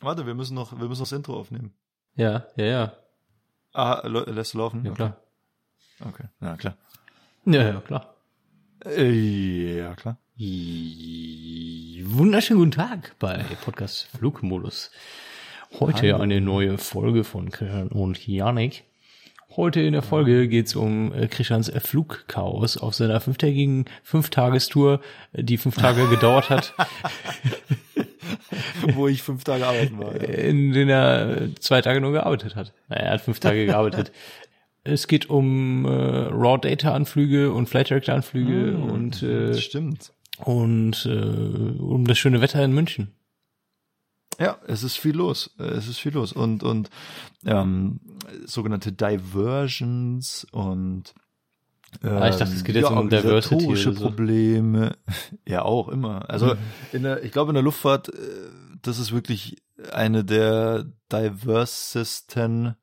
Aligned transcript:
Warte, 0.00 0.26
wir 0.26 0.34
müssen 0.34 0.54
noch, 0.54 0.72
wir 0.72 0.88
müssen 0.88 1.00
noch 1.02 1.08
das 1.08 1.16
Intro 1.16 1.38
aufnehmen. 1.38 1.72
Ja, 2.16 2.46
ja, 2.56 2.64
ja. 2.64 2.92
Ah, 3.72 4.06
lässt 4.06 4.54
du 4.54 4.58
laufen? 4.58 4.84
Ja, 4.84 4.92
klar. 4.92 5.16
Okay, 6.00 6.24
ja, 6.40 6.56
klar. 6.56 6.76
Ja, 7.44 7.62
ja, 7.62 7.80
klar. 7.80 8.14
Äh, 8.84 9.78
ja, 9.78 9.94
klar. 9.94 10.18
Wunderschönen 12.06 12.58
guten 12.60 12.70
Tag 12.72 13.14
bei 13.18 13.44
Podcast 13.64 14.08
Flugmodus. 14.16 14.90
Heute 15.78 16.12
Hallo. 16.12 16.22
eine 16.22 16.40
neue 16.40 16.78
Folge 16.78 17.24
von 17.24 17.50
Christian 17.50 17.88
und 17.88 18.26
Janik. 18.26 18.84
Heute 19.56 19.80
in 19.80 19.92
der 19.92 20.02
Folge 20.02 20.48
geht's 20.48 20.74
um 20.74 21.12
äh, 21.12 21.28
Christians 21.28 21.70
Flugchaos 21.84 22.76
auf 22.76 22.94
seiner 22.94 23.20
fünftägigen 23.20 23.84
Fünftagestour, 24.02 25.00
die 25.32 25.56
fünf 25.56 25.76
Tage 25.76 26.08
gedauert 26.08 26.50
hat. 26.50 26.74
Wo 28.94 29.08
ich 29.08 29.22
fünf 29.22 29.44
Tage 29.44 29.66
arbeiten 29.66 29.98
war. 29.98 30.14
Ja. 30.14 30.28
In 30.28 30.72
denen 30.72 30.90
er 30.90 31.48
zwei 31.60 31.80
Tage 31.82 32.00
nur 32.00 32.12
gearbeitet 32.12 32.56
hat. 32.56 32.72
Er 32.88 33.12
hat 33.12 33.20
fünf 33.20 33.40
Tage 33.40 33.66
gearbeitet. 33.66 34.12
Es 34.84 35.08
geht 35.08 35.30
um 35.30 35.86
äh, 35.86 35.88
Raw 35.88 36.58
Data 36.58 36.92
Anflüge 36.92 37.52
und 37.52 37.68
Flight 37.68 37.88
Director 37.88 38.14
Anflüge 38.14 38.72
mm, 38.72 38.90
und 38.90 39.22
äh, 39.22 39.54
stimmt. 39.54 40.12
Und 40.38 41.06
äh, 41.06 41.80
um 41.80 42.06
das 42.06 42.18
schöne 42.18 42.40
Wetter 42.40 42.62
in 42.62 42.72
München. 42.72 43.14
Ja, 44.38 44.58
es 44.66 44.82
ist 44.82 44.96
viel 44.96 45.16
los. 45.16 45.54
Es 45.58 45.88
ist 45.88 45.98
viel 45.98 46.12
los. 46.12 46.32
Und, 46.32 46.62
und 46.62 46.90
ähm, 47.46 48.00
sogenannte 48.44 48.92
Diversions 48.92 50.46
und 50.50 51.14
ah, 52.02 52.28
ich 52.28 52.36
dachte, 52.36 52.54
es 52.54 52.64
geht 52.64 52.74
jetzt 52.76 52.90
ja, 52.90 52.96
um 52.96 53.08
Diversity. 53.08 53.76
So. 53.76 53.92
Probleme. 53.92 54.96
Ja, 55.46 55.62
auch 55.62 55.88
immer. 55.88 56.28
Also 56.30 56.54
in 56.92 57.02
der, 57.02 57.22
ich 57.22 57.30
glaube 57.30 57.50
in 57.50 57.54
der 57.54 57.62
Luftfahrt, 57.62 58.08
äh, 58.08 58.12
das 58.82 58.98
ist 58.98 59.12
wirklich 59.12 59.62
eine 59.92 60.24
der 60.24 60.86
diversesten 61.12 62.76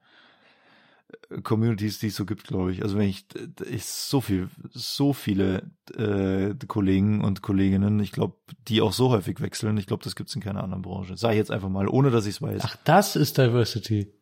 Communities, 1.43 1.99
die 1.99 2.07
es 2.07 2.15
so 2.15 2.25
gibt, 2.25 2.45
glaube 2.45 2.71
ich. 2.71 2.83
Also 2.83 2.97
wenn 2.97 3.07
ich, 3.07 3.25
ich 3.69 3.85
so 3.85 4.21
viel, 4.21 4.49
so 4.71 5.13
viele 5.13 5.71
äh, 5.97 6.53
Kollegen 6.67 7.23
und 7.23 7.41
Kolleginnen, 7.41 7.99
ich 7.99 8.11
glaube, 8.11 8.35
die 8.67 8.81
auch 8.81 8.93
so 8.93 9.09
häufig 9.09 9.39
wechseln, 9.41 9.77
ich 9.77 9.87
glaube, 9.87 10.03
das 10.03 10.15
gibt's 10.15 10.35
in 10.35 10.41
keiner 10.41 10.63
anderen 10.63 10.81
Branche. 10.81 11.17
Sag 11.17 11.31
ich 11.31 11.37
jetzt 11.37 11.51
einfach 11.51 11.69
mal, 11.69 11.87
ohne 11.87 12.11
dass 12.11 12.25
ich 12.25 12.35
es 12.35 12.41
weiß. 12.41 12.61
Ach, 12.63 12.75
das 12.83 13.15
ist 13.15 13.37
Diversity. 13.37 14.13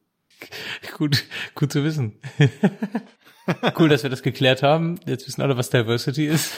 gut, 0.98 1.24
gut 1.56 1.72
zu 1.72 1.84
wissen. 1.84 2.20
cool, 3.80 3.90
dass 3.90 4.04
wir 4.04 4.10
das 4.10 4.24
geklärt 4.24 4.64
haben. 4.64 5.00
Jetzt 5.06 5.28
wissen 5.28 5.42
alle, 5.42 5.58
was 5.58 5.70
Diversity 5.70 6.26
ist, 6.26 6.54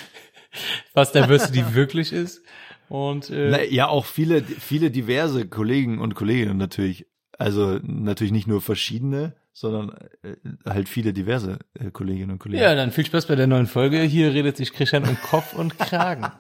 was 0.94 1.12
Diversity 1.12 1.64
wirklich 1.74 2.14
ist. 2.14 2.44
Und 2.90 3.30
äh, 3.30 3.50
Na, 3.50 3.64
ja, 3.64 3.88
auch 3.88 4.06
viele, 4.06 4.42
viele 4.42 4.92
diverse 4.92 5.48
Kollegen 5.48 6.00
und 6.00 6.16
Kolleginnen 6.16 6.58
natürlich. 6.58 7.08
Also 7.38 7.80
natürlich 7.82 8.34
nicht 8.34 8.48
nur 8.48 8.62
verschiedene, 8.62 9.36
sondern 9.54 9.98
äh, 10.24 10.36
halt 10.66 10.90
viele 10.90 11.14
diverse 11.14 11.60
äh, 11.74 11.92
Kolleginnen 11.92 12.32
und 12.32 12.40
Kollegen. 12.40 12.62
Ja, 12.62 12.76
dann 12.76 12.92
viel 12.92 13.06
Spaß 13.06 13.28
bei 13.28 13.36
der 13.36 13.48
neuen 13.48 13.66
Folge. 13.66 14.02
Hier 14.02 14.34
redet 14.34 14.58
sich 14.58 14.74
Christian 14.74 15.06
um 15.06 15.18
Kopf 15.22 15.54
und 15.54 15.80
Kragen. 15.80 16.32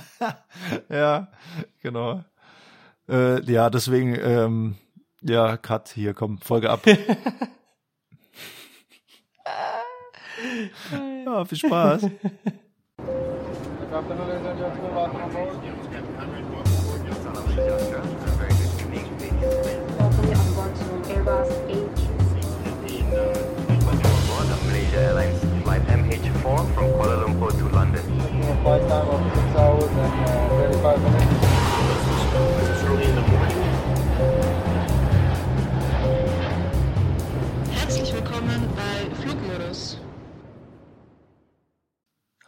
ja, 0.88 1.28
genau. 1.80 2.24
Äh, 3.08 3.42
ja, 3.50 3.70
deswegen, 3.70 4.16
ähm, 4.20 4.74
ja, 5.22 5.56
Cut, 5.56 5.88
hier, 5.88 6.14
komm, 6.14 6.38
Folge 6.38 6.70
ab. 6.70 6.84
ja, 11.26 11.44
viel 11.44 11.58
Spaß. 11.58 12.02
Airbus 24.44 24.66
Malaysia 24.66 24.98
Airlines, 24.98 25.38
flight 25.62 25.82
MH4 25.86 26.74
from 26.74 26.92
Kuala 26.92 27.16
Lumpur 27.24 27.50
to 27.50 27.68
London. 27.68 28.02
Flight 28.62 28.82
time 28.88 29.08
of 29.08 29.20
6 29.34 29.56
hours 29.56 29.84
and 29.84 30.14
uh, 30.28 30.68
35 30.70 31.02
minutes. 31.02 31.23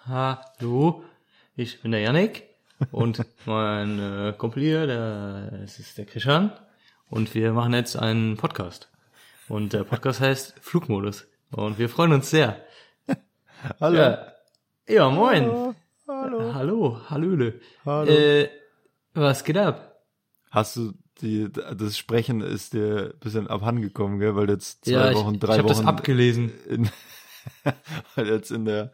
Hallo, 0.09 1.03
ich 1.56 1.83
bin 1.83 1.91
der 1.91 2.00
Yannick 2.00 2.44
und 2.93 3.27
mein 3.44 3.99
äh, 3.99 4.34
Kumpel 4.39 4.62
hier, 4.62 4.87
der, 4.87 5.50
das 5.62 5.81
ist 5.81 5.99
der 5.99 6.05
Christian 6.05 6.53
und 7.11 7.34
wir 7.34 7.53
machen 7.53 7.75
jetzt 7.75 7.97
einen 7.97 8.37
Podcast. 8.37 8.89
Und 9.49 9.72
der 9.72 9.83
Podcast 9.83 10.21
heißt 10.21 10.55
Flugmodus. 10.61 11.27
Und 11.50 11.81
wir 11.81 11.89
freuen 11.89 12.12
uns 12.12 12.31
sehr. 12.31 12.65
Hallo. 13.81 13.99
Ja, 13.99 14.33
ja 14.87 15.11
moin. 15.11 15.43
Hallo. 15.43 15.75
Hallo. 16.06 16.55
Hallo, 16.55 17.00
Hallöle. 17.11 17.61
Hallo. 17.84 18.09
Äh, 18.09 18.49
was 19.12 19.43
geht 19.43 19.59
ab? 19.59 20.05
Hast 20.53 20.77
du 20.77 20.93
die, 21.21 21.50
das 21.50 21.99
Sprechen 21.99 22.43
ist 22.43 22.75
dir 22.75 23.12
ein 23.12 23.19
bisschen 23.19 23.49
abhandengekommen, 23.49 24.21
gell? 24.21 24.37
Weil 24.37 24.47
du 24.47 24.53
jetzt 24.53 24.84
zwei 24.84 24.93
ja, 24.93 25.15
Wochen, 25.15 25.34
ich, 25.34 25.41
drei 25.41 25.56
ich 25.56 25.65
Wochen. 25.65 25.73
Ich 25.73 25.78
habe 25.78 25.84
das 25.84 25.84
abgelesen. 25.84 26.53
In, 26.69 26.88
weil 28.15 28.25
du 28.25 28.33
jetzt 28.33 28.51
in 28.51 28.65
der, 28.65 28.93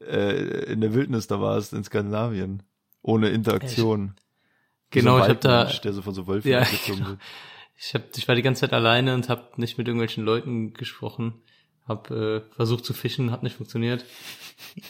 äh, 0.00 0.64
in 0.72 0.80
der 0.80 0.94
Wildnis 0.94 1.26
da 1.26 1.40
warst, 1.40 1.72
in 1.72 1.84
Skandinavien. 1.84 2.62
Ohne 3.02 3.30
Interaktion. 3.30 4.14
Ich, 4.16 4.90
genau, 4.90 5.18
so 5.18 5.24
ich 5.24 5.28
habe 5.30 5.40
da. 5.40 5.64
Der 5.64 5.92
so 5.92 6.02
von 6.02 6.14
so 6.14 6.26
Wölfen 6.26 6.50
ja, 6.50 6.66
genau. 6.86 7.16
Ich, 7.76 7.94
hab, 7.94 8.16
ich 8.16 8.28
war 8.28 8.34
die 8.34 8.42
ganze 8.42 8.60
Zeit 8.60 8.72
alleine 8.72 9.14
und 9.14 9.28
habe 9.28 9.48
nicht 9.56 9.78
mit 9.78 9.86
irgendwelchen 9.86 10.24
Leuten 10.24 10.74
gesprochen. 10.74 11.34
Hab 11.88 12.10
äh, 12.10 12.42
versucht 12.54 12.84
zu 12.84 12.92
fischen, 12.92 13.30
hat 13.30 13.42
nicht 13.42 13.56
funktioniert. 13.56 14.04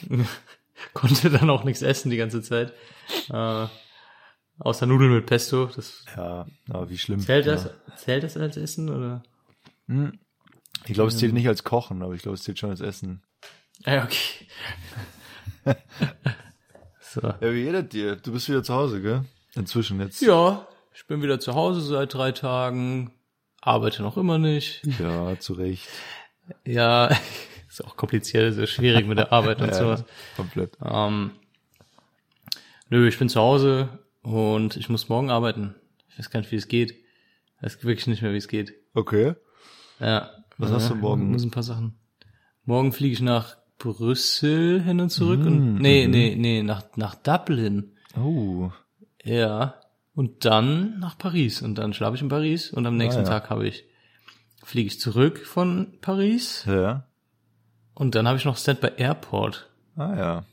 Konnte 0.93 1.29
dann 1.29 1.49
auch 1.49 1.63
nichts 1.63 1.81
essen 1.81 2.09
die 2.09 2.17
ganze 2.17 2.41
Zeit. 2.41 2.73
Äh, 3.29 3.67
außer 4.59 4.85
Nudeln 4.85 5.13
mit 5.13 5.25
Pesto. 5.25 5.67
Das 5.67 6.03
ja, 6.15 6.45
aber 6.69 6.89
wie 6.89 6.97
schlimm. 6.97 7.19
Zählt 7.21 7.47
das, 7.47 7.65
ja. 7.65 7.95
zählt 7.95 8.23
das 8.23 8.35
als 8.35 8.57
Essen 8.57 8.89
oder? 8.89 9.23
Hm. 9.87 10.19
Ich 10.91 10.95
glaube, 10.95 11.07
es 11.07 11.17
zählt 11.17 11.31
nicht 11.31 11.47
als 11.47 11.63
Kochen, 11.63 12.01
aber 12.01 12.13
ich 12.15 12.21
glaube, 12.21 12.35
es 12.35 12.43
zählt 12.43 12.59
schon 12.59 12.69
als 12.69 12.81
Essen. 12.81 13.23
Ja, 13.85 14.03
okay. 14.03 14.45
so. 16.99 17.21
Ja, 17.21 17.53
wie 17.53 17.63
geht 17.63 17.93
dir? 17.93 18.17
Du 18.17 18.33
bist 18.33 18.49
wieder 18.49 18.61
zu 18.61 18.73
Hause, 18.73 19.01
gell? 19.01 19.23
Inzwischen 19.55 20.01
jetzt. 20.01 20.21
Ja, 20.21 20.67
ich 20.93 21.07
bin 21.07 21.23
wieder 21.23 21.39
zu 21.39 21.55
Hause 21.55 21.79
seit 21.79 22.13
drei 22.13 22.33
Tagen. 22.33 23.13
Arbeite 23.61 24.01
noch 24.01 24.17
immer 24.17 24.37
nicht. 24.37 24.81
Ja, 24.99 25.39
zu 25.39 25.53
Recht. 25.53 25.87
Ja, 26.65 27.07
ist 27.69 27.85
auch 27.85 27.95
kompliziert, 27.95 28.57
ist 28.57 28.69
schwierig 28.71 29.07
mit 29.07 29.17
der 29.17 29.31
Arbeit 29.31 29.61
und 29.61 29.67
ja, 29.69 29.73
sowas. 29.73 30.03
Komplett. 30.35 30.77
Ähm, 30.83 31.31
nö, 32.89 33.07
ich 33.07 33.17
bin 33.17 33.29
zu 33.29 33.39
Hause 33.39 33.87
und 34.23 34.75
ich 34.75 34.89
muss 34.89 35.07
morgen 35.07 35.31
arbeiten. 35.31 35.73
Ich 36.09 36.19
weiß 36.19 36.29
gar 36.31 36.41
nicht, 36.41 36.51
wie 36.51 36.57
es 36.57 36.67
geht. 36.67 36.91
Ich 36.91 37.63
weiß 37.63 37.81
wirklich 37.85 38.07
nicht 38.07 38.21
mehr, 38.21 38.33
wie 38.33 38.37
es 38.37 38.49
geht. 38.49 38.73
Okay. 38.93 39.35
Ja. 40.01 40.31
Was 40.61 40.69
ja, 40.69 40.75
hast 40.75 40.91
du 40.91 40.95
morgen? 40.95 41.31
Muss 41.31 41.43
ein 41.43 41.51
paar 41.51 41.63
Sachen. 41.63 41.95
Morgen 42.65 42.91
fliege 42.91 43.13
ich 43.13 43.21
nach 43.21 43.57
Brüssel 43.79 44.81
hin 44.81 44.99
und 44.99 45.09
zurück 45.09 45.39
mm, 45.39 45.47
und 45.47 45.75
nee, 45.75 46.05
mhm. 46.05 46.11
nee, 46.11 46.35
nee, 46.37 46.63
nach 46.63 46.83
nach 46.95 47.15
Dublin. 47.15 47.93
Oh. 48.15 48.69
Ja. 49.23 49.75
Und 50.13 50.45
dann 50.45 50.99
nach 50.99 51.17
Paris 51.17 51.63
und 51.63 51.75
dann 51.75 51.93
schlafe 51.93 52.15
ich 52.15 52.21
in 52.21 52.29
Paris 52.29 52.71
und 52.71 52.85
am 52.85 52.95
nächsten 52.95 53.21
ah, 53.21 53.23
ja. 53.23 53.29
Tag 53.29 53.49
habe 53.49 53.67
ich 53.67 53.85
fliege 54.63 54.87
ich 54.87 54.99
zurück 54.99 55.39
von 55.39 55.97
Paris. 56.01 56.65
Ja. 56.67 57.07
Und 57.95 58.13
dann 58.13 58.27
habe 58.27 58.37
ich 58.37 58.45
noch 58.45 58.57
Stand 58.57 58.81
by 58.81 58.89
Airport. 58.97 59.67
Ah 59.95 60.15
ja. 60.15 60.43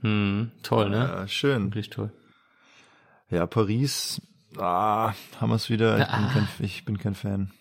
Hm, 0.00 0.50
toll, 0.64 0.90
ne? 0.90 0.96
Ja, 0.96 1.28
schön. 1.28 1.66
Wirklich 1.66 1.90
toll. 1.90 2.12
Ja, 3.30 3.46
Paris, 3.46 4.20
ah, 4.56 5.12
haben 5.40 5.50
wir 5.50 5.56
es 5.56 5.70
wieder. 5.70 5.98
Ich, 5.98 6.08
ah. 6.08 6.16
bin 6.16 6.28
kein, 6.28 6.48
ich 6.58 6.84
bin 6.84 6.98
kein 6.98 7.14
Fan. 7.14 7.52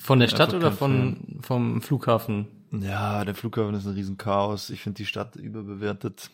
Von 0.00 0.18
der 0.18 0.28
Stadt 0.28 0.54
oder 0.54 0.72
von, 0.72 1.38
vom 1.42 1.82
Flughafen? 1.82 2.46
Ja, 2.72 3.24
der 3.24 3.34
Flughafen 3.34 3.74
ist 3.74 3.86
ein 3.86 3.92
Riesenchaos. 3.92 4.70
Ich 4.70 4.80
finde 4.80 4.96
die 4.96 5.06
Stadt 5.06 5.36
überbewertet. 5.36 6.30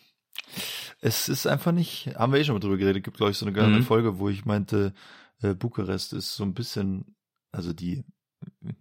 Es 1.01 1.27
ist 1.27 1.45
einfach 1.45 1.73
nicht, 1.73 2.15
haben 2.15 2.31
wir 2.31 2.39
eh 2.39 2.45
schon 2.45 2.55
mal 2.55 2.59
drüber 2.59 2.77
geredet, 2.77 3.03
gibt 3.03 3.17
glaube 3.17 3.31
ich 3.31 3.37
so 3.37 3.45
eine 3.45 3.53
geile 3.53 3.79
mhm. 3.79 3.83
Folge, 3.83 4.19
wo 4.19 4.29
ich 4.29 4.45
meinte, 4.45 4.93
äh, 5.41 5.53
Bukarest 5.53 6.13
ist 6.13 6.35
so 6.35 6.43
ein 6.43 6.53
bisschen, 6.53 7.15
also 7.51 7.73
die 7.73 8.05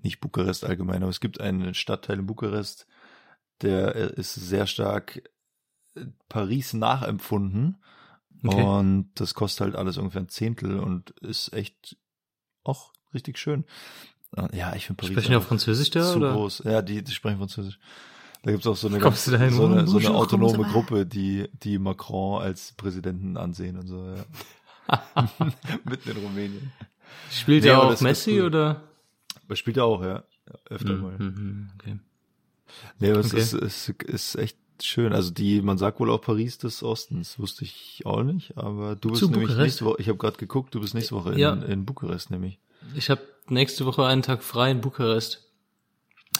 nicht 0.02 0.20
Bukarest 0.20 0.64
allgemein, 0.64 1.02
aber 1.02 1.10
es 1.10 1.20
gibt 1.20 1.40
einen 1.40 1.74
Stadtteil 1.74 2.20
in 2.20 2.26
Bukarest, 2.26 2.86
der 3.62 3.96
äh, 3.96 4.20
ist 4.20 4.34
sehr 4.34 4.66
stark 4.66 5.22
äh, 5.96 6.06
Paris 6.28 6.74
nachempfunden. 6.74 7.82
Okay. 8.44 8.62
Und 8.62 9.10
das 9.14 9.34
kostet 9.34 9.62
halt 9.62 9.76
alles 9.76 9.98
ungefähr 9.98 10.22
ein 10.22 10.28
Zehntel 10.28 10.78
und 10.78 11.10
ist 11.20 11.52
echt 11.52 11.96
auch 12.62 12.92
richtig 13.12 13.38
schön. 13.38 13.64
Ja, 14.52 14.74
ich 14.74 14.86
finde 14.86 14.98
Paris. 15.00 15.12
Sprechen 15.12 15.30
die 15.30 15.36
auch 15.36 15.42
Französisch 15.42 15.90
da? 15.90 16.02
Zu 16.12 16.16
oder? 16.18 16.32
groß. 16.32 16.62
Ja, 16.64 16.82
die, 16.82 17.02
die 17.02 17.12
sprechen 17.12 17.38
Französisch. 17.38 17.78
Da 18.42 18.52
gibt's 18.52 18.66
auch 18.66 18.76
so 18.76 18.86
eine, 18.88 18.98
ganz, 18.98 19.24
so 19.24 19.34
eine, 19.34 19.86
so 19.86 19.98
eine 19.98 20.10
autonome 20.14 20.64
Gruppe, 20.68 21.04
die, 21.06 21.48
die 21.64 21.78
Macron 21.78 22.42
als 22.42 22.72
Präsidenten 22.76 23.36
ansehen 23.36 23.76
und 23.78 23.88
so, 23.88 24.04
ja. 24.06 24.24
Mitten 25.84 26.10
in 26.10 26.16
Rumänien. 26.18 26.72
Spielt 27.30 27.64
Nee, 27.64 27.70
er 27.70 27.82
auch 27.82 28.00
Messi 28.00 28.38
cool. 28.40 28.46
oder? 28.46 28.82
Spielt 29.54 29.76
er 29.78 29.84
auch, 29.86 30.02
ja. 30.02 30.22
öfter 30.70 30.92
mal. 30.94 31.18
Mhm, 31.18 31.70
okay. 31.78 31.98
Nee, 33.00 33.10
aber 33.10 33.20
es 33.20 33.32
Okay. 33.32 33.42
ist, 33.42 33.52
ist, 33.54 33.88
ist 34.02 34.34
echt 34.36 34.58
schön. 34.80 35.12
Also 35.12 35.30
die, 35.32 35.60
man 35.62 35.78
sagt 35.78 35.98
wohl 35.98 36.10
auch 36.10 36.20
Paris 36.20 36.58
des 36.58 36.82
Ostens, 36.84 37.38
wusste 37.40 37.64
ich 37.64 38.02
auch 38.04 38.22
nicht, 38.22 38.56
aber 38.56 38.94
du 38.94 39.08
bist 39.10 39.20
Zu 39.20 39.26
nämlich 39.30 39.48
Bukarest? 39.48 39.64
nächste 39.64 39.84
Woche, 39.86 39.96
ich 40.00 40.08
habe 40.08 40.18
gerade 40.18 40.36
geguckt, 40.36 40.72
du 40.74 40.80
bist 40.80 40.94
nächste 40.94 41.14
Woche 41.16 41.32
in, 41.32 41.38
Ja. 41.38 41.52
in 41.54 41.84
Bukarest 41.84 42.30
nämlich. 42.30 42.58
Ich 42.94 43.10
habe 43.10 43.22
nächste 43.50 43.86
Woche 43.86 44.04
einen 44.06 44.22
Tag 44.22 44.42
frei 44.42 44.70
in 44.70 44.80
Bukarest. 44.80 45.42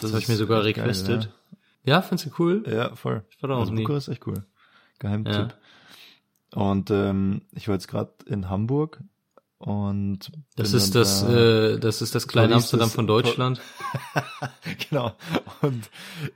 Das, 0.00 0.10
habe 0.12 0.20
ich 0.20 0.28
mir 0.28 0.36
sogar 0.36 0.64
echt 0.64 0.76
geil, 0.76 0.84
requested. 0.86 1.30
ja, 1.84 2.02
findest 2.02 2.26
du 2.26 2.42
cool? 2.42 2.64
Ja, 2.66 2.74
ja 2.74 2.94
voll. 2.96 3.24
Ich 3.30 3.42
war 3.42 3.48
da 3.48 3.54
noch 3.54 3.60
also 3.62 3.72
nie. 3.72 3.82
Bukarest 3.82 4.08
ist 4.08 4.12
echt 4.14 4.26
cool. 4.26 4.44
Geheimtipp. 4.98 5.34
Ja. 5.34 5.48
Und 6.62 6.90
ähm, 6.90 7.42
ich 7.52 7.68
war 7.68 7.74
jetzt 7.74 7.88
gerade 7.88 8.12
in 8.26 8.48
Hamburg 8.48 9.00
und 9.58 10.32
Das 10.56 10.72
ist 10.74 10.94
das, 10.94 11.22
da- 11.22 11.32
äh, 11.74 11.78
das 11.78 12.02
ist 12.02 12.14
das 12.14 12.28
kleine 12.28 12.54
Amsterdam 12.54 12.90
von 12.90 13.06
Deutschland. 13.06 13.60
genau. 14.90 15.12
Und 15.62 15.88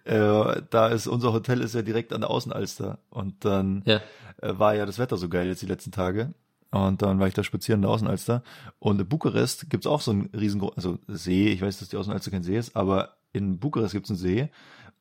äh, 0.04 0.62
da 0.70 0.88
ist 0.88 1.06
unser 1.06 1.32
Hotel 1.32 1.60
ist 1.60 1.74
ja 1.74 1.82
direkt 1.82 2.12
an 2.12 2.22
der 2.22 2.30
Außenalster. 2.30 2.98
Und 3.10 3.44
dann 3.44 3.82
Ja. 3.86 4.00
äh, 4.40 4.58
war 4.58 4.74
ja 4.74 4.86
das 4.86 4.98
Wetter 4.98 5.16
so 5.16 5.28
geil 5.28 5.46
jetzt 5.48 5.62
die 5.62 5.66
letzten 5.66 5.92
Tage. 5.92 6.32
Und 6.70 7.02
dann 7.02 7.18
war 7.18 7.26
ich 7.26 7.34
da 7.34 7.42
spazieren 7.42 7.78
in 7.78 7.82
der 7.82 7.90
Außenalster. 7.90 8.44
Und 8.78 9.00
in 9.00 9.08
Bukarest 9.08 9.68
gibt's 9.70 9.86
auch 9.86 10.00
so 10.00 10.12
einen 10.12 10.26
riesengroßen, 10.26 10.76
also 10.76 10.98
See, 11.08 11.48
ich 11.48 11.62
weiß, 11.62 11.80
dass 11.80 11.88
die 11.88 11.96
Außenalster 11.96 12.30
kein 12.30 12.44
See 12.44 12.56
ist, 12.56 12.76
aber 12.76 13.16
in 13.32 13.58
Bukarest 13.58 13.92
gibt's 13.92 14.10
einen 14.10 14.18
See. 14.18 14.50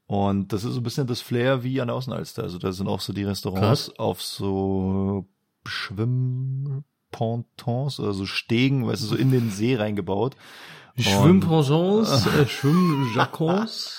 Und 0.07 0.51
das 0.53 0.63
ist 0.63 0.73
so 0.73 0.79
ein 0.79 0.83
bisschen 0.83 1.05
das 1.05 1.21
Flair 1.21 1.63
wie 1.63 1.79
an 1.81 1.89
der 1.89 1.95
Außenalster. 1.95 2.41
Also 2.41 2.57
da 2.57 2.71
sind 2.71 2.87
auch 2.87 3.01
so 3.01 3.13
die 3.13 3.23
Restaurants 3.23 3.91
auf 3.99 4.23
so 4.23 5.27
Schwimmpontons, 5.67 7.99
also 7.99 8.25
Stegen, 8.25 8.87
weißt 8.87 9.03
du, 9.03 9.07
so 9.07 9.15
in 9.15 9.29
den 9.29 9.51
See 9.51 9.75
reingebaut. 9.75 10.35
Schwimmpensons, 10.97 12.25
äh, 12.25 12.47
Schwimmjacons, 12.47 13.98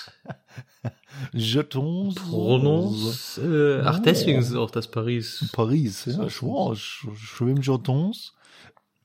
Jetons. 1.33 2.15
Pronos. 2.15 3.37
Äh, 3.37 3.81
ach, 3.81 3.99
deswegen 3.99 4.39
ist 4.39 4.49
es 4.49 4.55
auch 4.55 4.71
das 4.71 4.89
Paris. 4.89 5.49
Paris, 5.53 6.05
ja, 6.05 6.23
Sch- 6.25 7.15
Schwimmjetons 7.15 8.33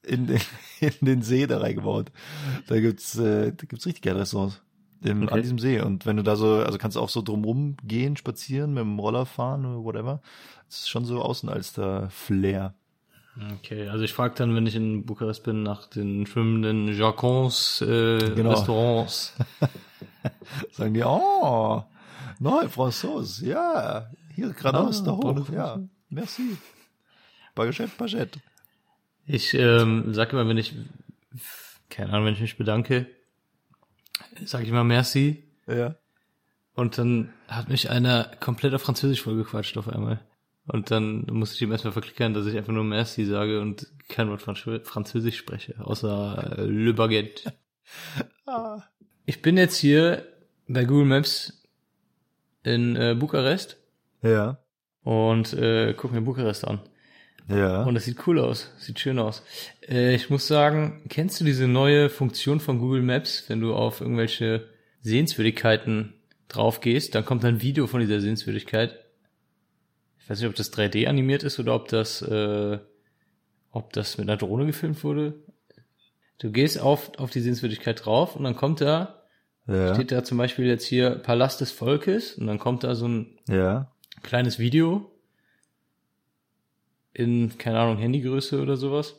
in 0.03 0.27
den, 0.27 0.41
in 0.81 0.93
den 1.07 1.23
See 1.23 1.47
da 1.47 1.59
reingebaut. 1.59 2.11
Da 2.69 2.79
gibt's, 2.81 3.17
äh, 3.19 3.53
da 3.53 3.67
gibt's 3.67 3.87
richtig 3.87 4.03
geile 4.03 4.21
Restaurants 4.21 4.61
im, 5.03 5.25
Okay. 5.25 5.35
an 5.35 5.43
diesem 5.43 5.59
See. 5.59 5.81
Und 5.81 6.07
wenn 6.07 6.17
du 6.17 6.23
da 6.23 6.37
so, 6.37 6.55
also 6.57 6.79
kannst 6.79 6.97
du 6.97 7.01
auch 7.01 7.09
so 7.11 7.23
drumrum 7.23 7.77
gehen, 7.85 8.17
spazieren, 8.17 8.75
mit 8.75 8.83
dem 8.83 8.99
Roller 8.99 9.27
fahren 9.27 9.67
oder 9.67 9.85
whatever. 9.85 10.21
Das 10.69 10.81
ist 10.81 10.89
schon 10.89 11.05
so 11.05 11.21
außen 11.23 11.49
als 11.49 11.73
der 11.75 12.09
Flair. 12.11 12.75
Okay, 13.59 13.89
also 13.89 14.03
ich 14.03 14.15
frage 14.15 14.35
dann, 14.37 14.55
wenn 14.55 14.67
ich 14.67 14.75
in 14.75 15.05
Bukarest 15.05 15.43
bin, 15.45 15.63
nach 15.63 15.87
den 15.89 16.27
schwimmenden 16.27 16.89
Jacons 16.89 17.83
äh, 17.83 18.31
Genau. 18.35 18.51
Restaurants. 18.51 19.35
Sagen 20.73 20.95
die, 20.95 21.03
oh, 21.05 21.85
nein, 22.39 22.69
François, 22.69 23.45
ja, 23.45 24.11
hier 24.35 24.51
geradeaus, 24.53 25.01
Ah, 25.03 25.05
da 25.05 25.13
hoch, 25.13 25.49
ja, 25.51 25.81
merci. 26.09 26.57
Baguette, 27.55 27.89
Baguette. 27.97 28.41
Ich 29.27 29.55
ähm, 29.55 30.15
sag 30.15 30.33
immer, 30.33 30.47
wenn 30.47 30.59
ich, 30.59 30.75
keine 31.91 32.13
Ahnung, 32.13 32.27
wenn 32.27 32.35
ich 32.35 32.41
mich 32.41 32.57
bedanke, 32.57 33.07
sage 34.45 34.65
ich 34.65 34.71
immer 34.71 34.85
Merci. 34.85 35.43
Ja. 35.67 35.97
Und 36.75 36.99
dann 36.99 37.33
hat 37.49 37.69
mich 37.69 37.91
einer 37.91 38.31
komplett 38.41 38.75
auf 38.75 38.83
Französisch 38.83 39.23
vollgequatscht 39.23 39.77
auf 39.79 39.89
einmal. 39.89 40.21
Und 40.67 40.91
dann 40.91 41.25
musste 41.31 41.57
ich 41.57 41.63
ihm 41.63 41.73
erstmal 41.73 41.93
verklickern, 41.93 42.35
dass 42.35 42.47
ich 42.47 42.57
einfach 42.57 42.73
nur 42.73 42.85
Merci 42.85 43.25
sage 43.25 43.61
und 43.61 43.87
kein 44.09 44.29
Wort 44.29 44.43
Franz- 44.43 44.69
Französisch 44.85 45.39
spreche, 45.39 45.75
außer 45.85 46.59
äh, 46.59 46.65
Le 46.65 46.93
Baguette. 46.95 47.53
Ah. 48.47 48.83
Ich 49.27 49.43
bin 49.43 49.57
jetzt 49.57 49.77
hier 49.77 50.27
bei 50.69 50.85
Google 50.85 51.05
Maps 51.07 51.56
in 52.67 52.97
äh, 52.97 53.15
Bukarest 53.19 53.77
Ja. 54.23 54.59
und 55.05 55.53
äh, 55.55 55.95
guck 55.97 56.13
mir 56.13 56.21
Bukarest 56.21 56.67
an. 56.67 56.81
Ja. 57.49 57.85
Und 57.85 57.95
das 57.95 58.05
sieht 58.05 58.27
cool 58.27 58.41
aus, 58.41 58.73
sieht 58.79 58.99
schön 58.99 59.19
aus. 59.21 59.43
Äh, 59.89 60.15
ich 60.17 60.31
muss 60.31 60.47
sagen, 60.49 61.05
kennst 61.09 61.41
du 61.41 61.45
diese 61.45 61.69
neue 61.69 62.09
Funktion 62.11 62.59
von 62.61 62.79
Google 62.81 63.03
Maps, 63.03 63.45
wenn 63.49 63.61
du 63.61 63.75
auf 63.75 64.01
irgendwelche 64.01 64.67
Sehenswürdigkeiten 65.03 66.15
drauf 66.49 66.81
gehst, 66.81 67.15
dann 67.15 67.25
kommt 67.25 67.45
ein 67.45 67.63
Video 67.63 67.87
von 67.87 68.01
dieser 68.01 68.21
Sehenswürdigkeit. 68.21 68.99
Ich 70.19 70.29
weiß 70.29 70.41
nicht, 70.41 70.49
ob 70.49 70.57
das 70.57 70.73
3D 70.73 71.07
animiert 71.07 71.45
ist 71.45 71.61
oder 71.61 71.75
ob 71.77 71.87
das, 71.89 72.21
äh, 72.23 72.79
ob 73.71 73.93
das 73.93 74.19
mit 74.19 74.29
einer 74.29 74.37
Drohne 74.37 74.67
gefilmt 74.67 75.05
wurde. 75.05 75.35
Du 76.39 76.51
gehst 76.51 76.81
auf, 76.81 77.13
auf 77.19 77.31
die 77.31 77.41
Sehenswürdigkeit 77.41 78.05
drauf 78.05 78.35
und 78.35 78.43
dann 78.45 78.57
kommt 78.57 78.81
da, 78.81 79.16
ja. 79.67 79.95
steht 79.95 80.13
da 80.13 80.25
zum 80.25 80.39
Beispiel 80.39 80.67
jetzt 80.67 80.85
hier 80.85 81.11
Palast 81.11 81.61
des 81.61 81.73
Volkes 81.73 82.35
und 82.35 82.47
dann 82.47 82.59
kommt 82.59 82.85
da 82.85 82.95
so 82.95 83.09
ein 83.09 83.39
ja. 83.49 83.91
kleines 84.23 84.59
Video 84.59 85.11
in, 87.13 87.57
keine 87.59 87.81
Ahnung, 87.81 87.97
Handygröße 87.97 88.61
oder 88.61 88.77
sowas. 88.77 89.17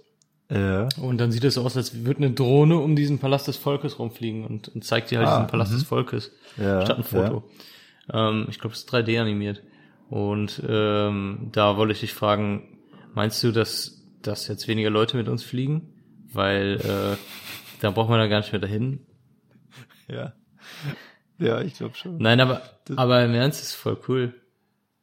Ja. 0.49 0.87
Und 1.01 1.17
dann 1.17 1.31
sieht 1.31 1.43
es 1.43 1.55
so 1.55 1.63
aus, 1.63 1.75
als 1.75 2.05
würde 2.05 2.23
eine 2.23 2.31
Drohne 2.31 2.77
um 2.77 2.95
diesen 2.95 3.19
Palast 3.19 3.47
des 3.47 3.57
Volkes 3.57 3.99
rumfliegen 3.99 4.45
und, 4.45 4.69
und 4.69 4.83
zeigt 4.83 5.11
dir 5.11 5.19
halt 5.19 5.27
Ah, 5.27 5.37
diesen 5.37 5.47
Palast 5.47 5.71
mhm. 5.71 5.75
des 5.77 5.83
Volkes 5.87 6.31
Ja. 6.57 6.85
statt 6.85 6.97
ein 6.97 7.03
Foto. 7.03 7.43
Ähm, 8.13 8.47
ich 8.49 8.59
glaube, 8.59 8.73
das 8.73 8.83
ist 8.83 8.93
3D 8.93 9.19
animiert. 9.19 9.63
Und 10.09 10.61
ähm, 10.67 11.49
da 11.51 11.75
wollte 11.75 11.93
ich 11.93 11.99
dich 11.99 12.13
fragen, 12.13 12.77
meinst 13.13 13.43
du, 13.43 13.51
dass, 13.51 14.05
dass 14.21 14.47
jetzt 14.47 14.67
weniger 14.67 14.89
Leute 14.89 15.17
mit 15.17 15.27
uns 15.27 15.43
fliegen? 15.43 15.93
Weil 16.31 16.79
äh, 16.81 17.17
da 17.81 17.91
braucht 17.91 18.09
man 18.09 18.19
da 18.19 18.27
gar 18.27 18.39
nicht 18.39 18.53
mehr 18.53 18.61
dahin. 18.61 18.99
Ja. 20.07 20.33
Ja, 21.39 21.61
ich 21.61 21.75
glaube 21.75 21.95
schon. 21.95 22.17
Nein, 22.17 22.39
aber, 22.39 22.61
Das- 22.85 22.97
aber 22.97 23.23
im 23.23 23.33
Ernst 23.33 23.61
ist 23.61 23.69
es 23.69 23.75
voll 23.75 23.97
cool. 24.07 24.33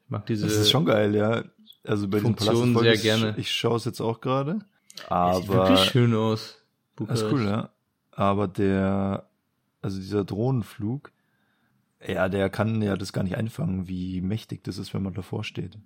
Ich 0.05 0.11
mag 0.11 0.27
diese 0.27 0.47
Das 0.47 0.57
ist 0.57 0.71
schon 0.71 0.85
geil, 0.85 1.15
ja. 1.15 1.45
Also 1.85 2.09
bei 2.09 2.19
diesem 2.19 2.37
Funktion 2.37 2.77
sehr 2.79 2.97
gerne. 2.97 3.35
Ich 3.39 3.53
schaue 3.53 3.77
es 3.77 3.85
jetzt 3.85 4.01
auch 4.01 4.21
gerade. 4.21 4.61
Sieht 4.97 5.11
Aber 5.11 5.49
wirklich 5.49 5.81
schön 5.91 6.15
aus. 6.15 6.63
das 6.97 7.23
ist 7.23 7.31
cool, 7.33 7.45
ja. 7.45 7.71
Aber 8.13 8.49
der, 8.49 9.29
also 9.83 9.99
dieser 10.01 10.25
Drohnenflug, 10.25 11.11
ja, 12.07 12.29
der 12.29 12.49
kann 12.51 12.81
ja 12.83 12.97
das 12.97 13.13
gar 13.13 13.23
nicht 13.25 13.37
einfangen, 13.37 13.89
wie 13.89 14.21
mächtig 14.21 14.63
das 14.65 14.79
ist, 14.79 14.95
wenn 14.95 15.03
man 15.03 15.15
davor 15.15 15.43
steht. 15.45 15.79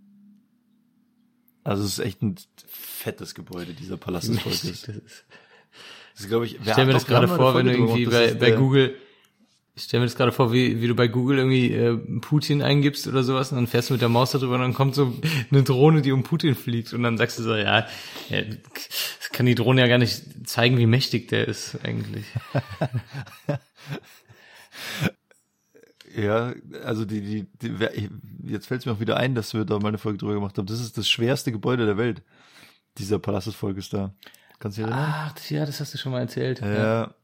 Also 1.64 1.84
es 1.84 1.98
ist 1.98 2.04
echt 2.04 2.22
ein 2.22 2.36
fettes 2.66 3.34
Gebäude, 3.34 3.74
dieser 3.74 3.96
Palast 3.96 4.28
des 4.28 4.38
Volkes. 4.40 4.62
Das 4.62 4.96
ist- 4.96 5.24
Das 6.14 6.20
ist, 6.24 6.28
glaube 6.28 6.46
ich, 6.46 6.54
Ich 6.56 6.70
stell 6.72 6.86
mir 6.86 6.92
das 6.92 7.06
gerade 7.06 7.28
vor, 7.28 7.54
wenn 7.54 7.66
du 7.66 7.72
irgendwie 7.72 8.06
bei, 8.06 8.34
bei 8.34 8.50
Google, 8.52 8.96
ich 9.78 9.84
stell 9.84 10.00
mir 10.00 10.06
das 10.06 10.16
gerade 10.16 10.32
vor, 10.32 10.52
wie, 10.52 10.82
wie 10.82 10.88
du 10.88 10.94
bei 10.94 11.06
Google 11.06 11.38
irgendwie 11.38 11.72
äh, 11.72 11.96
Putin 12.20 12.62
eingibst 12.62 13.06
oder 13.06 13.22
sowas 13.22 13.52
und 13.52 13.56
dann 13.56 13.66
fährst 13.68 13.90
du 13.90 13.94
mit 13.94 14.02
der 14.02 14.08
Maus 14.08 14.32
darüber 14.32 14.56
und 14.56 14.60
dann 14.60 14.74
kommt 14.74 14.96
so 14.96 15.16
eine 15.50 15.62
Drohne, 15.62 16.02
die 16.02 16.10
um 16.10 16.24
Putin 16.24 16.56
fliegt 16.56 16.92
und 16.92 17.04
dann 17.04 17.16
sagst 17.16 17.38
du 17.38 17.44
so, 17.44 17.54
ja, 17.54 17.86
ja 18.28 18.42
das 18.42 19.30
kann 19.32 19.46
die 19.46 19.54
Drohne 19.54 19.80
ja 19.80 19.86
gar 19.86 19.98
nicht 19.98 20.48
zeigen, 20.48 20.78
wie 20.78 20.86
mächtig 20.86 21.28
der 21.28 21.46
ist 21.48 21.78
eigentlich. 21.84 22.26
Ja, 26.16 26.52
also 26.84 27.04
die, 27.04 27.20
die, 27.20 27.46
die 27.60 28.10
jetzt 28.42 28.66
fällt 28.66 28.80
es 28.80 28.86
mir 28.86 28.92
auch 28.92 28.98
wieder 28.98 29.18
ein, 29.18 29.36
dass 29.36 29.54
wir 29.54 29.64
da 29.64 29.78
mal 29.78 29.88
eine 29.88 29.98
Folge 29.98 30.18
drüber 30.18 30.34
gemacht 30.34 30.58
haben. 30.58 30.66
Das 30.66 30.80
ist 30.80 30.98
das 30.98 31.08
schwerste 31.08 31.52
Gebäude 31.52 31.86
der 31.86 31.96
Welt. 31.96 32.22
Dieser 32.96 33.20
Palast 33.20 33.46
des 33.46 33.54
Volkes 33.54 33.88
da. 33.90 34.14
Kannst 34.58 34.78
du 34.78 34.82
dich 34.82 34.90
erinnern? 34.90 35.14
Ach, 35.14 35.50
ja, 35.50 35.64
das 35.64 35.78
hast 35.78 35.94
du 35.94 35.98
schon 35.98 36.10
mal 36.10 36.20
erzählt. 36.20 36.60
ja. 36.60 37.14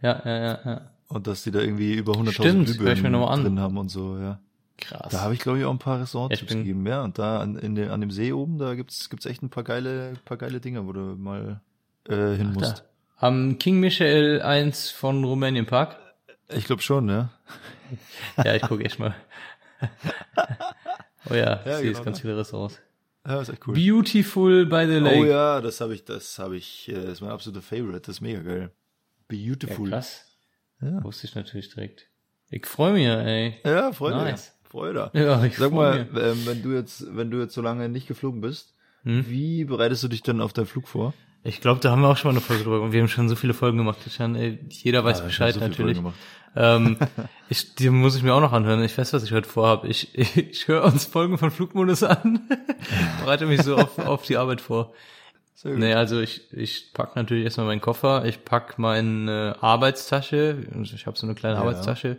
Ja, 0.00 0.22
ja, 0.24 0.38
ja, 0.38 0.60
ja. 0.64 0.93
Ja. 1.14 1.16
Und 1.16 1.26
dass 1.26 1.42
die 1.44 1.50
da 1.50 1.60
irgendwie 1.60 1.94
über 1.94 2.12
100.000 2.14 2.32
Stimmt, 2.32 2.68
hör 2.80 2.92
ich 2.92 3.02
mir 3.02 3.10
Glühbirnen 3.10 3.44
drin 3.44 3.60
haben 3.60 3.78
und 3.78 3.88
so, 3.88 4.18
ja. 4.18 4.38
Krass. 4.76 5.12
Da 5.12 5.20
habe 5.20 5.34
ich, 5.34 5.40
glaube 5.40 5.58
ich, 5.60 5.64
auch 5.64 5.70
ein 5.70 5.78
paar 5.78 6.00
Restaurants 6.00 6.40
bin- 6.42 6.58
gegeben, 6.58 6.86
ja. 6.86 7.02
Und 7.04 7.18
da 7.18 7.40
an, 7.40 7.56
in 7.56 7.74
den, 7.76 7.90
an 7.90 8.00
dem 8.00 8.10
See 8.10 8.32
oben, 8.32 8.58
da 8.58 8.74
gibt's 8.74 9.08
gibt's 9.08 9.24
echt 9.26 9.42
ein 9.42 9.48
paar 9.50 9.62
geile, 9.64 10.14
paar 10.24 10.36
geile 10.36 10.60
Dinge, 10.60 10.86
wo 10.86 10.92
du 10.92 11.00
mal 11.16 11.60
äh, 12.08 12.34
hin 12.34 12.52
Da. 12.54 12.60
musst. 12.60 12.84
Am 13.18 13.58
King 13.58 13.78
Michael 13.80 14.42
1 14.42 14.90
von 14.90 15.22
Rumänien 15.22 15.66
Park. 15.66 15.96
Ich 16.48 16.64
glaube 16.64 16.82
schon, 16.82 17.08
ja. 17.08 17.30
Ja, 18.44 18.54
ich 18.56 18.62
gucke 18.62 18.84
echt 18.84 18.98
mal. 18.98 19.14
Oh 21.30 21.34
ja, 21.34 21.60
Ja, 21.64 21.78
jetzt 21.78 21.82
genau, 21.82 22.02
ganz 22.04 22.18
ne? 22.18 22.22
viele 22.22 22.36
Restaurants. 22.36 22.80
Ja, 23.26 23.40
ist 23.40 23.48
echt 23.48 23.66
cool. 23.66 23.74
Beautiful 23.74 24.66
by 24.66 24.84
the 24.86 24.98
Lake. 24.98 25.18
Oh 25.20 25.24
ja, 25.24 25.60
das 25.62 25.80
habe 25.80 25.94
ich, 25.94 26.04
das 26.04 26.38
habe 26.38 26.56
ich, 26.56 26.88
äh, 26.90 26.94
das 26.94 27.04
ist 27.04 27.20
mein 27.22 27.30
absoluter 27.30 27.62
Favorite, 27.62 28.00
das 28.00 28.16
ist 28.16 28.20
mega 28.20 28.40
geil. 28.42 28.60
Ja, 28.60 28.68
Beautiful. 29.28 29.88
krass. 29.88 30.33
Ja, 30.80 31.02
Wusste 31.04 31.26
ich 31.26 31.34
natürlich 31.34 31.68
direkt. 31.74 32.06
Ich 32.50 32.66
freue 32.66 32.92
mich, 32.92 33.06
ey. 33.06 33.56
ja 33.64 33.92
Freude. 33.92 34.16
Nice. 34.16 34.52
Freude. 34.68 35.10
Ja, 35.14 35.42
ich 35.44 35.56
Sag 35.56 35.72
mal, 35.72 36.04
mich. 36.04 36.22
ähm, 36.22 36.46
wenn 36.46 36.62
du 36.62 36.72
jetzt, 36.72 37.04
wenn 37.16 37.30
du 37.30 37.38
jetzt 37.40 37.54
so 37.54 37.62
lange 37.62 37.88
nicht 37.88 38.06
geflogen 38.08 38.40
bist, 38.40 38.74
Hm? 39.04 39.24
wie 39.28 39.64
bereitest 39.64 40.02
du 40.02 40.08
dich 40.08 40.22
denn 40.22 40.40
auf 40.40 40.52
deinen 40.52 40.66
Flug 40.66 40.88
vor? 40.88 41.12
Ich 41.46 41.60
glaube, 41.60 41.78
da 41.80 41.90
haben 41.90 42.00
wir 42.00 42.08
auch 42.08 42.16
schon 42.16 42.30
mal 42.30 42.38
eine 42.38 42.40
Folge 42.40 42.64
drüber 42.64 42.78
gemacht. 42.78 42.92
Wir 42.92 43.00
haben 43.02 43.08
schon 43.08 43.28
so 43.28 43.36
viele 43.36 43.52
Folgen 43.52 43.76
gemacht, 43.76 43.98
Christian. 44.02 44.34
Ey, 44.34 44.58
jeder 44.70 45.04
weiß 45.04 45.18
Ja, 45.18 45.24
Bescheid 45.26 45.52
so 45.54 45.60
natürlich. 45.60 46.00
Ähm, 46.56 46.96
ich, 47.50 47.74
die 47.74 47.90
muss 47.90 48.16
ich 48.16 48.22
mir 48.22 48.32
auch 48.32 48.40
noch 48.40 48.52
anhören. 48.52 48.82
Ich 48.82 48.96
weiß, 48.96 49.12
was 49.12 49.24
ich 49.24 49.32
heute 49.32 49.46
vorhabe. 49.48 49.88
Ich, 49.88 50.16
ich, 50.18 50.36
ich 50.38 50.68
höre 50.68 50.84
uns 50.84 51.04
Folgen 51.04 51.36
von 51.36 51.50
Flugmodus 51.50 52.02
an. 52.02 52.40
Bereite 53.20 53.44
mich 53.46 53.62
so 53.62 53.76
auf, 53.76 53.98
auf 53.98 54.22
die 54.22 54.38
Arbeit 54.38 54.60
vor. 54.62 54.94
Nee, 55.62 55.94
also 55.94 56.20
ich, 56.20 56.52
ich 56.52 56.92
pack 56.92 57.16
natürlich 57.16 57.44
erstmal 57.44 57.66
meinen 57.66 57.80
Koffer, 57.80 58.24
ich 58.24 58.44
pack 58.44 58.78
meine 58.78 59.56
Arbeitstasche, 59.60 60.66
also 60.74 60.94
ich 60.94 61.06
habe 61.06 61.16
so 61.16 61.26
eine 61.26 61.34
kleine 61.34 61.54
ja. 61.54 61.60
Arbeitstasche 61.60 62.18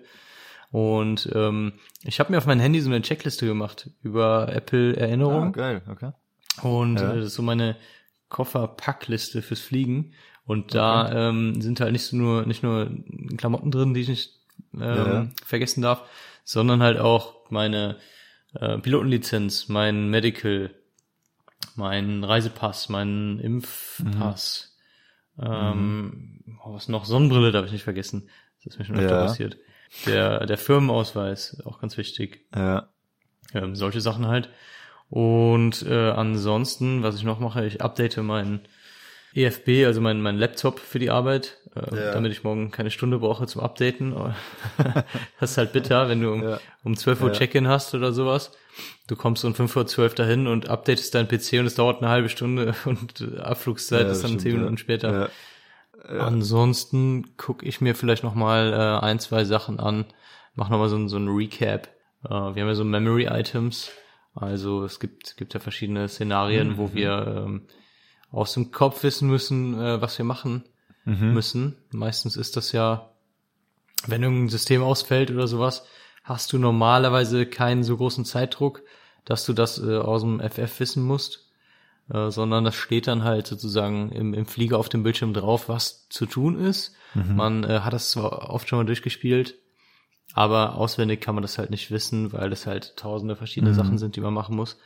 und 0.72 1.30
ähm, 1.34 1.74
ich 2.04 2.20
habe 2.20 2.32
mir 2.32 2.38
auf 2.38 2.46
mein 2.46 2.60
Handy 2.60 2.82
so 2.82 2.90
eine 2.90 3.02
Checkliste 3.02 3.46
gemacht 3.46 3.90
über 4.04 4.52
Apple 4.52 4.96
Erinnerungen. 4.96 5.50
Ah, 5.50 5.52
geil, 5.52 5.82
okay. 5.90 6.12
Und 6.62 7.00
ja. 7.00 7.12
äh, 7.12 7.16
das 7.18 7.28
ist 7.28 7.36
so 7.36 7.44
meine 7.44 7.76
Kofferpackliste 8.30 9.42
fürs 9.42 9.62
Fliegen. 9.62 10.14
Und 10.46 10.76
da 10.76 11.06
okay. 11.06 11.30
ähm, 11.30 11.62
sind 11.62 11.80
halt 11.80 11.92
nicht 11.92 12.14
nur 12.14 12.46
nicht 12.46 12.62
nur 12.62 12.92
Klamotten 13.38 13.72
drin, 13.72 13.94
die 13.94 14.02
ich 14.02 14.10
nicht 14.10 14.40
ähm, 14.74 14.82
ja. 14.82 15.28
vergessen 15.44 15.82
darf, 15.82 16.04
sondern 16.44 16.84
halt 16.84 17.00
auch 17.00 17.50
meine 17.50 17.98
äh, 18.54 18.78
Pilotenlizenz, 18.78 19.70
mein 19.70 20.10
Medical, 20.10 20.72
mein 21.76 22.24
Reisepass, 22.24 22.90
mein 22.90 23.40
Impfpass, 23.40 24.76
mhm. 25.36 25.46
ähm, 25.46 26.42
mhm. 26.46 26.60
was 26.66 26.88
noch, 26.88 27.06
Sonnenbrille 27.06 27.52
darf 27.52 27.66
ich 27.66 27.72
nicht 27.72 27.84
vergessen. 27.84 28.30
Das 28.64 28.74
ist 28.74 28.80
mir 28.80 28.86
schon 28.86 28.98
öfter 28.98 29.20
ja. 29.20 29.26
passiert. 29.26 29.58
Der, 30.06 30.46
der 30.46 30.58
Firmenausweis, 30.58 31.62
auch 31.66 31.80
ganz 31.80 31.98
wichtig. 31.98 32.46
Ja. 32.56 32.90
Ähm, 33.54 33.76
solche 33.76 34.02
Sachen 34.02 34.28
halt. 34.28 34.50
Und 35.10 35.84
äh, 35.84 36.10
ansonsten, 36.10 37.04
was 37.04 37.16
ich 37.16 37.24
noch 37.24 37.40
mache, 37.40 37.66
ich 37.66 37.82
update 37.82 38.18
meinen 38.18 38.62
EFB, 39.36 39.86
also 39.86 40.00
mein, 40.02 40.22
mein 40.22 40.38
Laptop 40.38 40.80
für 40.80 40.98
die 40.98 41.10
Arbeit, 41.10 41.58
äh, 41.76 41.96
ja. 41.96 42.12
damit 42.14 42.32
ich 42.32 42.44
morgen 42.44 42.72
keine 42.72 42.90
Stunde 42.90 43.20
brauche 43.20 43.46
zum 43.48 43.62
Updaten. 43.62 44.16
das 45.40 45.52
ist 45.52 45.58
halt 45.58 45.74
bitter, 45.74 46.08
wenn 46.08 46.22
du 46.22 46.32
um, 46.32 46.44
ja. 46.44 46.60
um 46.84 46.96
12 46.96 47.22
Uhr 47.22 47.28
ja. 47.28 47.34
Check-in 47.34 47.68
hast 47.68 47.94
oder 47.94 48.14
sowas. 48.14 48.52
Du 49.08 49.16
kommst 49.16 49.44
um 49.44 49.54
5 49.54 49.76
Uhr 49.76 49.88
12 49.88 50.16
dahin 50.16 50.48
und 50.48 50.70
updatest 50.70 51.14
deinen 51.16 51.28
PC 51.28 51.60
und 51.60 51.66
es 51.66 51.76
dauert 51.76 52.02
eine 52.02 52.10
halbe 52.10 52.30
Stunde 52.30 52.76
und 52.86 53.40
Abflugszeit 53.40 54.08
ist 54.08 54.24
dann 54.24 54.32
stimmt, 54.32 54.42
10 54.42 54.54
Minuten 54.54 54.78
später. 54.78 55.30
Ansonsten 56.08 57.36
gucke 57.36 57.66
ich 57.66 57.82
mir 57.82 57.96
vielleicht 57.96 58.24
noch 58.24 58.36
mal 58.36 58.74
äh, 58.74 59.06
ein, 59.06 59.20
zwei 59.20 59.44
Sachen 59.44 59.80
an, 59.80 60.06
mach 60.54 60.70
noch 60.70 60.78
mal 60.78 60.90
so, 60.90 61.08
so 61.08 61.18
ein 61.18 61.28
Recap. 61.28 61.88
Äh, 62.24 62.30
wir 62.30 62.62
haben 62.62 62.68
ja 62.68 62.76
so 62.76 62.84
Memory-Items, 62.84 63.92
also 64.36 64.84
es 64.84 65.00
gibt, 65.00 65.36
gibt 65.38 65.54
ja 65.54 65.60
verschiedene 65.60 66.08
Szenarien, 66.08 66.70
mhm. 66.70 66.78
wo 66.78 66.94
wir 66.94 67.44
ähm, 67.46 67.68
aus 68.36 68.54
dem 68.54 68.72
Kopf 68.72 69.04
wissen 69.04 69.30
müssen, 69.30 69.80
äh, 69.80 70.02
was 70.02 70.18
wir 70.18 70.26
machen 70.26 70.66
mhm. 71.06 71.34
müssen. 71.34 71.78
Meistens 71.92 72.36
ist 72.36 72.58
das 72.58 72.74
ja, 72.74 73.10
wenn 74.08 74.24
irgendein 74.24 74.50
System 74.50 74.84
ausfällt 74.84 75.32
oder 75.32 75.48
sowas, 75.48 75.86
hast 76.24 76.52
du 76.52 76.58
normalerweise 76.58 77.46
keinen 77.46 77.84
so 77.84 77.96
großen 77.96 78.26
Zeitdruck, 78.26 78.84
dass 79.24 79.46
du 79.46 79.54
das 79.54 79.82
äh, 79.82 79.98
aus 79.98 80.22
dem 80.22 80.42
FF 80.42 80.80
wissen 80.80 81.04
musst, 81.04 81.50
äh, 82.10 82.30
sondern 82.30 82.66
das 82.66 82.76
steht 82.76 83.08
dann 83.08 83.24
halt 83.24 83.48
sozusagen 83.48 84.12
im, 84.12 84.34
im 84.34 84.46
Flieger 84.46 84.80
auf 84.80 84.90
dem 84.90 85.04
Bildschirm 85.04 85.34
drauf, 85.34 85.70
was 85.70 86.10
zu 86.10 86.26
tun 86.26 86.60
ist. 86.60 86.94
Mhm. 87.14 87.36
Man 87.36 87.64
äh, 87.64 87.80
hat 87.80 87.94
das 87.94 88.12
zwar 88.12 88.50
oft 88.50 88.68
schon 88.68 88.80
mal 88.80 88.86
durchgespielt, 88.86 89.56
aber 90.34 90.76
auswendig 90.76 91.22
kann 91.22 91.36
man 91.36 91.42
das 91.42 91.58
halt 91.58 91.70
nicht 91.70 91.90
wissen, 91.90 92.34
weil 92.34 92.52
es 92.52 92.68
halt 92.68 92.98
tausende 92.98 93.38
verschiedene 93.38 93.72
mhm. 93.72 93.76
Sachen 93.76 93.98
sind, 93.98 94.18
die 94.18 94.22
man 94.22 94.34
machen 94.34 94.58
muss. 94.58 94.78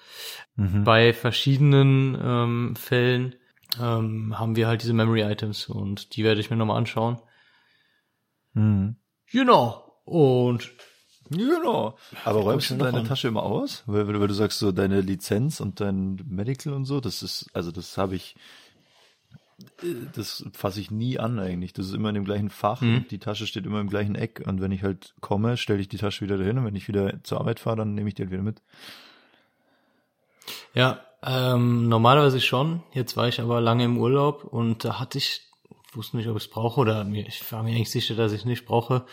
Mhm. 0.56 0.84
Bei 0.84 1.14
verschiedenen 1.14 2.16
ähm, 2.22 2.76
Fällen 2.76 3.36
ähm, 3.80 4.38
haben 4.40 4.56
wir 4.56 4.68
halt 4.68 4.82
diese 4.82 4.94
Memory 4.94 5.22
Items 5.22 5.68
und 5.68 6.16
die 6.16 6.24
werde 6.24 6.40
ich 6.42 6.50
mir 6.50 6.56
nochmal 6.56 6.78
anschauen. 6.78 7.20
Mhm. 8.54 8.96
Genau. 9.32 10.02
Und 10.06 10.72
Genau. 11.32 11.96
Aber 12.26 12.40
räumst 12.40 12.72
du 12.72 12.76
deine 12.76 13.04
Tasche 13.04 13.28
immer 13.28 13.44
aus? 13.44 13.84
Weil, 13.86 14.08
weil, 14.08 14.28
du 14.28 14.34
sagst 14.34 14.58
so 14.58 14.72
deine 14.72 15.02
Lizenz 15.02 15.60
und 15.60 15.80
dein 15.80 16.20
Medical 16.28 16.74
und 16.74 16.86
so, 16.86 17.00
das 17.00 17.22
ist, 17.22 17.52
also 17.54 17.72
das 17.72 18.00
habe 18.00 18.16
ich 18.16 18.36
das 20.16 20.46
fasse 20.54 20.80
ich 20.80 20.92
nie 20.92 21.20
an 21.20 21.40
eigentlich. 21.40 21.74
Das 21.74 21.88
ist 21.88 21.94
immer 21.94 22.10
in 22.10 22.16
dem 22.16 22.26
gleichen 22.26 22.50
Fach. 22.50 22.82
Mhm. 22.82 23.06
Die 23.10 23.20
Tasche 23.20 23.48
steht 23.48 23.66
immer 23.66 23.82
im 23.82 23.90
gleichen 23.90 24.16
Eck. 24.16 24.42
Und 24.46 24.62
wenn 24.62 24.72
ich 24.72 24.84
halt 24.84 25.14
komme, 25.20 25.58
stelle 25.58 25.82
ich 25.82 25.90
die 25.90 25.98
Tasche 25.98 26.22
wieder 26.22 26.38
dahin. 26.38 26.58
Und 26.58 26.66
wenn 26.66 26.76
ich 26.76 26.88
wieder 26.88 27.24
zur 27.24 27.40
Arbeit 27.40 27.60
fahre, 27.60 27.78
dann 27.78 27.94
nehme 27.94 28.08
ich 28.10 28.16
die 28.16 28.24
halt 28.24 28.32
wieder 28.32 28.42
mit. 28.42 28.62
Ja, 30.74 31.02
ähm, 31.24 31.88
normalerweise 31.90 32.42
schon. 32.42 32.84
Jetzt 32.94 33.18
war 33.18 33.28
ich 33.28 33.40
aber 33.42 33.62
lange 33.62 33.84
im 33.86 33.98
Urlaub 33.98 34.44
und 34.44 34.86
da 34.86 35.00
hatte 35.00 35.18
ich, 35.18 35.42
wusste 35.94 36.18
nicht, 36.18 36.28
ob 36.28 36.38
ich 36.38 36.44
es 36.44 36.50
brauche 36.50 36.80
oder 36.80 37.04
mir, 37.04 37.28
ich 37.28 37.52
war 37.52 37.64
mir 37.64 37.76
eigentlich 37.76 37.92
sicher, 37.92 38.16
dass 38.16 38.32
ich 38.32 38.40
es 38.40 38.46
nicht 38.46 38.66
brauche. 38.66 39.06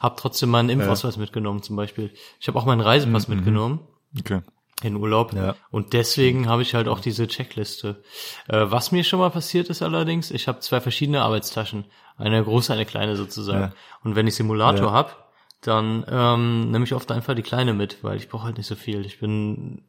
Hab 0.00 0.16
trotzdem 0.16 0.50
meinen 0.50 0.68
Impfausweis 0.68 1.16
ja. 1.16 1.20
mitgenommen 1.20 1.62
zum 1.62 1.76
Beispiel. 1.76 2.12
Ich 2.40 2.48
habe 2.48 2.58
auch 2.58 2.66
meinen 2.66 2.80
Reisepass 2.80 3.28
mhm. 3.28 3.36
mitgenommen. 3.36 3.80
Okay 4.18 4.42
in 4.82 4.96
Urlaub. 4.96 5.32
Ja. 5.32 5.56
Und 5.70 5.92
deswegen 5.92 6.48
habe 6.48 6.62
ich 6.62 6.74
halt 6.74 6.88
auch 6.88 7.00
diese 7.00 7.26
Checkliste. 7.26 8.02
Äh, 8.48 8.66
was 8.68 8.92
mir 8.92 9.04
schon 9.04 9.20
mal 9.20 9.30
passiert 9.30 9.70
ist 9.70 9.82
allerdings, 9.82 10.30
ich 10.30 10.48
habe 10.48 10.60
zwei 10.60 10.80
verschiedene 10.80 11.22
Arbeitstaschen. 11.22 11.86
Eine 12.16 12.42
große, 12.42 12.72
eine 12.72 12.86
kleine 12.86 13.16
sozusagen. 13.16 13.60
Ja. 13.60 13.72
Und 14.04 14.16
wenn 14.16 14.26
ich 14.26 14.34
Simulator 14.34 14.88
ja. 14.88 14.92
hab, 14.92 15.32
dann 15.62 16.04
ähm, 16.08 16.70
nehme 16.70 16.84
ich 16.84 16.94
oft 16.94 17.10
einfach 17.10 17.34
die 17.34 17.42
kleine 17.42 17.72
mit, 17.72 18.04
weil 18.04 18.16
ich 18.16 18.28
brauche 18.28 18.44
halt 18.44 18.58
nicht 18.58 18.66
so 18.66 18.74
viel. 18.76 19.04
Ich 19.06 19.18
bin 19.18 19.82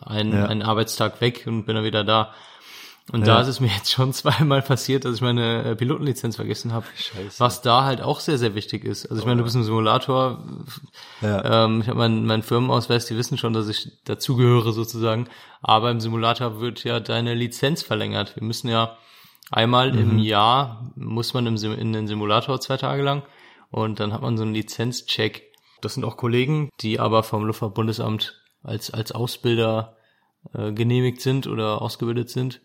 ein, 0.00 0.32
ja. 0.32 0.46
einen 0.46 0.62
Arbeitstag 0.62 1.20
weg 1.20 1.44
und 1.46 1.64
bin 1.64 1.74
dann 1.76 1.84
wieder 1.84 2.04
da. 2.04 2.32
Und 3.10 3.26
ja. 3.26 3.34
da 3.34 3.40
ist 3.40 3.48
es 3.48 3.60
mir 3.60 3.68
jetzt 3.68 3.90
schon 3.90 4.12
zweimal 4.12 4.62
passiert, 4.62 5.04
dass 5.04 5.16
ich 5.16 5.20
meine 5.22 5.64
äh, 5.64 5.76
Pilotenlizenz 5.76 6.36
vergessen 6.36 6.72
habe. 6.72 6.86
Was 7.38 7.62
da 7.62 7.84
halt 7.84 8.00
auch 8.00 8.20
sehr, 8.20 8.38
sehr 8.38 8.54
wichtig 8.54 8.84
ist. 8.84 9.06
Also 9.06 9.20
ich 9.20 9.26
meine, 9.26 9.38
du 9.38 9.44
bist 9.44 9.56
ein 9.56 9.64
Simulator. 9.64 10.42
Ja. 11.20 11.64
Ähm, 11.64 11.80
ich 11.80 11.88
habe 11.88 11.98
meinen 11.98 12.26
mein 12.26 12.42
Firmenausweis, 12.42 13.06
die 13.06 13.16
wissen 13.16 13.38
schon, 13.38 13.52
dass 13.52 13.68
ich 13.68 13.90
dazugehöre 14.04 14.72
sozusagen. 14.72 15.28
Aber 15.60 15.90
im 15.90 16.00
Simulator 16.00 16.60
wird 16.60 16.84
ja 16.84 17.00
deine 17.00 17.34
Lizenz 17.34 17.82
verlängert. 17.82 18.36
Wir 18.36 18.44
müssen 18.44 18.68
ja 18.68 18.96
einmal 19.50 19.92
mhm. 19.92 19.98
im 19.98 20.18
Jahr, 20.18 20.90
muss 20.94 21.34
man 21.34 21.46
im, 21.46 21.56
in 21.56 21.92
den 21.92 22.06
Simulator 22.06 22.60
zwei 22.60 22.76
Tage 22.76 23.02
lang. 23.02 23.22
Und 23.70 24.00
dann 24.00 24.12
hat 24.12 24.22
man 24.22 24.36
so 24.36 24.44
einen 24.44 24.54
Lizenzcheck. 24.54 25.50
Das 25.80 25.94
sind 25.94 26.04
auch 26.04 26.16
Kollegen, 26.16 26.70
die 26.80 27.00
aber 27.00 27.24
vom 27.24 27.44
Luftfahrtbundesamt 27.44 28.41
als, 28.62 28.90
als 28.90 29.12
Ausbilder 29.12 29.96
äh, 30.54 30.72
genehmigt 30.72 31.20
sind 31.20 31.46
oder 31.46 31.82
ausgebildet 31.82 32.30
sind. 32.30 32.60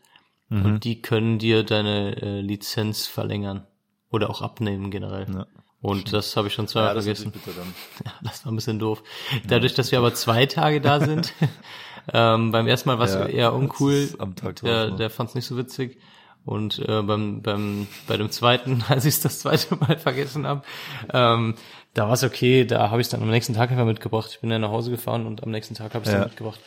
Mhm. 0.50 0.66
Und 0.66 0.84
die 0.84 1.02
können 1.02 1.40
dir 1.40 1.64
deine 1.64 2.22
äh, 2.22 2.42
Lizenz 2.42 3.08
verlängern 3.08 3.68
oder 4.10 4.30
auch 4.30 4.42
abnehmen 4.42 4.92
generell. 4.92 5.28
Ja. 5.34 5.48
Und 5.82 6.12
das 6.12 6.36
habe 6.36 6.48
ich 6.48 6.54
schon 6.54 6.68
zweimal 6.68 6.96
ja, 6.96 7.02
vergessen. 7.02 7.34
Ja, 8.06 8.12
das 8.24 8.46
war 8.46 8.52
ein 8.52 8.56
bisschen 8.56 8.80
doof. 8.80 9.04
Dadurch, 9.48 9.74
dass 9.74 9.92
wir 9.92 10.00
aber 10.00 10.14
zwei 10.14 10.46
Tage 10.46 10.82
da 10.82 11.00
sind, 11.00 11.34
ähm, 12.14 12.52
beim 12.52 12.68
ersten 12.68 12.90
Mal 12.90 13.00
war 13.00 13.06
es 13.06 13.14
ja, 13.14 13.26
eher 13.26 13.54
uncool. 13.54 14.10
Am 14.18 14.36
Tag 14.36 14.56
der 14.58 14.92
der 14.92 15.10
fand 15.10 15.30
es 15.30 15.36
nicht 15.36 15.46
so 15.46 15.58
witzig. 15.58 16.00
Und 16.46 16.80
äh, 16.80 17.02
beim, 17.02 17.42
beim, 17.42 17.88
bei 18.08 18.16
dem 18.16 18.32
zweiten, 18.32 18.84
als 18.90 19.04
ich 19.06 19.16
es 19.16 19.22
das 19.22 19.40
zweite 19.40 19.76
Mal 19.76 19.98
vergessen 19.98 20.48
habe, 20.48 20.64
ähm, 21.12 21.56
da 21.94 22.08
war 22.08 22.14
es 22.14 22.24
okay, 22.24 22.66
da 22.66 22.90
habe 22.90 23.02
ich 23.02 23.10
dann 23.10 23.22
am 23.22 23.30
nächsten 23.30 23.54
Tag 23.54 23.72
einfach 23.72 23.86
mitgebracht. 23.86 24.30
Ich 24.32 24.42
bin 24.42 24.50
dann 24.50 24.62
nach 24.62 24.70
Hause 24.70 24.92
gefahren 24.92 25.26
und 25.26 25.44
am 25.44 25.52
nächsten 25.52 25.76
Tag 25.76 25.94
habe 25.94 26.04
ich 26.04 26.08
es 26.08 26.14
ja. 26.14 26.20
dann 26.20 26.30
mitgebracht. 26.30 26.60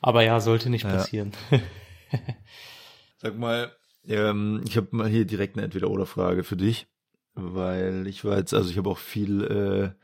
Aber 0.00 0.22
ja, 0.22 0.40
sollte 0.40 0.70
nicht 0.70 0.84
passieren. 0.84 1.32
Sag 3.16 3.38
mal, 3.38 3.72
ähm, 4.06 4.62
ich 4.66 4.76
habe 4.76 4.88
mal 4.90 5.08
hier 5.08 5.24
direkt 5.24 5.56
eine 5.56 5.64
Entweder-Oder-Frage 5.64 6.44
für 6.44 6.56
dich, 6.56 6.86
weil 7.34 8.06
ich 8.06 8.24
war 8.24 8.38
jetzt, 8.38 8.54
also 8.54 8.70
ich 8.70 8.78
habe 8.78 8.90
auch 8.90 8.98
viel, 8.98 9.44
äh, 9.44 10.02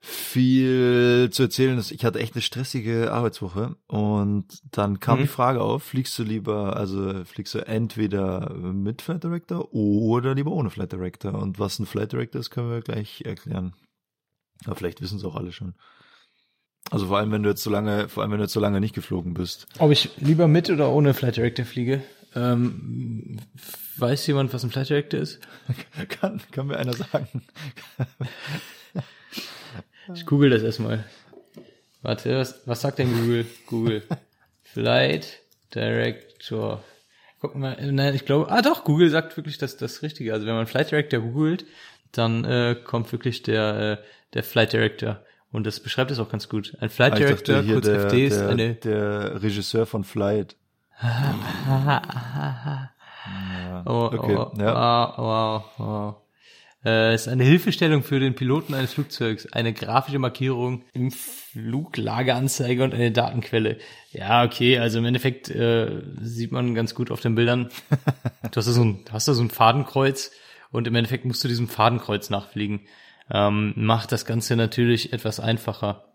viel 0.00 1.28
zu 1.30 1.42
erzählen. 1.42 1.78
Ich 1.90 2.04
hatte 2.04 2.20
echt 2.20 2.34
eine 2.34 2.42
stressige 2.42 3.12
Arbeitswoche 3.12 3.76
und 3.86 4.46
dann 4.70 4.98
kam 4.98 5.18
mhm. 5.18 5.22
die 5.22 5.28
Frage 5.28 5.60
auf, 5.60 5.82
fliegst 5.82 6.18
du 6.18 6.22
lieber, 6.22 6.76
also 6.76 7.24
fliegst 7.24 7.54
du 7.54 7.58
entweder 7.66 8.54
mit 8.54 9.02
Flight 9.02 9.24
Director 9.24 9.74
oder 9.74 10.34
lieber 10.34 10.52
ohne 10.52 10.70
Flight 10.70 10.92
Director? 10.92 11.34
Und 11.34 11.58
was 11.58 11.78
ein 11.78 11.86
Flight 11.86 12.12
Director 12.12 12.40
ist, 12.40 12.50
können 12.50 12.70
wir 12.70 12.80
gleich 12.80 13.22
erklären. 13.26 13.74
Aber 14.64 14.74
vielleicht 14.74 15.02
wissen 15.02 15.18
es 15.18 15.24
auch 15.24 15.36
alle 15.36 15.52
schon. 15.52 15.74
Also 16.90 17.06
vor 17.08 17.18
allem, 17.18 17.30
wenn 17.30 17.42
du 17.42 17.50
jetzt 17.50 17.62
so 17.62 17.70
lange, 17.70 18.08
vor 18.08 18.22
allem, 18.22 18.32
wenn 18.32 18.38
du 18.38 18.44
jetzt 18.44 18.54
so 18.54 18.60
lange 18.60 18.80
nicht 18.80 18.94
geflogen 18.94 19.34
bist. 19.34 19.66
Ob 19.78 19.90
ich 19.90 20.10
lieber 20.16 20.48
mit 20.48 20.70
oder 20.70 20.90
ohne 20.90 21.12
Flight 21.12 21.36
Director 21.36 21.66
fliege? 21.66 22.02
Ähm, 22.34 23.38
weiß 23.98 24.26
jemand, 24.28 24.54
was 24.54 24.64
ein 24.64 24.70
Flight 24.70 24.88
Director 24.88 25.20
ist? 25.20 25.40
kann, 26.08 26.40
kann 26.50 26.68
mir 26.68 26.78
einer 26.78 26.94
sagen. 26.94 27.42
ich 30.14 30.26
google 30.26 30.50
das 30.50 30.62
erstmal. 30.62 31.04
Warte, 32.02 32.36
was, 32.36 32.62
was 32.66 32.80
sagt 32.80 32.98
denn 32.98 33.12
Google? 33.12 33.46
Google. 33.66 34.02
Flight 34.62 35.40
Director. 35.74 36.82
Guck 37.40 37.54
mal, 37.56 37.76
nein, 37.92 38.14
ich 38.14 38.24
glaube, 38.24 38.50
ah 38.50 38.62
doch, 38.62 38.84
Google 38.84 39.10
sagt 39.10 39.36
wirklich 39.36 39.58
das, 39.58 39.76
das 39.76 40.02
Richtige. 40.02 40.32
Also 40.32 40.46
wenn 40.46 40.54
man 40.54 40.66
Flight 40.66 40.90
Director 40.90 41.20
googelt, 41.20 41.64
dann 42.12 42.44
äh, 42.44 42.76
kommt 42.82 43.10
wirklich 43.12 43.42
der, 43.42 43.98
äh, 44.00 44.04
der 44.34 44.42
Flight 44.42 44.72
Director. 44.72 45.22
Und 45.52 45.66
das 45.66 45.80
beschreibt 45.80 46.10
es 46.10 46.18
auch 46.18 46.28
ganz 46.28 46.48
gut. 46.48 46.76
Ein 46.80 46.90
Flight 46.90 47.18
Director, 47.18 47.56
dachte, 47.56 47.72
kurz 47.72 47.86
der, 47.86 48.06
FD, 48.06 48.26
ist 48.26 48.38
der, 48.38 48.48
eine. 48.48 48.74
Der 48.74 49.42
Regisseur 49.42 49.86
von 49.86 50.04
Flight. 50.04 50.56
ja, 51.02 52.92
oh, 53.86 54.10
okay, 54.12 54.36
oh, 54.36 54.52
ja. 54.58 54.74
wow, 54.74 55.18
wow, 55.18 55.64
wow. 55.78 56.16
Äh, 56.82 57.14
ist 57.14 57.28
eine 57.28 57.44
Hilfestellung 57.44 58.02
für 58.02 58.20
den 58.20 58.34
Piloten 58.34 58.72
eines 58.72 58.94
Flugzeugs, 58.94 59.52
eine 59.52 59.74
grafische 59.74 60.18
Markierung 60.18 60.84
im 60.94 61.10
Fluglageanzeiger 61.10 62.84
und 62.84 62.94
eine 62.94 63.12
Datenquelle. 63.12 63.76
Ja, 64.12 64.44
okay, 64.44 64.78
also 64.78 64.98
im 64.98 65.04
Endeffekt 65.04 65.50
äh, 65.50 66.00
sieht 66.22 66.52
man 66.52 66.74
ganz 66.74 66.94
gut 66.94 67.10
auf 67.10 67.20
den 67.20 67.34
Bildern. 67.34 67.68
Du 68.50 68.56
hast 68.56 68.66
da 68.66 68.72
so 68.72 68.82
ein, 68.82 69.04
hast 69.12 69.28
da 69.28 69.34
so 69.34 69.42
ein 69.42 69.50
Fadenkreuz 69.50 70.32
und 70.72 70.88
im 70.88 70.94
Endeffekt 70.96 71.24
musst 71.24 71.44
du 71.44 71.48
diesem 71.48 71.68
Fadenkreuz 71.68 72.30
nachfliegen. 72.30 72.80
Ähm, 73.30 73.74
macht 73.76 74.10
das 74.10 74.24
Ganze 74.24 74.56
natürlich 74.56 75.12
etwas 75.12 75.38
einfacher. 75.38 76.06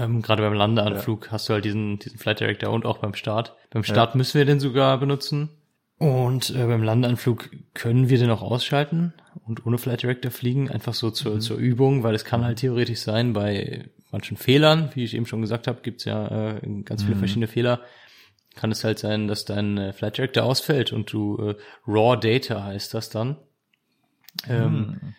Ähm, 0.00 0.22
Gerade 0.22 0.42
beim 0.42 0.54
Landeanflug 0.54 1.26
ja. 1.26 1.32
hast 1.32 1.48
du 1.48 1.52
halt 1.52 1.64
diesen, 1.64 2.00
diesen 2.00 2.18
Flight 2.18 2.40
Director 2.40 2.72
und 2.72 2.84
auch 2.84 2.98
beim 2.98 3.14
Start. 3.14 3.54
Beim 3.70 3.84
Start 3.84 4.14
ja. 4.14 4.16
müssen 4.16 4.38
wir 4.38 4.44
den 4.44 4.58
sogar 4.58 4.98
benutzen. 4.98 5.50
Und 5.98 6.50
äh, 6.50 6.66
beim 6.66 6.82
Landeanflug 6.82 7.50
können 7.74 8.08
wir 8.08 8.18
den 8.18 8.30
auch 8.30 8.42
ausschalten 8.42 9.14
und 9.46 9.64
ohne 9.66 9.78
Flight 9.78 10.02
Director 10.02 10.30
fliegen, 10.30 10.70
einfach 10.70 10.94
so 10.94 11.10
zur, 11.10 11.36
mhm. 11.36 11.40
zur 11.40 11.56
Übung, 11.56 12.02
weil 12.02 12.14
es 12.14 12.24
kann 12.24 12.44
halt 12.44 12.58
theoretisch 12.58 13.00
sein, 13.00 13.32
bei 13.32 13.88
manchen 14.10 14.36
Fehlern, 14.36 14.90
wie 14.94 15.04
ich 15.04 15.14
eben 15.14 15.26
schon 15.26 15.40
gesagt 15.40 15.66
habe, 15.66 15.80
gibt's 15.82 16.04
ja 16.04 16.56
äh, 16.56 16.60
ganz 16.84 17.02
viele 17.02 17.16
mhm. 17.16 17.20
verschiedene 17.20 17.46
Fehler, 17.48 17.80
kann 18.54 18.72
es 18.72 18.84
halt 18.84 18.98
sein, 18.98 19.28
dass 19.28 19.44
dein 19.44 19.78
äh, 19.78 19.92
Flight 19.92 20.16
Director 20.16 20.44
ausfällt 20.44 20.92
und 20.92 21.12
du 21.12 21.36
äh, 21.38 21.54
Raw 21.86 22.16
Data 22.18 22.64
heißt 22.64 22.94
das 22.94 23.10
dann. 23.10 23.36
Ähm, 24.48 24.98
mhm 25.00 25.14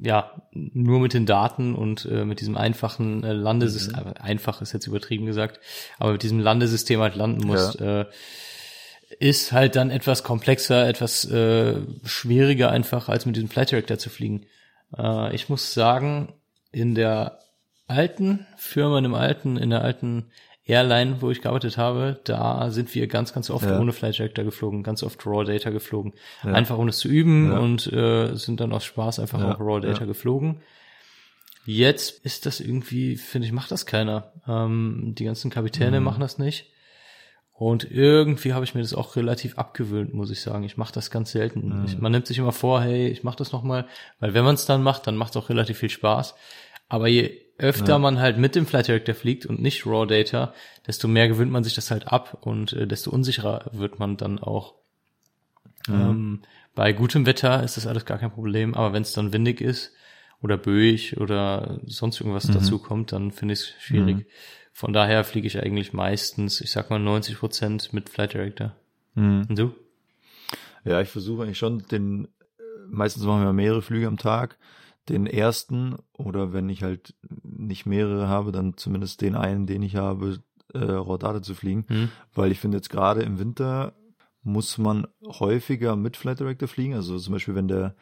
ja, 0.00 0.42
nur 0.52 1.00
mit 1.00 1.14
den 1.14 1.26
Daten 1.26 1.74
und 1.74 2.04
äh, 2.04 2.24
mit 2.24 2.40
diesem 2.40 2.56
einfachen 2.56 3.24
äh, 3.24 3.32
Landesystem, 3.32 4.04
mhm. 4.04 4.12
einfach 4.18 4.60
ist 4.60 4.72
jetzt 4.72 4.86
übertrieben 4.86 5.26
gesagt, 5.26 5.60
aber 5.98 6.12
mit 6.12 6.22
diesem 6.22 6.40
Landesystem 6.40 7.00
halt 7.00 7.16
landen 7.16 7.46
muss, 7.46 7.78
ja. 7.78 8.02
äh, 8.02 8.06
ist 9.22 9.52
halt 9.52 9.76
dann 9.76 9.90
etwas 9.90 10.24
komplexer, 10.24 10.88
etwas 10.88 11.24
äh, 11.24 11.76
schwieriger 12.02 12.72
einfach, 12.72 13.08
als 13.08 13.24
mit 13.24 13.36
diesem 13.36 13.48
Flight 13.48 13.70
Director 13.70 13.96
zu 13.96 14.10
fliegen. 14.10 14.46
Äh, 14.98 15.32
ich 15.32 15.48
muss 15.48 15.72
sagen, 15.72 16.32
in 16.72 16.96
der 16.96 17.38
alten 17.86 18.46
Firma, 18.56 18.98
in 18.98 19.04
dem 19.04 19.14
alten, 19.14 19.56
in 19.56 19.70
der 19.70 19.82
alten 19.82 20.32
Airline, 20.64 21.22
wo 21.22 21.30
ich 21.30 21.40
gearbeitet 21.40 21.78
habe, 21.78 22.20
da 22.24 22.70
sind 22.70 22.92
wir 22.96 23.06
ganz, 23.06 23.32
ganz 23.32 23.48
oft 23.48 23.64
ja. 23.64 23.78
ohne 23.78 23.92
Flight 23.92 24.18
Director 24.18 24.44
geflogen, 24.44 24.82
ganz 24.82 25.04
oft 25.04 25.24
Raw 25.24 25.44
Data 25.44 25.70
geflogen. 25.70 26.14
Ja. 26.42 26.52
Einfach 26.54 26.76
ohne 26.76 26.90
es 26.90 26.98
zu 26.98 27.06
üben 27.06 27.52
ja. 27.52 27.58
und 27.58 27.92
äh, 27.92 28.34
sind 28.34 28.58
dann 28.58 28.72
aus 28.72 28.84
Spaß 28.84 29.20
einfach 29.20 29.40
auch 29.40 29.60
Raw 29.60 29.80
Data 29.80 30.04
geflogen. 30.04 30.62
Jetzt 31.64 32.24
ist 32.24 32.44
das 32.44 32.58
irgendwie, 32.58 33.16
finde 33.16 33.46
ich, 33.46 33.52
macht 33.52 33.70
das 33.70 33.86
keiner. 33.86 34.32
Ähm, 34.48 35.14
die 35.16 35.24
ganzen 35.24 35.48
Kapitäne 35.48 36.00
mhm. 36.00 36.06
machen 36.06 36.20
das 36.20 36.38
nicht. 36.38 36.71
Und 37.52 37.90
irgendwie 37.90 38.54
habe 38.54 38.64
ich 38.64 38.74
mir 38.74 38.80
das 38.80 38.94
auch 38.94 39.14
relativ 39.14 39.58
abgewöhnt, 39.58 40.14
muss 40.14 40.30
ich 40.30 40.40
sagen. 40.40 40.64
Ich 40.64 40.76
mache 40.76 40.92
das 40.92 41.10
ganz 41.10 41.30
selten. 41.30 41.80
Mhm. 41.80 41.84
Ich, 41.84 41.98
man 41.98 42.10
nimmt 42.10 42.26
sich 42.26 42.38
immer 42.38 42.52
vor, 42.52 42.82
hey, 42.82 43.08
ich 43.08 43.22
mache 43.22 43.36
das 43.36 43.52
nochmal, 43.52 43.86
weil 44.20 44.34
wenn 44.34 44.44
man 44.44 44.54
es 44.54 44.66
dann 44.66 44.82
macht, 44.82 45.06
dann 45.06 45.16
macht 45.16 45.30
es 45.30 45.36
auch 45.36 45.48
relativ 45.48 45.78
viel 45.78 45.90
Spaß. 45.90 46.34
Aber 46.88 47.08
je 47.08 47.40
öfter 47.58 47.92
ja. 47.92 47.98
man 47.98 48.18
halt 48.18 48.38
mit 48.38 48.54
dem 48.54 48.66
Flight 48.66 48.88
Director 48.88 49.14
fliegt 49.14 49.46
und 49.46 49.60
nicht 49.60 49.86
Raw 49.86 50.06
Data, 50.06 50.52
desto 50.86 51.06
mehr 51.06 51.28
gewöhnt 51.28 51.52
man 51.52 51.62
sich 51.62 51.74
das 51.74 51.90
halt 51.90 52.08
ab 52.08 52.38
und 52.40 52.72
äh, 52.72 52.86
desto 52.86 53.10
unsicherer 53.10 53.70
wird 53.72 53.98
man 53.98 54.16
dann 54.16 54.38
auch. 54.38 54.74
Mhm. 55.86 55.94
Ähm, 55.94 56.42
bei 56.74 56.92
gutem 56.92 57.26
Wetter 57.26 57.62
ist 57.62 57.76
das 57.76 57.86
alles 57.86 58.04
gar 58.04 58.18
kein 58.18 58.32
Problem, 58.32 58.74
aber 58.74 58.92
wenn 58.92 59.02
es 59.02 59.12
dann 59.12 59.32
windig 59.32 59.60
ist 59.60 59.92
oder 60.42 60.56
böig 60.56 61.18
oder 61.18 61.78
sonst 61.86 62.20
irgendwas 62.20 62.48
mhm. 62.48 62.54
dazu 62.54 62.78
kommt, 62.78 63.12
dann 63.12 63.30
finde 63.30 63.54
ich 63.54 63.60
es 63.60 63.74
schwierig. 63.78 64.26
Von 64.72 64.92
daher 64.92 65.24
fliege 65.24 65.46
ich 65.46 65.62
eigentlich 65.62 65.92
meistens, 65.92 66.60
ich 66.60 66.70
sag 66.70 66.90
mal 66.90 66.98
90 66.98 67.38
Prozent 67.38 67.92
mit 67.92 68.08
Flight 68.08 68.32
Director. 68.34 68.74
Mhm. 69.14 69.46
Und 69.48 69.58
du? 69.58 69.74
Ja, 70.84 71.00
ich 71.00 71.08
versuche 71.08 71.44
eigentlich 71.44 71.58
schon 71.58 71.78
den, 71.90 72.28
meistens 72.88 73.24
machen 73.24 73.44
wir 73.44 73.52
mehrere 73.52 73.82
Flüge 73.82 74.06
am 74.06 74.16
Tag 74.16 74.58
den 75.08 75.26
ersten 75.26 75.96
oder 76.12 76.52
wenn 76.52 76.68
ich 76.68 76.82
halt 76.82 77.14
nicht 77.42 77.86
mehrere 77.86 78.28
habe, 78.28 78.52
dann 78.52 78.76
zumindest 78.76 79.20
den 79.20 79.34
einen, 79.34 79.66
den 79.66 79.82
ich 79.82 79.96
habe, 79.96 80.40
äh, 80.72 80.78
Rodate 80.78 81.42
zu 81.42 81.54
fliegen. 81.54 81.84
Mhm. 81.88 82.08
Weil 82.34 82.52
ich 82.52 82.60
finde 82.60 82.78
jetzt 82.78 82.90
gerade 82.90 83.22
im 83.22 83.38
Winter 83.38 83.94
muss 84.42 84.78
man 84.78 85.06
häufiger 85.24 85.96
mit 85.96 86.16
Flight 86.16 86.40
Director 86.40 86.68
fliegen. 86.68 86.94
Also 86.94 87.18
zum 87.18 87.32
Beispiel, 87.32 87.54
wenn 87.54 87.68
der, 87.68 87.94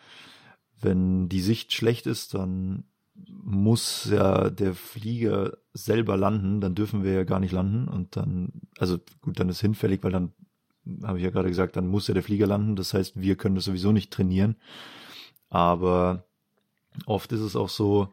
wenn 0.80 1.28
die 1.28 1.40
Sicht 1.40 1.72
schlecht 1.72 2.06
ist, 2.06 2.34
dann 2.34 2.84
muss 3.28 4.08
ja 4.10 4.50
der 4.50 4.74
Flieger 4.74 5.56
selber 5.72 6.16
landen, 6.16 6.60
dann 6.60 6.74
dürfen 6.74 7.02
wir 7.02 7.12
ja 7.12 7.24
gar 7.24 7.40
nicht 7.40 7.52
landen 7.52 7.88
und 7.88 8.16
dann, 8.16 8.52
also 8.78 8.98
gut, 9.20 9.38
dann 9.38 9.48
ist 9.48 9.60
hinfällig, 9.60 10.02
weil 10.02 10.12
dann, 10.12 10.32
habe 11.02 11.18
ich 11.18 11.24
ja 11.24 11.30
gerade 11.30 11.48
gesagt, 11.48 11.76
dann 11.76 11.88
muss 11.88 12.08
ja 12.08 12.14
der 12.14 12.22
Flieger 12.22 12.46
landen. 12.46 12.74
Das 12.74 12.94
heißt, 12.94 13.20
wir 13.20 13.36
können 13.36 13.54
das 13.54 13.64
sowieso 13.64 13.92
nicht 13.92 14.10
trainieren. 14.10 14.56
Aber 15.48 16.24
Oft 17.06 17.32
ist 17.32 17.40
es 17.40 17.56
auch 17.56 17.68
so, 17.68 18.12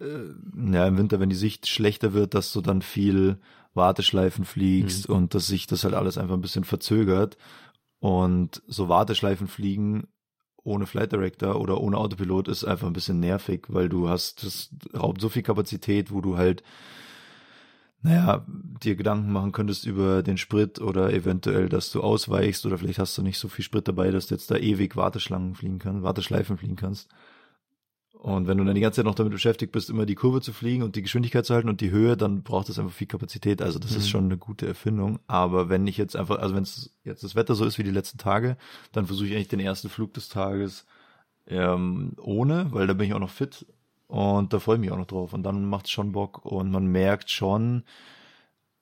äh, 0.00 0.24
ja, 0.72 0.86
im 0.86 0.98
Winter, 0.98 1.20
wenn 1.20 1.30
die 1.30 1.36
Sicht 1.36 1.68
schlechter 1.68 2.12
wird, 2.12 2.34
dass 2.34 2.52
du 2.52 2.60
dann 2.60 2.82
viel 2.82 3.38
Warteschleifen 3.74 4.44
fliegst 4.44 5.08
mhm. 5.08 5.14
und 5.14 5.34
dass 5.34 5.46
sich 5.46 5.66
das 5.66 5.84
halt 5.84 5.94
alles 5.94 6.18
einfach 6.18 6.34
ein 6.34 6.40
bisschen 6.40 6.64
verzögert. 6.64 7.36
Und 8.00 8.62
so 8.66 8.88
Warteschleifen 8.88 9.46
fliegen 9.46 10.08
ohne 10.64 10.86
Flight 10.86 11.12
Director 11.12 11.60
oder 11.60 11.80
ohne 11.80 11.96
Autopilot 11.96 12.48
ist 12.48 12.64
einfach 12.64 12.86
ein 12.86 12.92
bisschen 12.92 13.20
nervig, 13.20 13.66
weil 13.68 13.88
du 13.88 14.08
hast, 14.08 14.44
das 14.44 14.70
raubt 14.94 15.20
so 15.20 15.28
viel 15.28 15.42
Kapazität, 15.42 16.10
wo 16.10 16.20
du 16.20 16.36
halt, 16.36 16.62
naja, 18.02 18.44
dir 18.48 18.96
Gedanken 18.96 19.32
machen 19.32 19.52
könntest 19.52 19.86
über 19.86 20.22
den 20.22 20.38
Sprit 20.38 20.80
oder 20.80 21.12
eventuell, 21.12 21.68
dass 21.68 21.90
du 21.90 22.02
ausweichst 22.02 22.64
oder 22.66 22.78
vielleicht 22.78 22.98
hast 22.98 23.16
du 23.18 23.22
nicht 23.22 23.38
so 23.38 23.48
viel 23.48 23.64
Sprit 23.64 23.88
dabei, 23.88 24.10
dass 24.10 24.26
du 24.26 24.34
jetzt 24.34 24.50
da 24.50 24.56
ewig 24.56 24.96
Warteschlangen 24.96 25.54
fliegen 25.54 25.78
kannst, 25.78 26.02
Warteschleifen 26.02 26.56
fliegen 26.56 26.76
kannst. 26.76 27.10
Und 28.20 28.46
wenn 28.46 28.58
du 28.58 28.64
dann 28.64 28.74
die 28.74 28.82
ganze 28.82 28.96
Zeit 28.96 29.06
noch 29.06 29.14
damit 29.14 29.32
beschäftigt 29.32 29.72
bist, 29.72 29.88
immer 29.88 30.04
die 30.04 30.14
Kurve 30.14 30.42
zu 30.42 30.52
fliegen 30.52 30.82
und 30.82 30.94
die 30.94 31.00
Geschwindigkeit 31.00 31.46
zu 31.46 31.54
halten 31.54 31.70
und 31.70 31.80
die 31.80 31.90
Höhe, 31.90 32.18
dann 32.18 32.42
braucht 32.42 32.68
es 32.68 32.78
einfach 32.78 32.92
viel 32.92 33.06
Kapazität. 33.06 33.62
Also 33.62 33.78
das 33.78 33.92
mhm. 33.92 33.96
ist 33.96 34.10
schon 34.10 34.24
eine 34.26 34.36
gute 34.36 34.66
Erfindung. 34.66 35.20
Aber 35.26 35.70
wenn 35.70 35.86
ich 35.86 35.96
jetzt 35.96 36.16
einfach, 36.16 36.38
also 36.38 36.54
wenn 36.54 36.64
es 36.64 36.90
jetzt 37.02 37.24
das 37.24 37.34
Wetter 37.34 37.54
so 37.54 37.64
ist 37.64 37.78
wie 37.78 37.82
die 37.82 37.90
letzten 37.90 38.18
Tage, 38.18 38.58
dann 38.92 39.06
versuche 39.06 39.28
ich 39.28 39.34
eigentlich 39.34 39.48
den 39.48 39.60
ersten 39.60 39.88
Flug 39.88 40.12
des 40.12 40.28
Tages 40.28 40.84
ähm, 41.46 42.12
ohne, 42.20 42.66
weil 42.72 42.86
da 42.86 42.92
bin 42.92 43.06
ich 43.06 43.14
auch 43.14 43.20
noch 43.20 43.30
fit 43.30 43.64
und 44.06 44.52
da 44.52 44.58
freue 44.58 44.76
ich 44.76 44.80
mich 44.82 44.92
auch 44.92 44.98
noch 44.98 45.06
drauf. 45.06 45.32
Und 45.32 45.42
dann 45.42 45.64
macht 45.64 45.86
es 45.86 45.90
schon 45.90 46.12
Bock 46.12 46.44
und 46.44 46.70
man 46.70 46.86
merkt 46.88 47.30
schon, 47.30 47.84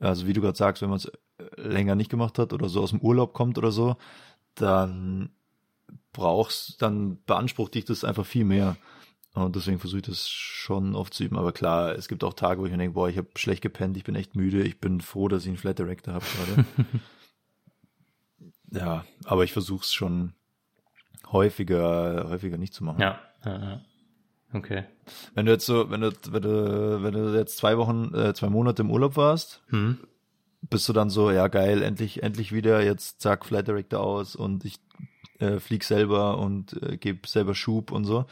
also 0.00 0.26
wie 0.26 0.32
du 0.32 0.40
gerade 0.40 0.58
sagst, 0.58 0.82
wenn 0.82 0.90
man 0.90 0.98
es 0.98 1.12
länger 1.56 1.94
nicht 1.94 2.10
gemacht 2.10 2.40
hat 2.40 2.52
oder 2.52 2.68
so 2.68 2.82
aus 2.82 2.90
dem 2.90 3.00
Urlaub 3.02 3.34
kommt 3.34 3.56
oder 3.56 3.70
so, 3.70 3.96
dann 4.56 5.30
brauchst, 6.12 6.82
dann 6.82 7.18
beansprucht 7.24 7.76
dich 7.76 7.84
das 7.84 8.02
einfach 8.02 8.26
viel 8.26 8.44
mehr. 8.44 8.76
Und 9.44 9.56
deswegen 9.56 9.78
versuche 9.78 10.00
ich 10.00 10.06
das 10.06 10.28
schon 10.28 10.94
oft 10.94 11.14
zu 11.14 11.24
üben. 11.24 11.36
Aber 11.36 11.52
klar, 11.52 11.92
es 11.94 12.08
gibt 12.08 12.24
auch 12.24 12.34
Tage, 12.34 12.60
wo 12.60 12.66
ich 12.66 12.72
mir 12.72 12.78
denke, 12.78 12.94
boah, 12.94 13.08
ich 13.08 13.18
habe 13.18 13.28
schlecht 13.36 13.62
gepennt, 13.62 13.96
ich 13.96 14.04
bin 14.04 14.14
echt 14.14 14.36
müde, 14.36 14.62
ich 14.62 14.80
bin 14.80 15.00
froh, 15.00 15.28
dass 15.28 15.42
ich 15.42 15.48
einen 15.48 15.56
Flat 15.56 15.78
Director 15.78 16.14
habe 16.14 16.24
gerade. 16.36 16.64
ja, 18.72 19.04
aber 19.24 19.44
ich 19.44 19.52
versuche 19.52 19.82
es 19.82 19.92
schon 19.92 20.32
häufiger, 21.32 22.26
häufiger 22.28 22.58
nicht 22.58 22.74
zu 22.74 22.84
machen. 22.84 23.00
Ja, 23.00 23.18
ja, 23.44 23.80
okay. 24.52 24.84
Wenn 25.34 25.46
du 25.46 25.52
jetzt 25.52 25.66
so, 25.66 25.90
wenn 25.90 26.00
du, 26.00 26.12
wenn 26.30 26.42
du, 26.42 27.02
wenn 27.02 27.14
du 27.14 27.36
jetzt 27.36 27.58
zwei 27.58 27.76
Wochen, 27.78 28.14
äh, 28.14 28.34
zwei 28.34 28.48
Monate 28.48 28.82
im 28.82 28.90
Urlaub 28.90 29.16
warst, 29.16 29.62
hm. 29.68 29.98
bist 30.62 30.88
du 30.88 30.92
dann 30.92 31.10
so, 31.10 31.30
ja 31.30 31.48
geil, 31.48 31.82
endlich, 31.82 32.22
endlich 32.22 32.52
wieder, 32.52 32.82
jetzt 32.82 33.20
zack, 33.20 33.44
Flight 33.44 33.68
Director 33.68 34.00
aus 34.00 34.36
und 34.36 34.64
ich 34.64 34.80
äh, 35.38 35.60
flieg 35.60 35.84
selber 35.84 36.38
und 36.38 36.82
äh, 36.82 36.96
gebe 36.96 37.26
selber 37.28 37.54
Schub 37.54 37.92
und 37.92 38.04
so. 38.04 38.26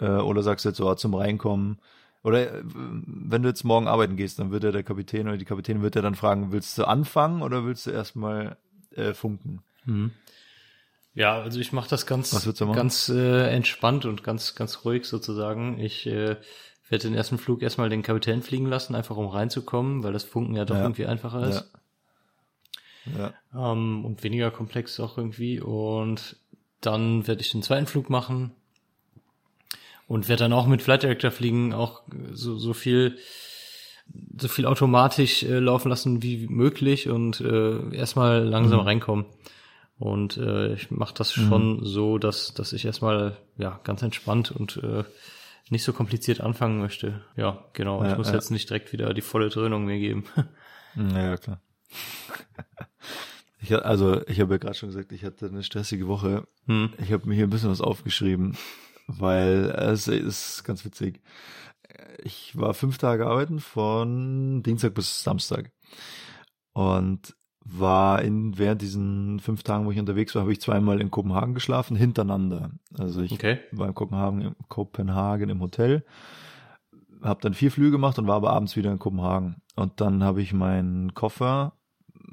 Äh, 0.00 0.06
oder 0.06 0.42
sagst 0.42 0.64
du 0.64 0.70
jetzt 0.70 0.78
so 0.78 0.88
ah, 0.88 0.96
zum 0.96 1.14
Reinkommen? 1.14 1.78
Oder 2.22 2.54
äh, 2.54 2.62
wenn 2.64 3.42
du 3.42 3.48
jetzt 3.48 3.64
morgen 3.64 3.88
arbeiten 3.88 4.16
gehst, 4.16 4.38
dann 4.38 4.50
wird 4.50 4.64
ja 4.64 4.72
der 4.72 4.82
Kapitän 4.82 5.28
oder 5.28 5.36
die 5.36 5.44
Kapitänin 5.44 5.82
wird 5.82 5.96
ja 5.96 6.02
dann 6.02 6.14
fragen, 6.14 6.52
willst 6.52 6.76
du 6.78 6.84
anfangen 6.84 7.42
oder 7.42 7.64
willst 7.64 7.86
du 7.86 7.90
erstmal 7.90 8.56
äh, 8.94 9.14
funken? 9.14 9.62
Mhm. 9.84 10.12
Ja, 11.14 11.40
also 11.40 11.58
ich 11.58 11.72
mache 11.72 11.90
das 11.90 12.06
ganz, 12.06 12.30
ganz 12.56 13.08
äh, 13.08 13.50
entspannt 13.50 14.04
und 14.04 14.22
ganz, 14.22 14.54
ganz 14.54 14.84
ruhig 14.84 15.06
sozusagen. 15.06 15.78
Ich 15.78 16.06
äh, 16.06 16.36
werde 16.88 17.08
den 17.08 17.14
ersten 17.14 17.38
Flug 17.38 17.62
erstmal 17.62 17.88
den 17.88 18.02
Kapitän 18.02 18.42
fliegen 18.42 18.66
lassen, 18.66 18.94
einfach 18.94 19.16
um 19.16 19.26
reinzukommen, 19.26 20.04
weil 20.04 20.12
das 20.12 20.24
Funken 20.24 20.54
ja 20.54 20.64
doch 20.64 20.76
ja. 20.76 20.82
irgendwie 20.82 21.06
einfacher 21.06 21.48
ist. 21.48 21.70
Ja. 23.06 23.32
ja. 23.54 23.72
Ähm, 23.72 24.04
und 24.04 24.22
weniger 24.22 24.52
komplex 24.52 25.00
auch 25.00 25.18
irgendwie. 25.18 25.60
Und 25.60 26.36
dann 26.80 27.26
werde 27.26 27.40
ich 27.40 27.50
den 27.50 27.62
zweiten 27.62 27.86
Flug 27.86 28.08
machen, 28.08 28.52
und 30.10 30.28
werde 30.28 30.42
dann 30.42 30.52
auch 30.52 30.66
mit 30.66 30.82
Flight 30.82 31.04
Director 31.04 31.30
fliegen, 31.30 31.72
auch 31.72 32.02
so, 32.32 32.58
so 32.58 32.72
viel 32.72 33.16
so 34.40 34.48
viel 34.48 34.66
automatisch 34.66 35.44
äh, 35.44 35.60
laufen 35.60 35.88
lassen 35.88 36.20
wie 36.20 36.48
möglich 36.48 37.08
und 37.08 37.40
äh, 37.40 37.94
erstmal 37.94 38.42
langsam 38.42 38.80
mhm. 38.80 38.86
reinkommen. 38.86 39.26
Und 40.00 40.36
äh, 40.36 40.72
ich 40.72 40.90
mache 40.90 41.14
das 41.14 41.36
mhm. 41.36 41.48
schon 41.48 41.84
so, 41.84 42.18
dass, 42.18 42.54
dass 42.54 42.72
ich 42.72 42.84
erstmal 42.84 43.36
ja 43.56 43.78
ganz 43.84 44.02
entspannt 44.02 44.50
und 44.50 44.78
äh, 44.82 45.04
nicht 45.68 45.84
so 45.84 45.92
kompliziert 45.92 46.40
anfangen 46.40 46.80
möchte. 46.80 47.20
Ja, 47.36 47.62
genau. 47.72 48.02
Ja, 48.02 48.10
ich 48.10 48.18
muss 48.18 48.30
ja. 48.30 48.34
jetzt 48.34 48.50
nicht 48.50 48.68
direkt 48.68 48.92
wieder 48.92 49.14
die 49.14 49.20
volle 49.20 49.48
Dröhnung 49.48 49.84
mir 49.84 50.00
geben. 50.00 50.24
Ja, 50.96 51.36
klar. 51.36 51.60
Ich, 53.62 53.72
also, 53.72 54.26
ich 54.26 54.40
habe 54.40 54.54
ja 54.54 54.58
gerade 54.58 54.74
schon 54.74 54.88
gesagt, 54.88 55.12
ich 55.12 55.24
hatte 55.24 55.46
eine 55.46 55.62
stressige 55.62 56.08
Woche. 56.08 56.48
Hm. 56.66 56.94
Ich 56.98 57.12
habe 57.12 57.28
mir 57.28 57.36
hier 57.36 57.44
ein 57.46 57.50
bisschen 57.50 57.70
was 57.70 57.80
aufgeschrieben, 57.80 58.56
weil 59.18 59.70
es 59.70 60.08
ist 60.08 60.64
ganz 60.64 60.84
witzig. 60.84 61.20
Ich 62.22 62.56
war 62.56 62.74
fünf 62.74 62.98
Tage 62.98 63.26
arbeiten 63.26 63.60
von 63.60 64.62
Dienstag 64.62 64.94
bis 64.94 65.22
Samstag 65.22 65.72
und 66.72 67.34
war 67.64 68.22
in 68.22 68.58
während 68.58 68.82
diesen 68.82 69.38
fünf 69.40 69.62
Tagen, 69.62 69.86
wo 69.86 69.90
ich 69.90 69.98
unterwegs 69.98 70.34
war, 70.34 70.42
habe 70.42 70.52
ich 70.52 70.60
zweimal 70.60 71.00
in 71.00 71.10
Kopenhagen 71.10 71.54
geschlafen 71.54 71.96
hintereinander. 71.96 72.70
Also 72.98 73.20
ich 73.20 73.32
Okay. 73.32 73.58
war 73.72 73.88
in 73.88 73.94
Kopenhagen, 73.94 74.40
in 74.40 74.54
Kopenhagen 74.68 75.50
im 75.50 75.60
Hotel, 75.60 76.04
habe 77.22 77.40
dann 77.42 77.54
vier 77.54 77.70
Flüge 77.70 77.90
gemacht 77.92 78.18
und 78.18 78.26
war 78.26 78.36
aber 78.36 78.50
abends 78.50 78.76
wieder 78.76 78.90
in 78.90 78.98
Kopenhagen. 78.98 79.56
Und 79.76 80.00
dann 80.00 80.24
habe 80.24 80.40
ich 80.40 80.52
meinen 80.52 81.14
Koffer, 81.14 81.74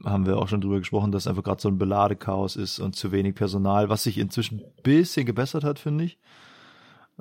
haben 0.05 0.25
wir 0.25 0.37
auch 0.37 0.47
schon 0.47 0.61
drüber 0.61 0.79
gesprochen, 0.79 1.11
dass 1.11 1.27
einfach 1.27 1.43
gerade 1.43 1.61
so 1.61 1.67
ein 1.69 1.77
Beladekaos 1.77 2.55
ist 2.55 2.79
und 2.79 2.95
zu 2.95 3.11
wenig 3.11 3.35
Personal, 3.35 3.89
was 3.89 4.03
sich 4.03 4.17
inzwischen 4.17 4.59
ein 4.59 4.83
bisschen 4.83 5.25
gebessert 5.25 5.63
hat, 5.63 5.79
finde 5.79 6.05
ich. 6.05 6.19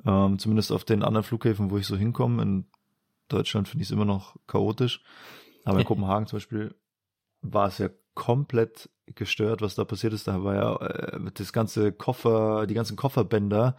Ähm, 0.05 0.39
zumindest 0.39 0.71
auf 0.71 0.83
den 0.83 1.03
anderen 1.03 1.23
Flughäfen, 1.23 1.71
wo 1.71 1.77
ich 1.77 1.87
so 1.87 1.95
hinkomme. 1.95 2.41
In 2.41 2.65
Deutschland 3.27 3.67
finde 3.67 3.83
ich 3.83 3.89
es 3.89 3.93
immer 3.93 4.05
noch 4.05 4.35
chaotisch. 4.47 5.01
Aber 5.65 5.79
in 5.79 5.85
Kopenhagen 5.87 6.27
zum 6.27 6.37
Beispiel 6.37 6.75
war 7.41 7.67
es 7.67 7.77
ja 7.77 7.89
komplett 8.13 8.89
gestört, 9.15 9.61
was 9.61 9.75
da 9.75 9.85
passiert 9.85 10.13
ist. 10.13 10.27
Da 10.27 10.43
war 10.43 10.55
ja 10.55 10.75
äh, 10.75 11.31
das 11.33 11.53
ganze 11.53 11.91
Koffer, 11.91 12.67
die 12.67 12.73
ganzen 12.73 12.97
Kofferbänder 12.97 13.77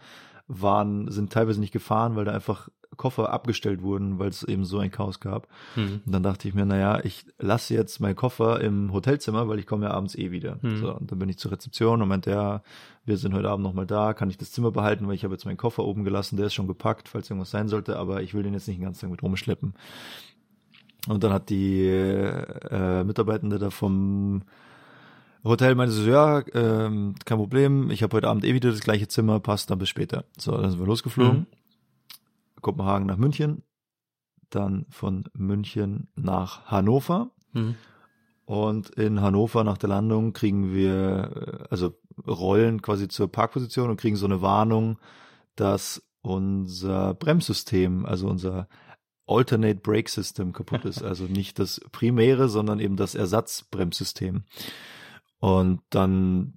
waren, 0.49 1.09
sind 1.11 1.31
teilweise 1.31 1.59
nicht 1.59 1.71
gefahren, 1.71 2.15
weil 2.15 2.25
da 2.25 2.33
einfach 2.33 2.69
Koffer 2.97 3.31
abgestellt 3.31 3.81
wurden, 3.81 4.19
weil 4.19 4.29
es 4.29 4.43
eben 4.43 4.65
so 4.65 4.79
ein 4.79 4.91
Chaos 4.91 5.19
gab. 5.19 5.47
Hm. 5.75 6.01
Und 6.05 6.11
dann 6.11 6.23
dachte 6.23 6.47
ich 6.47 6.53
mir, 6.53 6.65
naja, 6.65 6.99
ich 7.03 7.25
lasse 7.37 7.73
jetzt 7.73 7.99
meinen 7.99 8.15
Koffer 8.15 8.59
im 8.59 8.91
Hotelzimmer, 8.91 9.47
weil 9.47 9.59
ich 9.59 9.67
komme 9.67 9.85
ja 9.85 9.91
abends 9.91 10.15
eh 10.15 10.31
wieder. 10.31 10.57
Hm. 10.61 10.77
So, 10.77 10.95
und 10.95 11.11
dann 11.11 11.19
bin 11.19 11.29
ich 11.29 11.37
zur 11.37 11.51
Rezeption 11.51 12.01
und 12.01 12.09
meinte, 12.09 12.31
ja, 12.31 12.61
wir 13.05 13.17
sind 13.17 13.33
heute 13.33 13.49
Abend 13.49 13.63
nochmal 13.63 13.85
da, 13.85 14.13
kann 14.13 14.29
ich 14.29 14.37
das 14.37 14.51
Zimmer 14.51 14.71
behalten, 14.71 15.07
weil 15.07 15.15
ich 15.15 15.23
habe 15.23 15.33
jetzt 15.33 15.45
meinen 15.45 15.57
Koffer 15.57 15.85
oben 15.85 16.03
gelassen, 16.03 16.35
der 16.35 16.47
ist 16.47 16.55
schon 16.55 16.67
gepackt, 16.67 17.07
falls 17.07 17.29
irgendwas 17.29 17.51
sein 17.51 17.67
sollte, 17.67 17.97
aber 17.97 18.21
ich 18.21 18.33
will 18.33 18.43
den 18.43 18.53
jetzt 18.53 18.67
nicht 18.67 18.79
den 18.79 18.83
ganzen 18.83 19.01
Tag 19.01 19.11
mit 19.11 19.23
rumschleppen. 19.23 19.75
Und 21.07 21.23
dann 21.23 21.31
hat 21.31 21.49
die 21.49 21.85
äh, 21.87 23.03
Mitarbeitende 23.03 23.59
da 23.59 23.69
vom 23.69 24.41
Hotel 25.43 25.75
meinte 25.75 25.93
so, 25.93 26.09
ja, 26.09 26.43
ähm, 26.53 27.15
kein 27.25 27.37
Problem, 27.37 27.91
ich 27.91 28.03
habe 28.03 28.17
heute 28.17 28.27
Abend 28.27 28.43
eh 28.43 28.53
wieder 28.53 28.71
das 28.71 28.81
gleiche 28.81 29.07
Zimmer, 29.07 29.39
passt, 29.39 29.69
dann 29.69 29.79
bis 29.79 29.89
später. 29.89 30.25
So, 30.37 30.51
dann 30.57 30.69
sind 30.69 30.79
wir 30.79 30.87
losgeflogen. 30.87 31.39
Mhm. 31.39 31.47
Kopenhagen 32.61 33.07
nach 33.07 33.17
München, 33.17 33.63
dann 34.49 34.85
von 34.89 35.25
München 35.33 36.09
nach 36.15 36.65
Hannover. 36.65 37.31
Hm. 37.53 37.75
Und 38.45 38.89
in 38.91 39.21
Hannover 39.21 39.63
nach 39.63 39.77
der 39.77 39.89
Landung 39.89 40.33
kriegen 40.33 40.73
wir, 40.73 41.31
äh, 41.35 41.67
also 41.69 41.93
rollen 42.27 42.81
quasi 42.81 43.07
zur 43.07 43.31
Parkposition 43.31 43.89
und 43.89 43.97
kriegen 43.97 44.15
so 44.15 44.25
eine 44.25 44.41
Warnung, 44.41 44.99
dass 45.55 46.03
unser 46.21 47.13
Bremssystem, 47.13 48.05
also 48.05 48.27
unser 48.27 48.67
Alternate 49.27 49.79
Brake 49.79 50.09
System 50.09 50.51
kaputt 50.53 50.85
ist. 50.85 51.03
Also 51.03 51.25
nicht 51.25 51.59
das 51.59 51.79
primäre, 51.91 52.49
sondern 52.49 52.79
eben 52.79 52.95
das 52.95 53.15
Ersatzbremssystem. 53.15 54.43
Und 55.39 55.81
dann, 55.89 56.53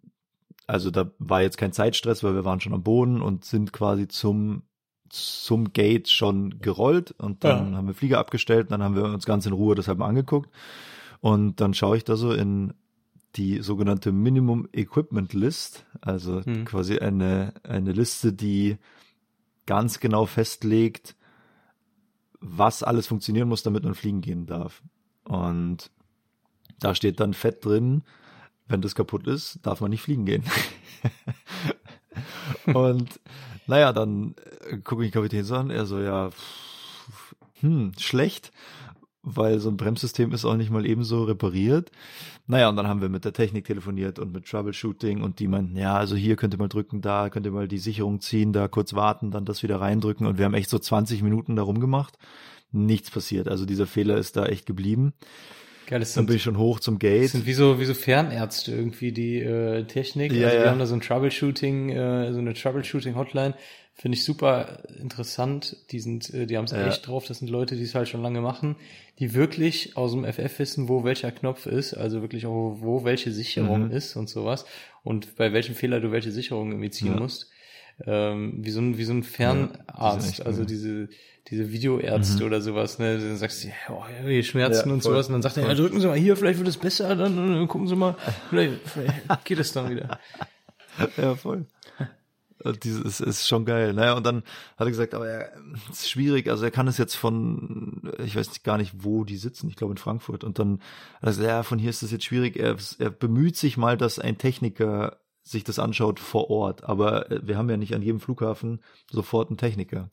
also 0.66 0.90
da 0.90 1.10
war 1.18 1.42
jetzt 1.42 1.58
kein 1.58 1.72
Zeitstress, 1.72 2.22
weil 2.22 2.34
wir 2.34 2.44
waren 2.44 2.60
schon 2.60 2.74
am 2.74 2.82
Boden 2.82 3.22
und 3.22 3.44
sind 3.44 3.72
quasi 3.72 4.08
zum 4.08 4.62
zum 5.08 5.74
Gate 5.74 6.08
schon 6.08 6.58
gerollt 6.60 7.10
und 7.18 7.44
dann 7.44 7.72
Ja. 7.72 7.76
haben 7.76 7.86
wir 7.86 7.92
Flieger 7.92 8.18
abgestellt 8.18 8.68
und 8.68 8.70
dann 8.70 8.82
haben 8.82 8.96
wir 8.96 9.04
uns 9.04 9.26
ganz 9.26 9.44
in 9.44 9.52
Ruhe 9.52 9.74
deshalb 9.74 9.98
mal 9.98 10.06
angeguckt 10.08 10.48
und 11.20 11.60
dann 11.60 11.74
schaue 11.74 11.98
ich 11.98 12.04
da 12.04 12.16
so 12.16 12.32
in 12.32 12.72
die 13.36 13.60
sogenannte 13.60 14.10
Minimum 14.10 14.68
Equipment 14.72 15.34
List, 15.34 15.84
also 16.00 16.40
Hm. 16.40 16.64
quasi 16.64 16.98
eine, 16.98 17.52
eine 17.62 17.92
Liste, 17.92 18.32
die 18.32 18.78
ganz 19.66 20.00
genau 20.00 20.24
festlegt, 20.24 21.14
was 22.40 22.82
alles 22.82 23.06
funktionieren 23.06 23.48
muss, 23.48 23.62
damit 23.62 23.84
man 23.84 23.94
fliegen 23.94 24.22
gehen 24.22 24.46
darf. 24.46 24.82
Und 25.24 25.90
da 26.80 26.94
steht 26.94 27.20
dann 27.20 27.34
fett 27.34 27.64
drin, 27.64 28.02
wenn 28.72 28.82
das 28.82 28.94
kaputt 28.94 29.26
ist, 29.26 29.60
darf 29.62 29.80
man 29.80 29.90
nicht 29.90 30.02
fliegen 30.02 30.24
gehen. 30.24 30.42
Und 32.74 33.20
naja, 33.66 33.92
dann 33.92 34.34
äh, 34.68 34.78
gucke 34.78 35.04
ich 35.04 35.10
den 35.10 35.14
Kapitän 35.14 35.44
so 35.44 35.54
an, 35.54 35.70
er 35.70 35.86
so, 35.86 36.00
ja, 36.00 36.30
hm, 37.60 37.92
schlecht, 37.98 38.50
weil 39.22 39.60
so 39.60 39.68
ein 39.68 39.76
Bremssystem 39.76 40.32
ist 40.32 40.44
auch 40.44 40.56
nicht 40.56 40.70
mal 40.70 40.84
ebenso 40.84 41.24
repariert. 41.24 41.90
Naja, 42.46 42.68
und 42.68 42.76
dann 42.76 42.88
haben 42.88 43.00
wir 43.00 43.08
mit 43.08 43.24
der 43.24 43.32
Technik 43.32 43.64
telefoniert 43.64 44.18
und 44.18 44.32
mit 44.32 44.46
Troubleshooting 44.46 45.22
und 45.22 45.38
die 45.38 45.46
meinten, 45.46 45.76
ja, 45.76 45.96
also 45.96 46.16
hier 46.16 46.34
könnt 46.34 46.54
ihr 46.54 46.58
mal 46.58 46.68
drücken, 46.68 47.00
da 47.00 47.30
könnt 47.30 47.46
ihr 47.46 47.52
mal 47.52 47.68
die 47.68 47.78
Sicherung 47.78 48.20
ziehen, 48.20 48.52
da 48.52 48.66
kurz 48.66 48.94
warten, 48.94 49.30
dann 49.30 49.44
das 49.44 49.62
wieder 49.62 49.80
reindrücken 49.80 50.26
und 50.26 50.38
wir 50.38 50.44
haben 50.44 50.54
echt 50.54 50.70
so 50.70 50.78
20 50.78 51.22
Minuten 51.22 51.54
da 51.54 51.62
rumgemacht. 51.62 52.18
Nichts 52.72 53.10
passiert. 53.10 53.48
Also 53.48 53.66
dieser 53.66 53.86
Fehler 53.86 54.16
ist 54.16 54.36
da 54.36 54.46
echt 54.46 54.66
geblieben. 54.66 55.12
Geil, 55.86 56.00
das 56.00 56.14
Dann 56.14 56.22
sind, 56.22 56.26
bin 56.26 56.36
ich 56.36 56.42
schon 56.42 56.58
hoch 56.58 56.80
zum 56.80 56.94
das 56.94 57.00
Gate. 57.00 57.30
sind 57.30 57.46
wie 57.46 57.52
so, 57.52 57.78
wie 57.80 57.84
so 57.84 57.94
Fernärzte 57.94 58.72
irgendwie, 58.72 59.12
die 59.12 59.40
äh, 59.40 59.84
Technik. 59.84 60.32
Ja, 60.32 60.46
also 60.46 60.58
wir 60.58 60.64
ja. 60.64 60.70
haben 60.70 60.78
da 60.78 60.86
so 60.86 60.94
ein 60.94 61.00
Troubleshooting, 61.00 61.90
äh, 61.90 62.32
so 62.32 62.38
eine 62.38 62.54
Troubleshooting-Hotline. 62.54 63.54
Finde 63.94 64.16
ich 64.16 64.24
super 64.24 64.82
interessant. 65.00 65.76
Die 65.90 66.00
sind, 66.00 66.32
äh, 66.32 66.46
die 66.46 66.56
haben 66.56 66.64
es 66.64 66.72
Ja. 66.72 66.86
echt 66.86 67.06
drauf. 67.06 67.26
Das 67.26 67.40
sind 67.40 67.48
Leute, 67.50 67.76
die 67.76 67.82
es 67.82 67.94
halt 67.94 68.08
schon 68.08 68.22
lange 68.22 68.40
machen, 68.40 68.76
die 69.18 69.34
wirklich 69.34 69.96
aus 69.96 70.12
dem 70.12 70.24
FF 70.24 70.58
wissen, 70.58 70.88
wo 70.88 71.04
welcher 71.04 71.30
Knopf 71.30 71.66
ist, 71.66 71.94
also 71.94 72.22
wirklich 72.22 72.46
auch, 72.46 72.78
wo 72.80 73.04
welche 73.04 73.30
Sicherung 73.32 73.86
Mhm. 73.88 73.90
ist 73.92 74.16
und 74.16 74.28
sowas. 74.30 74.64
Und 75.02 75.36
bei 75.36 75.52
welchem 75.52 75.74
Fehler 75.74 76.00
du 76.00 76.10
welche 76.10 76.30
Sicherung 76.32 76.70
irgendwie 76.70 76.90
ziehen 76.90 77.12
Ja. 77.14 77.20
musst. 77.20 77.50
Ähm, 78.04 78.54
wie 78.64 78.70
so 78.70 78.80
ein, 78.80 78.96
wie 78.98 79.04
so 79.04 79.12
ein 79.12 79.22
Ja, 79.22 79.28
Fernarzt, 79.28 80.28
echt 80.28 80.46
also 80.46 80.64
diese, 80.64 81.08
diese 81.48 81.70
Videoärzte 81.72 82.42
Mhm. 82.42 82.46
oder 82.46 82.60
sowas, 82.60 82.98
ne, 82.98 83.18
dann 83.18 83.36
sagst 83.36 83.62
du, 83.64 83.68
ja, 83.68 83.74
oh, 83.90 84.04
ja, 84.28 84.42
Schmerzen 84.42 84.88
Ja, 84.88 84.94
und 84.94 85.02
voll. 85.02 85.12
sowas, 85.12 85.26
und 85.28 85.34
dann 85.34 85.42
sagt 85.42 85.56
er, 85.58 85.64
ja, 85.68 85.74
drücken 85.74 86.00
Sie 86.00 86.06
mal 86.06 86.16
hier, 86.16 86.36
vielleicht 86.36 86.58
wird 86.58 86.68
es 86.68 86.76
besser, 86.78 87.14
dann, 87.14 87.36
dann 87.36 87.68
gucken 87.68 87.86
Sie 87.88 87.96
mal, 87.96 88.16
vielleicht, 88.50 88.80
vielleicht 88.88 89.44
geht 89.44 89.58
es 89.58 89.72
dann 89.72 89.90
wieder. 89.90 90.18
Ja, 91.16 91.34
voll. 91.36 91.66
Und 92.64 92.84
Dieses 92.84 93.20
ist 93.20 93.48
schon 93.48 93.64
geil. 93.64 93.92
Naja, 93.92 94.12
und 94.12 94.24
dann 94.24 94.36
hat 94.76 94.86
er 94.86 94.90
gesagt, 94.90 95.14
aber 95.14 95.26
er 95.26 95.52
es 95.90 96.00
ist 96.00 96.10
schwierig, 96.10 96.48
also 96.48 96.64
er 96.64 96.70
kann 96.70 96.86
es 96.86 96.98
jetzt 96.98 97.14
von, 97.16 98.12
ich 98.24 98.36
weiß 98.36 98.62
gar 98.62 98.76
nicht, 98.78 98.92
wo 98.98 99.24
die 99.24 99.36
sitzen, 99.38 99.68
ich 99.68 99.76
glaube 99.76 99.94
in 99.94 99.96
Frankfurt. 99.98 100.44
Und 100.44 100.58
dann 100.58 100.80
hat 101.14 101.22
er 101.22 101.26
gesagt, 101.30 101.48
ja, 101.48 101.62
von 101.62 101.78
hier 101.78 101.90
ist 101.90 102.02
das 102.02 102.12
jetzt 102.12 102.24
schwierig. 102.24 102.56
Er, 102.56 102.76
er 102.98 103.10
bemüht 103.10 103.56
sich 103.56 103.76
mal, 103.78 103.96
dass 103.96 104.18
ein 104.18 104.38
Techniker 104.38 105.16
sich 105.42 105.64
das 105.64 105.78
anschaut 105.78 106.20
vor 106.20 106.50
Ort. 106.50 106.84
Aber 106.84 107.30
äh, 107.30 107.40
wir 107.46 107.56
haben 107.56 107.70
ja 107.70 107.76
nicht 107.76 107.94
an 107.94 108.02
jedem 108.02 108.20
Flughafen 108.20 108.80
sofort 109.10 109.48
einen 109.50 109.58
Techniker. 109.58 110.10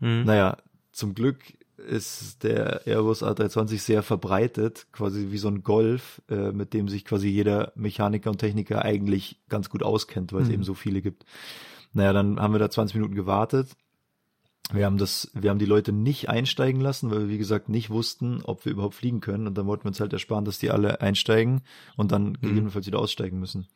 Mhm. 0.00 0.24
Naja, 0.24 0.56
zum 0.92 1.14
Glück 1.14 1.38
ist 1.76 2.44
der 2.44 2.86
Airbus 2.86 3.22
A320 3.22 3.78
sehr 3.78 4.02
verbreitet, 4.02 4.86
quasi 4.92 5.28
wie 5.30 5.38
so 5.38 5.48
ein 5.48 5.62
Golf, 5.62 6.22
äh, 6.30 6.52
mit 6.52 6.72
dem 6.72 6.88
sich 6.88 7.04
quasi 7.04 7.28
jeder 7.28 7.72
Mechaniker 7.74 8.30
und 8.30 8.38
Techniker 8.38 8.84
eigentlich 8.84 9.40
ganz 9.48 9.70
gut 9.70 9.82
auskennt, 9.82 10.32
weil 10.32 10.42
es 10.42 10.48
Mhm. 10.48 10.54
eben 10.54 10.64
so 10.64 10.74
viele 10.74 11.02
gibt. 11.02 11.24
Naja, 11.92 12.12
dann 12.12 12.40
haben 12.40 12.54
wir 12.54 12.58
da 12.58 12.70
20 12.70 12.96
Minuten 12.96 13.14
gewartet. 13.14 13.70
Wir 14.72 14.86
haben 14.86 14.96
das, 14.96 15.30
wir 15.34 15.50
haben 15.50 15.58
die 15.58 15.66
Leute 15.66 15.92
nicht 15.92 16.30
einsteigen 16.30 16.80
lassen, 16.80 17.10
weil 17.10 17.20
wir, 17.20 17.28
wie 17.28 17.38
gesagt, 17.38 17.68
nicht 17.68 17.90
wussten, 17.90 18.40
ob 18.44 18.64
wir 18.64 18.72
überhaupt 18.72 18.94
fliegen 18.94 19.20
können. 19.20 19.46
Und 19.46 19.58
dann 19.58 19.66
wollten 19.66 19.84
wir 19.84 19.88
uns 19.88 20.00
halt 20.00 20.12
ersparen, 20.12 20.46
dass 20.46 20.58
die 20.58 20.70
alle 20.70 21.02
einsteigen 21.02 21.60
und 21.96 22.12
dann 22.12 22.34
gegebenenfalls 22.40 22.86
wieder 22.86 22.98
aussteigen 22.98 23.38
müssen. 23.38 23.66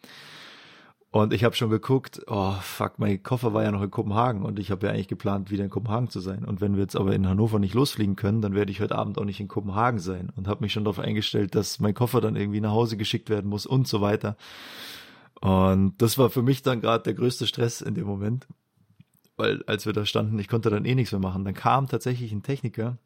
Und 1.11 1.33
ich 1.33 1.42
habe 1.42 1.57
schon 1.57 1.71
geguckt, 1.71 2.21
oh 2.27 2.53
fuck, 2.61 2.99
mein 2.99 3.23
Koffer 3.23 3.55
war 3.55 3.62
ja 3.62 3.73
noch 3.73 3.83
in 3.83 3.90
Kopenhagen 3.90 4.42
und 4.42 4.59
ich 4.59 4.71
habe 4.71 4.87
ja 4.87 4.92
eigentlich 4.92 5.09
geplant, 5.09 5.51
wieder 5.51 5.64
in 5.64 5.71
Kopenhagen 5.71 6.11
zu 6.11 6.21
sein. 6.21 6.44
Und 6.44 6.61
wenn 6.61 6.75
wir 6.75 6.83
jetzt 6.83 6.97
aber 6.97 7.14
in 7.14 7.27
Hannover 7.27 7.59
nicht 7.59 7.75
losfliegen 7.75 8.14
können, 8.14 8.42
dann 8.42 8.55
werde 8.55 8.71
ich 8.71 8.81
heute 8.83 8.97
Abend 8.97 9.16
auch 9.16 9.25
nicht 9.25 9.40
in 9.40 9.49
Kopenhagen 9.49 10.01
sein 10.01 10.31
und 10.37 10.49
habe 10.49 10.62
mich 10.62 10.75
schon 10.75 10.85
darauf 10.85 10.99
eingestellt, 10.99 11.55
dass 11.55 11.81
mein 11.81 11.94
Koffer 11.94 12.21
dann 12.21 12.37
irgendwie 12.37 12.61
nach 12.61 12.73
Hause 12.73 12.99
geschickt 12.99 13.31
werden 13.31 13.49
muss 13.49 13.64
und 13.64 13.88
so 13.88 14.03
weiter. 14.03 14.37
Und 15.40 15.94
das 16.03 16.18
war 16.18 16.29
für 16.29 16.42
mich 16.42 16.62
dann 16.62 16.83
gerade 16.83 17.05
der 17.05 17.14
größte 17.14 17.47
Stress 17.47 17.81
in 17.81 17.94
dem 17.94 18.07
Moment, 18.07 18.47
weil 19.37 19.62
als 19.62 19.87
wir 19.87 19.94
da 19.94 20.05
standen, 20.05 20.38
ich 20.38 20.49
konnte 20.49 20.68
dann 20.68 20.85
eh 20.85 20.94
nichts 20.94 21.12
mehr 21.12 21.21
machen. 21.21 21.44
Dann 21.44 21.55
kam 21.55 21.88
tatsächlich 21.88 22.33
ein 22.33 22.42
Techniker, 22.42 22.99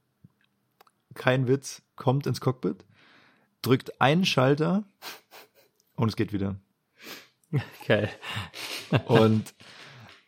kein 1.15 1.47
Witz, 1.47 1.83
kommt 1.95 2.27
ins 2.27 2.41
Cockpit, 2.41 2.85
drückt 3.61 4.01
einen 4.01 4.25
Schalter 4.25 4.83
und 5.95 6.09
es 6.09 6.17
geht 6.17 6.33
wieder. 6.33 6.57
Geil. 7.87 8.11
Und 9.07 9.55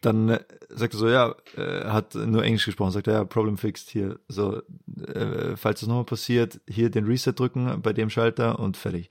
dann 0.00 0.28
äh, 0.28 0.44
sagt 0.68 0.94
er 0.94 0.98
so, 0.98 1.08
ja, 1.08 1.34
äh, 1.56 1.84
hat 1.86 2.14
nur 2.14 2.44
Englisch 2.44 2.66
gesprochen, 2.66 2.92
sagt 2.92 3.06
er, 3.06 3.14
ja, 3.14 3.24
Problem 3.24 3.56
fixed 3.56 3.90
hier. 3.90 4.18
So, 4.28 4.62
äh, 5.06 5.56
falls 5.56 5.80
das 5.80 5.88
nochmal 5.88 6.04
passiert, 6.04 6.60
hier 6.68 6.90
den 6.90 7.06
Reset 7.06 7.32
drücken 7.32 7.80
bei 7.82 7.92
dem 7.92 8.10
Schalter 8.10 8.58
und 8.58 8.76
fertig. 8.76 9.08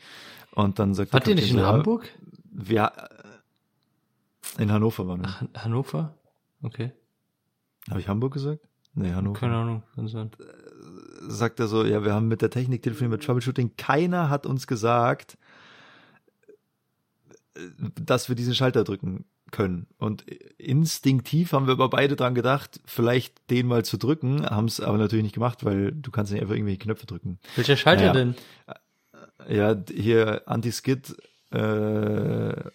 Und 0.51 0.77
dann 0.79 0.93
sagt 0.93 1.13
Wart 1.13 1.25
der 1.25 1.31
ihr 1.31 1.35
nicht 1.35 1.49
in 1.49 1.57
so, 1.57 1.61
ja, 1.61 1.67
Hamburg? 1.67 2.09
Wir, 2.51 2.91
äh, 4.57 4.61
in 4.61 4.71
Hannover 4.71 5.07
waren 5.07 5.21
wir. 5.21 5.29
Ach, 5.29 5.63
Hannover? 5.63 6.15
Okay. 6.61 6.91
Habe 7.89 7.99
ich 7.99 8.07
Hamburg 8.07 8.33
gesagt? 8.33 8.61
Nee, 8.93 9.13
Hannover. 9.13 9.39
Keine 9.39 9.55
Ahnung, 9.55 9.83
kann 9.95 10.07
sein. 10.07 10.29
Sagt 11.21 11.59
er 11.59 11.67
so, 11.67 11.83
ja, 11.83 12.03
wir 12.05 12.13
haben 12.13 12.27
mit 12.27 12.41
der 12.41 12.51
Technik 12.51 12.83
telefoniert, 12.83 13.11
mit 13.11 13.23
Troubleshooting. 13.23 13.75
Keiner 13.77 14.29
hat 14.29 14.45
uns 14.45 14.67
gesagt, 14.67 15.33
äh, 15.33 15.37
dass 17.99 18.29
wir 18.29 18.35
diesen 18.35 18.55
Schalter 18.55 18.83
drücken 18.83 19.25
können. 19.51 19.87
Und 19.97 20.23
instinktiv 20.57 21.53
haben 21.53 21.67
wir 21.67 21.73
aber 21.73 21.89
beide 21.89 22.15
dran 22.15 22.35
gedacht, 22.35 22.81
vielleicht 22.85 23.49
den 23.49 23.67
mal 23.67 23.85
zu 23.85 23.97
drücken, 23.97 24.45
haben 24.45 24.65
es 24.65 24.79
aber 24.79 24.97
natürlich 24.97 25.23
nicht 25.23 25.35
gemacht, 25.35 25.63
weil 25.63 25.91
du 25.91 26.11
kannst 26.11 26.31
nicht 26.31 26.41
einfach 26.41 26.55
irgendwelche 26.55 26.79
Knöpfe 26.79 27.05
drücken. 27.05 27.39
Welcher 27.55 27.77
Schalter 27.77 28.13
naja. 28.13 28.13
denn? 28.13 28.35
Ja, 29.47 29.75
hier 29.89 30.43
Anti-Skid 30.47 31.15
äh, 31.51 32.69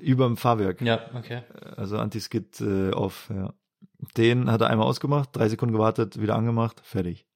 überm 0.00 0.36
Fahrwerk. 0.36 0.80
Ja, 0.80 1.10
okay. 1.14 1.42
Also 1.76 1.98
Anti-Skid 1.98 2.60
äh, 2.60 2.90
off, 2.90 3.30
ja. 3.34 3.52
Den 4.16 4.50
hat 4.50 4.60
er 4.60 4.68
einmal 4.68 4.86
ausgemacht, 4.86 5.30
drei 5.32 5.48
Sekunden 5.48 5.72
gewartet, 5.72 6.20
wieder 6.20 6.36
angemacht, 6.36 6.80
fertig. 6.84 7.26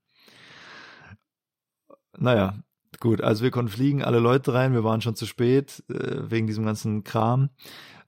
Naja, 2.16 2.62
gut, 3.00 3.20
also 3.20 3.42
wir 3.42 3.50
konnten 3.50 3.70
fliegen, 3.70 4.02
alle 4.02 4.18
Leute 4.18 4.54
rein, 4.54 4.72
wir 4.72 4.84
waren 4.84 5.00
schon 5.00 5.16
zu 5.16 5.26
spät 5.26 5.82
äh, 5.88 6.30
wegen 6.30 6.46
diesem 6.46 6.64
ganzen 6.64 7.04
Kram. 7.04 7.50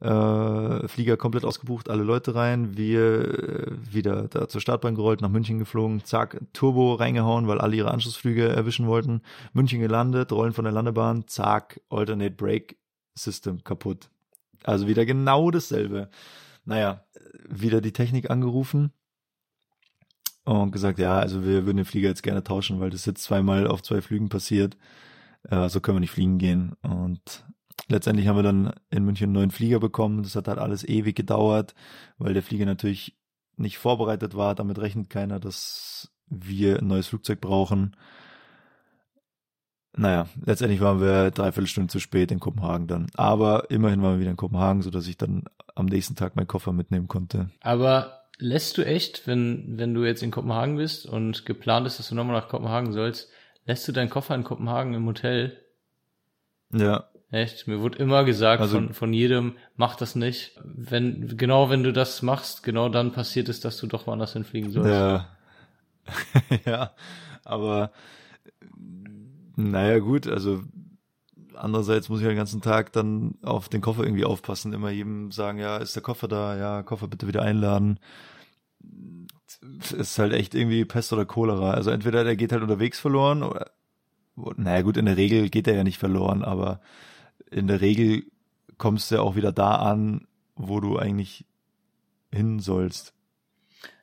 Äh, 0.00 0.88
Flieger 0.88 1.18
komplett 1.18 1.44
ausgebucht, 1.44 1.90
alle 1.90 2.03
Leute 2.03 2.35
rein, 2.35 2.76
wir 2.76 3.68
äh, 3.68 3.92
wieder 3.92 4.29
da 4.29 4.48
zur 4.48 4.62
Startbahn 4.62 4.94
gerollt, 4.94 5.20
nach 5.20 5.29
München 5.29 5.59
geflogen, 5.59 6.05
zack, 6.05 6.40
Turbo 6.55 6.94
reingehauen, 6.94 7.46
weil 7.48 7.61
alle 7.61 7.76
ihre 7.76 7.90
Anschlussflüge 7.90 8.48
erwischen 8.48 8.87
wollten, 8.87 9.20
München 9.53 9.81
gelandet, 9.81 10.33
rollen 10.33 10.55
von 10.55 10.64
der 10.64 10.72
Landebahn, 10.72 11.26
zack, 11.26 11.81
Alternate 11.90 12.35
Brake 12.35 12.76
System 13.14 13.62
kaputt. 13.62 14.09
Also 14.64 14.87
wieder 14.87 15.05
genau 15.05 15.50
dasselbe. 15.50 16.09
Naja, 16.64 17.05
wieder 17.48 17.81
die 17.81 17.92
Technik 17.92 18.31
angerufen 18.31 18.92
und 20.51 20.73
gesagt, 20.73 20.99
ja, 20.99 21.19
also 21.19 21.45
wir 21.45 21.65
würden 21.65 21.77
den 21.77 21.87
Flieger 21.87 22.09
jetzt 22.09 22.25
gerne 22.25 22.43
tauschen, 22.43 22.81
weil 22.81 22.91
das 22.91 23.07
jetzt 23.07 23.23
zweimal 23.23 23.69
auf 23.69 23.83
zwei 23.83 24.01
Flügen 24.01 24.29
passiert. 24.29 24.77
Äh, 25.49 25.69
so 25.69 25.81
können 25.81 25.97
wir 25.97 26.01
nicht 26.01 26.11
fliegen 26.11 26.39
gehen. 26.39 26.73
Und 26.83 27.45
letztendlich 27.89 28.27
haben 28.27 28.37
wir 28.37 28.43
dann 28.43 28.73
in 28.91 29.05
München 29.05 29.27
einen 29.27 29.35
neuen 29.35 29.51
Flieger 29.53 29.79
bekommen. 29.79 30.25
Das 30.25 30.35
hat 30.35 30.49
halt 30.49 30.59
alles 30.59 30.83
ewig 30.83 31.15
gedauert, 31.15 31.75
weil 32.19 32.35
der 32.35 32.43
Flieger 32.43 32.67
natürlich 32.67 33.17
nicht 33.57 33.79
vorbereitet 33.79 34.35
war. 34.35 34.57
Damit 34.57 34.81
rechnet 34.81 35.09
keiner, 35.09 35.39
dass 35.39 36.11
wir 36.27 36.81
ein 36.81 36.89
neues 36.89 37.07
Flugzeug 37.07 37.41
brauchen. 37.41 37.95
Naja, 39.97 40.27
letztendlich 40.45 40.81
waren 40.81 41.01
wir 41.01 41.31
dreiviertel 41.31 41.69
Stunde 41.69 41.93
zu 41.93 42.01
spät 42.01 42.33
in 42.33 42.41
Kopenhagen 42.41 42.89
dann. 42.89 43.07
Aber 43.15 43.71
immerhin 43.71 44.03
waren 44.03 44.15
wir 44.15 44.21
wieder 44.21 44.31
in 44.31 44.37
Kopenhagen, 44.37 44.83
so 44.83 44.91
dass 44.91 45.07
ich 45.07 45.17
dann 45.17 45.45
am 45.77 45.87
nächsten 45.87 46.17
Tag 46.17 46.35
meinen 46.35 46.49
Koffer 46.49 46.73
mitnehmen 46.73 47.07
konnte. 47.07 47.51
Aber 47.61 48.20
lässt 48.40 48.79
du 48.79 48.83
echt, 48.83 49.26
wenn, 49.26 49.79
wenn 49.79 49.94
du 49.94 50.05
jetzt 50.05 50.22
in 50.22 50.31
Kopenhagen 50.31 50.76
bist 50.76 51.07
und 51.07 51.46
geplant 51.46 51.87
ist, 51.87 51.98
dass 51.98 52.09
du 52.09 52.14
nochmal 52.14 52.37
nach 52.37 52.48
Kopenhagen 52.48 52.92
sollst, 52.92 53.31
lässt 53.66 53.87
du 53.87 53.92
deinen 53.92 54.11
Koffer 54.11 54.35
in 54.35 54.44
Kopenhagen 54.44 54.94
im 54.94 55.07
Hotel? 55.07 55.59
Ja. 56.72 57.09
Echt? 57.31 57.68
Mir 57.68 57.81
wurde 57.81 57.98
immer 57.98 58.24
gesagt 58.24 58.61
also, 58.61 58.76
von, 58.76 58.92
von 58.92 59.12
jedem, 59.12 59.57
mach 59.76 59.94
das 59.94 60.16
nicht. 60.16 60.59
Wenn, 60.64 61.37
genau 61.37 61.70
wenn 61.70 61.85
du 61.85 61.92
das 61.92 62.22
machst, 62.22 62.64
genau 62.64 62.88
dann 62.88 63.12
passiert 63.12 63.48
es, 63.48 63.61
dass 63.61 63.76
du 63.76 63.87
doch 63.87 64.07
woanders 64.07 64.33
hinfliegen 64.33 64.70
sollst. 64.70 64.90
Ja. 64.90 65.29
ja, 66.64 66.94
aber 67.44 67.92
naja, 69.55 69.98
gut, 69.98 70.26
also 70.26 70.62
andererseits 71.61 72.09
muss 72.09 72.20
ich 72.20 72.27
den 72.27 72.37
ganzen 72.37 72.61
Tag 72.61 72.92
dann 72.92 73.35
auf 73.42 73.68
den 73.68 73.81
Koffer 73.81 74.05
irgendwie 74.05 74.25
aufpassen, 74.25 74.73
immer 74.73 74.90
jedem 74.90 75.31
sagen, 75.31 75.59
ja, 75.59 75.77
ist 75.77 75.94
der 75.94 76.03
Koffer 76.03 76.29
da? 76.29 76.57
Ja, 76.57 76.83
Koffer 76.83 77.09
bitte 77.09 77.27
wieder 77.27 77.42
einladen. 77.42 77.99
Ist 79.96 80.18
halt 80.18 80.33
echt 80.33 80.55
irgendwie 80.55 80.85
Pest 80.85 81.12
oder 81.12 81.27
Cholera. 81.27 81.73
Also 81.73 81.90
entweder 81.90 82.25
der 82.25 82.37
geht 82.37 82.53
halt 82.53 82.62
unterwegs 82.62 82.99
verloren 82.99 83.42
oder, 83.42 83.70
naja 84.57 84.83
gut, 84.83 84.96
in 84.96 85.07
der 85.07 85.16
Regel 85.16 85.51
geht 85.51 85.68
er 85.68 85.75
ja 85.75 85.85
nicht 85.85 85.99
verloren, 85.99 86.42
aber 86.42 86.81
in 87.51 87.66
der 87.66 87.81
Regel 87.81 88.25
kommst 88.79 89.11
du 89.11 89.16
ja 89.16 89.20
auch 89.20 89.37
wieder 89.37 89.53
da 89.53 89.77
an, 89.77 90.27
wo 90.55 90.81
du 90.81 90.99
eigentlich 90.99 91.46
hin 92.33 92.61
sollst. 92.61 93.14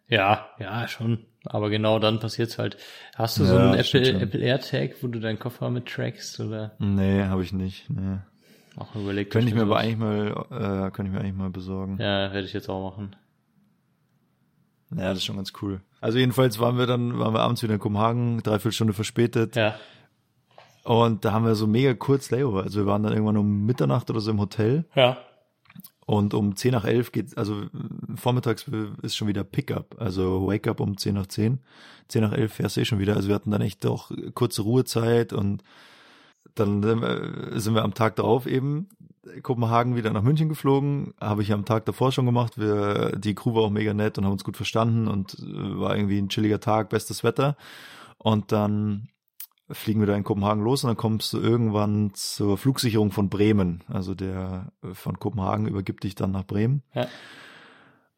Ja, 0.08 0.50
ja, 0.60 0.88
schon. 0.88 1.26
Aber 1.50 1.70
genau 1.70 2.00
dann 2.00 2.20
passiert's 2.20 2.58
halt. 2.58 2.78
Hast 3.16 3.38
du 3.40 3.44
ja, 3.44 3.50
so 3.50 3.58
einen 3.58 3.74
Apple, 3.74 4.22
Apple 4.22 4.40
AirTag, 4.40 4.96
wo 5.02 5.08
du 5.08 5.20
deinen 5.20 5.40
Koffer 5.40 5.70
mit 5.70 5.88
trackst, 5.88 6.40
oder? 6.40 6.74
Nee, 6.80 7.24
habe 7.24 7.44
ich 7.44 7.54
nicht. 7.54 7.90
Nee. 7.90 8.18
Auch 8.78 8.96
überlegt. 8.96 9.32
Könnte 9.32 9.50
ich 9.50 9.56
mir 9.56 9.64
aber 9.64 9.78
eigentlich 9.78 9.98
mal, 9.98 10.28
äh, 10.52 10.92
könnte 10.92 11.06
ich 11.06 11.12
mir 11.12 11.20
eigentlich 11.20 11.36
mal 11.36 11.50
besorgen. 11.50 11.98
Ja, 12.00 12.32
werde 12.32 12.46
ich 12.46 12.54
jetzt 12.54 12.70
auch 12.70 12.92
machen. 12.92 13.16
Ja, 14.92 15.10
das 15.10 15.18
ist 15.18 15.26
schon 15.26 15.36
ganz 15.36 15.52
cool. 15.62 15.82
Also 16.00 16.18
jedenfalls 16.18 16.60
waren 16.60 16.78
wir 16.78 16.86
dann, 16.86 17.18
waren 17.20 17.34
wir 17.34 17.42
abends 17.42 17.64
wieder 17.64 17.74
in 17.74 17.80
Kopenhagen, 17.80 18.42
dreiviertel 18.44 18.72
Stunde 18.72 18.94
verspätet. 18.94 19.56
Ja. 19.56 19.76
Und 20.84 21.26
da 21.26 21.34
haben 21.34 21.46
wir 21.46 21.56
so 21.56 21.68
mega 21.68 21.94
kurz 21.94 22.32
Layover. 22.32 22.64
Also 22.64 22.80
wir 22.80 22.86
waren 22.86 23.04
dann 23.04 23.12
irgendwann 23.12 23.36
um 23.36 23.66
Mitternacht 23.66 24.10
oder 24.10 24.22
so 24.22 24.32
im 24.32 24.40
Hotel. 24.40 24.86
Ja. 24.96 25.18
Und 26.06 26.34
um 26.34 26.56
10 26.56 26.72
nach 26.72 26.86
11 26.86 27.12
geht, 27.12 27.38
also 27.38 27.66
vormittags 28.16 28.66
ist 29.02 29.18
schon 29.18 29.28
wieder 29.28 29.44
Pickup, 29.44 29.96
also 30.00 30.48
Wake 30.48 30.68
Up 30.68 30.80
um 30.80 30.98
10 30.98 31.16
nach 31.16 31.28
10. 31.28 31.60
10 32.08 32.22
nach 32.22 32.32
11 32.32 32.54
fährst 32.54 32.78
du 32.78 32.82
eh 32.82 32.86
schon 32.86 33.00
wieder. 33.00 33.16
Also 33.16 33.28
wir 33.28 33.36
hatten 33.36 33.52
dann 33.52 33.62
echt 33.62 33.84
doch 33.84 34.12
kurze 34.34 34.62
Ruhezeit 34.62 35.34
und 35.34 35.64
dann 36.56 36.82
sind 37.60 37.76
wir 37.76 37.84
am 37.84 37.94
Tag 37.94 38.16
darauf 38.16 38.48
eben 38.48 38.88
Kopenhagen 39.44 39.96
wieder 39.96 40.12
nach 40.12 40.22
München 40.22 40.50
geflogen. 40.50 41.14
Habe 41.20 41.42
ich 41.42 41.52
am 41.52 41.66
Tag 41.66 41.86
davor 41.86 42.12
schon 42.12 42.26
gemacht. 42.26 42.58
Wir, 42.58 43.16
die 43.18 43.36
Crew 43.36 43.54
war 43.54 43.64
auch 43.64 43.70
mega 43.70 43.94
nett 43.94 44.18
und 44.18 44.26
haben 44.26 44.32
uns 44.32 44.44
gut 44.44 44.58
verstanden 44.58 45.08
und 45.08 45.38
äh, 45.40 45.80
war 45.80 45.96
irgendwie 45.96 46.20
ein 46.20 46.30
chilliger 46.30 46.60
Tag, 46.60 46.90
bestes 46.90 47.24
Wetter. 47.24 47.58
Und 48.18 48.52
dann 48.52 49.10
fliegen 49.70 50.00
wir 50.00 50.08
da 50.08 50.16
in 50.16 50.24
Kopenhagen 50.24 50.64
los 50.64 50.84
und 50.84 50.90
dann 50.90 50.98
kommst 50.98 51.34
du 51.34 51.40
irgendwann 51.40 52.12
zur 52.14 52.58
Flugsicherung 52.58 53.12
von 53.12 53.30
Bremen. 53.30 53.84
Also 53.88 54.16
der 54.16 54.72
äh, 54.84 54.94
von 54.94 55.20
Kopenhagen 55.20 55.68
übergibt 55.68 56.04
dich 56.04 56.16
dann 56.16 56.32
nach 56.32 56.46
Bremen. 56.46 56.84
Ja. 56.94 57.08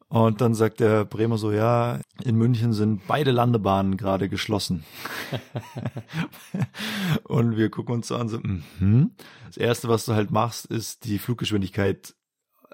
Und 0.08 0.40
dann 0.40 0.54
sagt 0.54 0.80
der 0.80 1.04
Bremer 1.04 1.38
so, 1.38 1.52
ja, 1.52 2.00
in 2.24 2.34
München 2.34 2.72
sind 2.72 3.06
beide 3.06 3.30
Landebahnen 3.30 3.96
gerade 3.96 4.28
geschlossen. 4.28 4.84
und 7.24 7.56
wir 7.56 7.70
gucken 7.70 7.94
uns 7.94 8.08
so 8.08 8.16
an, 8.16 8.28
so, 8.28 8.38
-hmm. 8.38 9.10
das 9.46 9.56
erste, 9.56 9.88
was 9.88 10.06
du 10.06 10.14
halt 10.14 10.32
machst, 10.32 10.66
ist 10.66 11.04
die 11.04 11.20
Fluggeschwindigkeit 11.20 12.16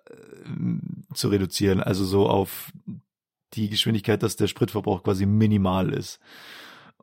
äh, 0.06 1.14
zu 1.14 1.28
reduzieren. 1.28 1.82
Also 1.82 2.06
so 2.06 2.26
auf 2.26 2.72
die 3.52 3.68
Geschwindigkeit, 3.68 4.22
dass 4.22 4.36
der 4.36 4.46
Spritverbrauch 4.46 5.02
quasi 5.02 5.26
minimal 5.26 5.92
ist. 5.92 6.20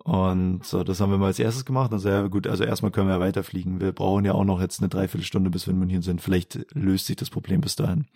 Und 0.03 0.65
so, 0.65 0.83
das 0.83 0.99
haben 0.99 1.11
wir 1.11 1.17
mal 1.17 1.27
als 1.27 1.39
erstes 1.39 1.63
gemacht. 1.63 1.93
Also 1.93 2.09
ja, 2.09 2.27
gut, 2.27 2.45
also 2.45 2.65
erstmal 2.65 2.91
können 2.91 3.07
wir 3.07 3.21
weiterfliegen. 3.21 3.79
Wir 3.79 3.93
brauchen 3.93 4.25
ja 4.25 4.33
auch 4.33 4.43
noch 4.43 4.59
jetzt 4.59 4.79
eine 4.79 4.89
Dreiviertelstunde, 4.89 5.49
bis 5.49 5.65
wir 5.65 5.73
in 5.73 5.79
München 5.79 6.01
sind. 6.01 6.21
Vielleicht 6.21 6.65
löst 6.73 7.05
sich 7.05 7.15
das 7.15 7.29
Problem 7.29 7.61
bis 7.61 7.77
dahin. 7.77 8.07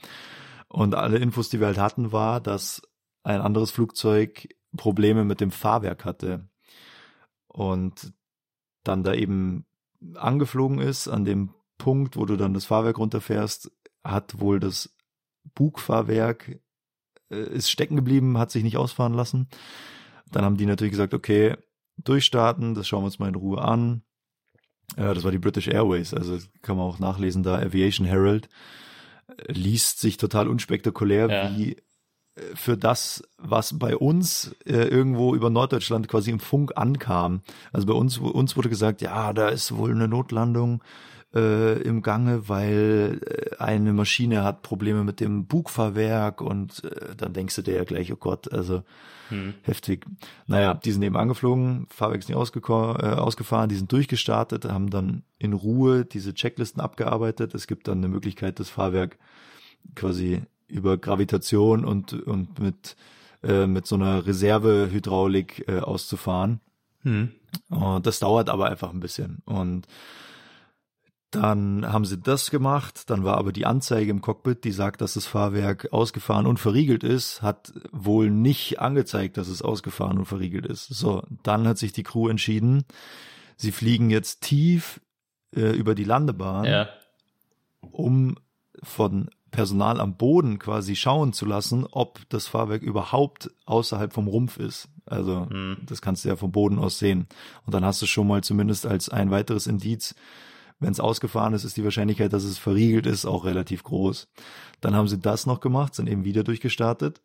Und 0.68 0.96
alle 0.96 1.18
Infos, 1.18 1.50
die 1.50 1.62
wir 1.62 1.68
halt 1.68 1.78
hatten, 1.78 2.12
war, 2.12 2.42
dass 2.42 2.82
ein 3.24 3.40
anderes 3.40 3.72
Flugzeug 3.72 4.50
Probleme 4.76 5.24
mit 5.24 5.40
dem 5.40 5.52
Fahrwerk 5.52 6.04
hatte. 6.04 6.50
Und 7.48 8.14
dann 8.84 9.04
da 9.04 9.14
eben 9.14 9.66
angeflogen 10.16 10.80
ist, 10.80 11.08
an 11.08 11.24
dem 11.24 11.54
Punkt, 11.78 12.18
wo 12.18 12.26
du 12.26 12.36
dann 12.36 12.54
das 12.54 12.66
Fahrwerk 12.66 12.98
runterfährst, 12.98 13.72
hat 14.04 14.40
wohl 14.40 14.60
das 14.60 14.94
Bugfahrwerk 15.56 16.60
äh, 17.30 17.56
ist 17.56 17.70
stecken 17.70 17.96
geblieben, 17.96 18.38
hat 18.38 18.52
sich 18.52 18.64
nicht 18.64 18.78
ausfahren 18.78 19.14
lassen. 19.14 19.48
Dann 20.32 20.44
haben 20.44 20.58
die 20.58 20.66
natürlich 20.66 20.92
gesagt, 20.92 21.14
okay, 21.14 21.56
durchstarten, 21.98 22.76
das 22.76 22.88
schauen 22.88 23.02
wir 23.02 23.06
uns 23.06 23.20
mal 23.20 23.30
in 23.30 23.36
Ruhe 23.36 23.62
an. 23.62 24.02
Ja, 24.96 25.14
das 25.14 25.24
war 25.24 25.32
die 25.32 25.40
British 25.40 25.68
Airways, 25.68 26.14
also 26.14 26.38
kann 26.62 26.78
man 26.78 26.86
auch 26.86 27.00
nachlesen 27.00 27.44
da, 27.44 27.56
Aviation 27.58 28.08
Herald, 28.08 28.48
liest 29.48 30.00
sich 30.00 30.18
total 30.18 30.48
unspektakulär, 30.48 31.30
ja. 31.30 31.58
wie 31.58 31.74
äh, 31.74 32.56
für 32.56 32.78
das, 32.78 33.24
was 33.38 33.78
bei 33.78 33.98
uns 33.98 34.56
äh, 34.66 34.88
irgendwo 34.88 35.36
über 35.36 35.50
Norddeutschland 35.50 36.08
quasi 36.08 36.32
im 36.32 36.40
Funk 36.40 36.72
ankam. 36.76 37.42
Also 37.74 37.86
bei 37.86 37.94
uns, 37.94 38.18
uns 38.18 38.56
wurde 38.56 38.70
gesagt, 38.70 39.02
ja, 39.02 39.34
da 39.34 39.50
ist 39.50 39.76
wohl 39.76 39.92
eine 39.92 40.08
Notlandung 40.08 40.82
äh, 41.38 41.82
im 41.84 42.02
Gange, 42.02 42.50
weil 42.50 43.22
äh, 43.24 43.58
eine 43.58 43.94
Maschine 43.94 44.44
hat 44.44 44.64
Probleme 44.64 45.04
mit 45.04 45.20
dem 45.20 45.46
Bugfahrwerk 45.46 46.42
und 46.42 46.84
äh, 46.84 47.16
dann 47.16 47.34
denkst 47.34 47.56
du 47.56 47.62
dir 47.62 47.76
ja 47.76 47.84
gleich, 47.84 48.12
oh 48.12 48.18
Gott, 48.18 48.52
also 48.52 48.84
hm. 49.30 49.54
heftig. 49.62 50.06
Naja, 50.48 50.74
die 50.74 50.92
sind 50.92 51.04
eben 51.04 51.16
angeflogen, 51.16 51.86
Fahrwerk 51.90 52.20
ist 52.20 52.30
nicht 52.30 52.38
äh, 52.38 52.40
ausgefahren, 52.40 53.70
die 53.70 53.76
sind 53.76 53.92
durchgestartet, 53.92 54.66
haben 54.66 54.90
dann 54.90 55.24
in 55.38 55.54
Ruhe 55.54 56.06
diese 56.06 56.34
Checklisten 56.34 56.82
abgearbeitet. 56.82 57.54
Es 57.54 57.68
gibt 57.68 57.88
dann 57.88 58.00
eine 58.00 58.08
Möglichkeit, 58.08 58.60
das 58.60 58.70
Fahrwerk 58.70 59.18
quasi 59.96 60.42
über 60.68 60.98
Gravitation 60.98 61.86
und, 61.86 62.14
und 62.14 62.60
mit, 62.60 62.96
äh, 63.44 63.68
mit 63.68 63.86
so 63.86 63.96
einer 63.96 64.26
Reservehydraulik 64.26 65.66
äh, 65.68 65.80
auszufahren. 65.80 66.62
Hm. 67.04 67.32
Und 67.70 68.08
das 68.08 68.20
dauert 68.20 68.50
aber 68.50 68.70
einfach 68.70 68.92
ein 68.92 69.00
bisschen. 69.00 69.42
Und 69.46 69.88
dann 71.32 71.86
haben 71.86 72.06
sie 72.06 72.18
das 72.18 72.52
gemacht, 72.52 73.10
dann 73.10 73.24
war 73.24 73.38
aber 73.38 73.52
die 73.52 73.66
Anzeige 73.66 74.12
im 74.12 74.22
Cockpit, 74.22 74.64
die 74.64 74.72
sagt, 74.72 75.02
dass 75.02 75.16
das 75.16 75.26
Fahrwerk 75.26 75.92
ausgefahren 75.92 76.46
und 76.46 76.58
verriegelt 76.58 77.04
ist, 77.04 77.42
hat 77.42 77.74
wohl 77.92 78.30
nicht 78.30 78.80
angezeigt, 78.80 79.38
dass 79.38 79.50
es 79.50 79.62
ausgefahren 79.62 80.18
und 80.18 80.26
verriegelt 80.26 80.66
ist. 80.66 80.88
So, 80.88 81.24
dann 81.44 81.68
hat 81.68 81.78
sich 81.78 81.92
die 81.92 82.04
Crew 82.04 82.30
entschieden, 82.30 82.86
sie 83.58 83.74
fliegen 83.74 84.10
jetzt 84.10 84.42
tief 84.42 85.02
äh, 85.54 85.72
über 85.76 85.96
die 85.96 86.06
Landebahn, 86.06 86.66
ja. 86.66 86.90
um 87.82 88.38
von 88.82 89.30
Personal 89.52 90.00
am 90.00 90.16
Boden 90.16 90.60
quasi 90.60 90.96
schauen 90.96 91.34
zu 91.34 91.46
lassen, 91.46 91.86
ob 91.90 92.22
das 92.30 92.48
Fahrwerk 92.48 92.82
überhaupt 92.82 93.52
außerhalb 93.66 94.14
vom 94.14 94.28
Rumpf 94.28 94.58
ist. 94.58 94.90
Also 95.06 95.48
mhm. 95.50 95.78
das 95.86 96.02
kannst 96.02 96.24
du 96.24 96.30
ja 96.30 96.36
vom 96.36 96.52
Boden 96.52 96.80
aus 96.80 97.00
sehen. 97.00 97.28
Und 97.66 97.74
dann 97.74 97.84
hast 97.84 98.02
du 98.02 98.06
schon 98.06 98.28
mal 98.28 98.44
zumindest 98.44 98.86
als 98.86 99.10
ein 99.10 99.32
weiteres 99.32 99.68
Indiz, 99.68 100.16
wenn 100.80 100.92
es 100.92 101.00
ausgefahren 101.00 101.54
ist, 101.54 101.64
ist 101.64 101.78
die 101.78 101.84
Wahrscheinlichkeit, 101.84 102.34
dass 102.34 102.44
es 102.44 102.58
verriegelt 102.58 103.06
ist, 103.06 103.26
auch 103.26 103.46
relativ 103.46 103.84
groß. 103.84 104.28
Dann 104.82 104.96
haben 104.96 105.08
sie 105.08 105.18
das 105.18 105.46
noch 105.46 105.60
gemacht, 105.60 105.96
sind 105.96 106.08
eben 106.08 106.24
wieder 106.24 106.44
durchgestartet. 106.44 107.22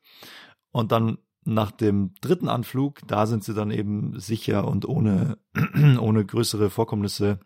Und 0.71 0.93
dann 0.93 1.19
nach 1.45 1.71
dem 1.71 2.15
dritten 2.21 2.49
Anflug, 2.49 3.01
da 3.07 3.27
sind 3.27 3.45
sie 3.45 3.55
dann 3.55 3.71
eben 3.71 4.19
sicher 4.19 4.67
und 4.67 4.87
ohne, 4.87 5.39
ohne 6.01 6.25
größere 6.25 6.71
Vorkommnisse 6.71 7.41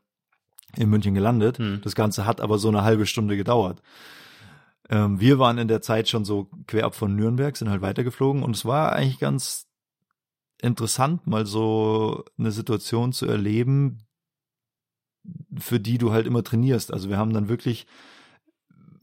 in 0.76 0.90
München 0.90 1.14
gelandet. 1.14 1.58
Hm. 1.58 1.80
Das 1.82 1.94
Ganze 1.94 2.26
hat 2.26 2.40
aber 2.40 2.58
so 2.58 2.68
eine 2.68 2.82
halbe 2.82 3.06
Stunde 3.06 3.36
gedauert. 3.36 3.82
Ähm, 4.88 5.18
wir 5.18 5.38
waren 5.38 5.58
in 5.58 5.68
der 5.68 5.82
Zeit 5.82 6.08
schon 6.08 6.24
so 6.24 6.50
quer 6.66 6.84
ab 6.84 6.94
von 6.94 7.16
Nürnberg, 7.16 7.56
sind 7.56 7.70
halt 7.70 7.82
weitergeflogen 7.82 8.42
und 8.42 8.54
es 8.54 8.64
war 8.64 8.92
eigentlich 8.92 9.18
ganz 9.18 9.66
interessant, 10.60 11.26
mal 11.26 11.46
so 11.46 12.24
eine 12.38 12.50
Situation 12.50 13.12
zu 13.12 13.26
erleben, 13.26 14.05
für 15.58 15.80
die 15.80 15.98
du 15.98 16.12
halt 16.12 16.26
immer 16.26 16.42
trainierst. 16.42 16.92
Also 16.92 17.08
wir 17.08 17.18
haben 17.18 17.32
dann 17.32 17.48
wirklich 17.48 17.86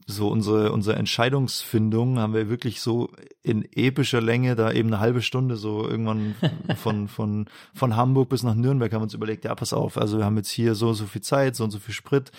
so 0.06 0.28
unsere, 0.28 0.72
unsere 0.72 0.96
Entscheidungsfindung 0.96 2.18
haben 2.18 2.34
wir 2.34 2.50
wirklich 2.50 2.80
so 2.80 3.10
in 3.42 3.66
epischer 3.72 4.20
Länge, 4.20 4.54
da 4.54 4.70
eben 4.70 4.88
eine 4.88 5.00
halbe 5.00 5.22
Stunde 5.22 5.56
so 5.56 5.88
irgendwann 5.88 6.34
von, 6.76 7.08
von, 7.08 7.46
von 7.74 7.96
Hamburg 7.96 8.28
bis 8.28 8.42
nach 8.42 8.54
Nürnberg 8.54 8.92
haben 8.92 9.00
wir 9.00 9.04
uns 9.04 9.14
überlegt, 9.14 9.44
ja, 9.44 9.54
pass 9.54 9.72
auf, 9.72 9.96
also 9.96 10.18
wir 10.18 10.24
haben 10.24 10.36
jetzt 10.36 10.50
hier 10.50 10.74
so, 10.74 10.92
so 10.92 11.06
viel 11.06 11.22
Zeit, 11.22 11.56
so 11.56 11.64
und 11.64 11.70
so 11.70 11.78
viel 11.78 11.94
Sprit, 11.94 12.32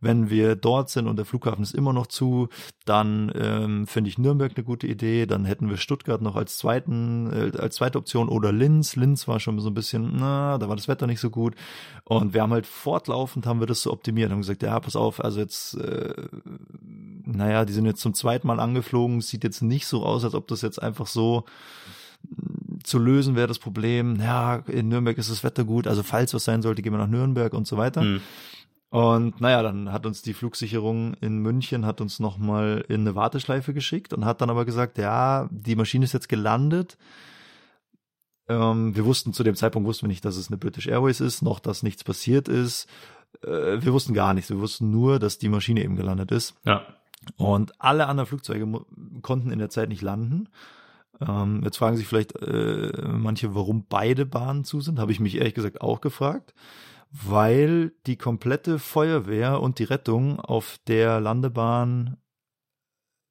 wenn 0.00 0.30
wir 0.30 0.56
dort 0.56 0.90
sind 0.90 1.06
und 1.06 1.16
der 1.16 1.24
Flughafen 1.24 1.62
ist 1.62 1.74
immer 1.74 1.92
noch 1.92 2.06
zu, 2.06 2.48
dann 2.84 3.32
ähm, 3.34 3.86
finde 3.86 4.08
ich 4.10 4.18
Nürnberg 4.18 4.52
eine 4.54 4.64
gute 4.64 4.86
Idee. 4.86 5.26
Dann 5.26 5.44
hätten 5.44 5.68
wir 5.68 5.76
Stuttgart 5.76 6.22
noch 6.22 6.36
als 6.36 6.58
zweiten, 6.58 7.32
äh, 7.32 7.58
als 7.58 7.76
zweite 7.76 7.98
Option 7.98 8.28
oder 8.28 8.52
Linz. 8.52 8.96
Linz 8.96 9.26
war 9.26 9.40
schon 9.40 9.58
so 9.60 9.70
ein 9.70 9.74
bisschen, 9.74 10.16
na, 10.16 10.58
da 10.58 10.68
war 10.68 10.76
das 10.76 10.88
Wetter 10.88 11.06
nicht 11.06 11.20
so 11.20 11.30
gut. 11.30 11.54
Und 12.04 12.34
wir 12.34 12.42
haben 12.42 12.52
halt 12.52 12.66
fortlaufend 12.66 13.46
haben 13.46 13.60
wir 13.60 13.66
das 13.66 13.82
so 13.82 13.92
optimiert, 13.92 14.30
haben 14.30 14.40
gesagt, 14.40 14.62
ja, 14.62 14.78
pass 14.80 14.96
auf, 14.96 15.22
also 15.22 15.40
jetzt, 15.40 15.74
äh, 15.74 16.14
naja, 17.24 17.64
die 17.64 17.72
sind 17.72 17.86
jetzt 17.86 18.00
zum 18.00 18.14
zweiten 18.14 18.46
Mal 18.46 18.60
angeflogen, 18.60 19.20
sieht 19.20 19.44
jetzt 19.44 19.62
nicht 19.62 19.86
so 19.86 20.04
aus, 20.04 20.24
als 20.24 20.34
ob 20.34 20.48
das 20.48 20.62
jetzt 20.62 20.82
einfach 20.82 21.06
so 21.06 21.44
zu 22.84 22.98
lösen 22.98 23.36
wäre 23.36 23.48
das 23.48 23.58
Problem. 23.58 24.16
Ja, 24.20 24.56
in 24.66 24.88
Nürnberg 24.88 25.18
ist 25.18 25.30
das 25.30 25.44
Wetter 25.44 25.64
gut, 25.64 25.86
also 25.86 26.02
falls 26.02 26.32
was 26.34 26.44
sein 26.44 26.62
sollte, 26.62 26.82
gehen 26.82 26.92
wir 26.92 26.98
nach 26.98 27.08
Nürnberg 27.08 27.52
und 27.52 27.66
so 27.66 27.76
weiter. 27.76 28.02
Hm. 28.02 28.20
Und 28.90 29.40
naja, 29.40 29.62
dann 29.62 29.92
hat 29.92 30.06
uns 30.06 30.22
die 30.22 30.32
Flugsicherung 30.32 31.14
in 31.20 31.38
München 31.38 31.84
hat 31.84 32.00
uns 32.00 32.20
nochmal 32.20 32.84
in 32.88 33.02
eine 33.02 33.14
Warteschleife 33.14 33.74
geschickt 33.74 34.14
und 34.14 34.24
hat 34.24 34.40
dann 34.40 34.48
aber 34.48 34.64
gesagt, 34.64 34.96
ja, 34.96 35.48
die 35.50 35.76
Maschine 35.76 36.04
ist 36.04 36.14
jetzt 36.14 36.30
gelandet. 36.30 36.96
Ähm, 38.48 38.96
wir 38.96 39.04
wussten 39.04 39.34
zu 39.34 39.44
dem 39.44 39.56
Zeitpunkt 39.56 39.86
wussten 39.86 40.06
wir 40.06 40.08
nicht, 40.08 40.24
dass 40.24 40.36
es 40.36 40.48
eine 40.48 40.56
British 40.56 40.86
Airways 40.86 41.20
ist, 41.20 41.42
noch 41.42 41.60
dass 41.60 41.82
nichts 41.82 42.02
passiert 42.02 42.48
ist. 42.48 42.88
Äh, 43.42 43.82
wir 43.82 43.92
wussten 43.92 44.14
gar 44.14 44.32
nichts. 44.32 44.48
Wir 44.48 44.58
wussten 44.58 44.90
nur, 44.90 45.18
dass 45.18 45.36
die 45.36 45.50
Maschine 45.50 45.84
eben 45.84 45.96
gelandet 45.96 46.30
ist. 46.32 46.54
Ja. 46.64 46.82
Und 47.36 47.78
alle 47.78 48.06
anderen 48.06 48.26
Flugzeuge 48.26 48.66
konnten 49.20 49.50
in 49.50 49.58
der 49.58 49.68
Zeit 49.68 49.90
nicht 49.90 50.00
landen. 50.00 50.48
Ähm, 51.20 51.60
jetzt 51.62 51.76
fragen 51.76 51.98
sich 51.98 52.06
vielleicht 52.06 52.40
äh, 52.40 53.06
manche, 53.06 53.54
warum 53.54 53.84
beide 53.86 54.24
Bahnen 54.24 54.64
zu 54.64 54.80
sind. 54.80 54.98
Habe 54.98 55.12
ich 55.12 55.20
mich 55.20 55.36
ehrlich 55.36 55.54
gesagt 55.54 55.82
auch 55.82 56.00
gefragt 56.00 56.54
weil 57.10 57.92
die 58.06 58.16
komplette 58.16 58.78
Feuerwehr 58.78 59.60
und 59.60 59.78
die 59.78 59.84
Rettung 59.84 60.40
auf 60.40 60.78
der 60.86 61.20
Landebahn 61.20 62.18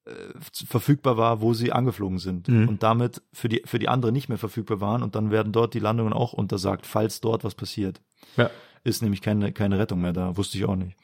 äh, 0.05 0.11
verfügbar 0.39 1.17
war, 1.17 1.41
wo 1.41 1.53
sie 1.53 1.71
angeflogen 1.71 2.19
sind 2.19 2.47
mhm. 2.47 2.67
und 2.67 2.83
damit 2.83 3.21
für 3.33 3.49
die 3.49 3.61
für 3.65 3.79
die 3.79 3.89
andere 3.89 4.11
nicht 4.11 4.29
mehr 4.29 4.37
verfügbar 4.37 4.81
waren 4.81 5.03
und 5.03 5.15
dann 5.15 5.31
werden 5.31 5.51
dort 5.51 5.73
die 5.73 5.79
Landungen 5.79 6.13
auch 6.13 6.33
untersagt, 6.33 6.85
falls 6.85 7.21
dort 7.21 7.43
was 7.43 7.55
passiert. 7.55 8.01
Ja. 8.35 8.49
Ist 8.83 9.01
nämlich 9.01 9.21
keine 9.21 9.51
keine 9.51 9.77
Rettung 9.77 10.01
mehr 10.01 10.13
da, 10.13 10.37
wusste 10.37 10.57
ich 10.57 10.65
auch 10.65 10.75
nicht. 10.75 10.97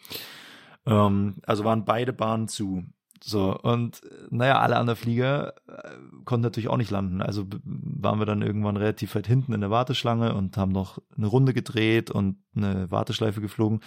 Ähm, 0.85 1.35
also 1.45 1.63
waren 1.63 1.85
beide 1.85 2.13
Bahnen 2.13 2.47
zu. 2.47 2.83
So, 3.25 3.57
und 3.57 4.01
naja, 4.31 4.59
alle 4.59 4.75
anderen 4.75 4.99
Flieger 4.99 5.53
äh, 5.65 5.95
konnten 6.25 6.43
natürlich 6.43 6.67
auch 6.67 6.75
nicht 6.75 6.91
landen. 6.91 7.21
Also 7.21 7.45
waren 7.63 8.19
wir 8.19 8.25
dann 8.25 8.41
irgendwann 8.41 8.75
relativ 8.75 9.15
weit 9.15 9.27
hinten 9.27 9.53
in 9.53 9.61
der 9.61 9.69
Warteschlange 9.69 10.35
und 10.35 10.57
haben 10.57 10.73
noch 10.73 10.99
eine 11.15 11.27
Runde 11.27 11.53
gedreht 11.53 12.11
und 12.11 12.35
eine 12.53 12.91
Warteschleife 12.91 13.39
geflogen. 13.39 13.79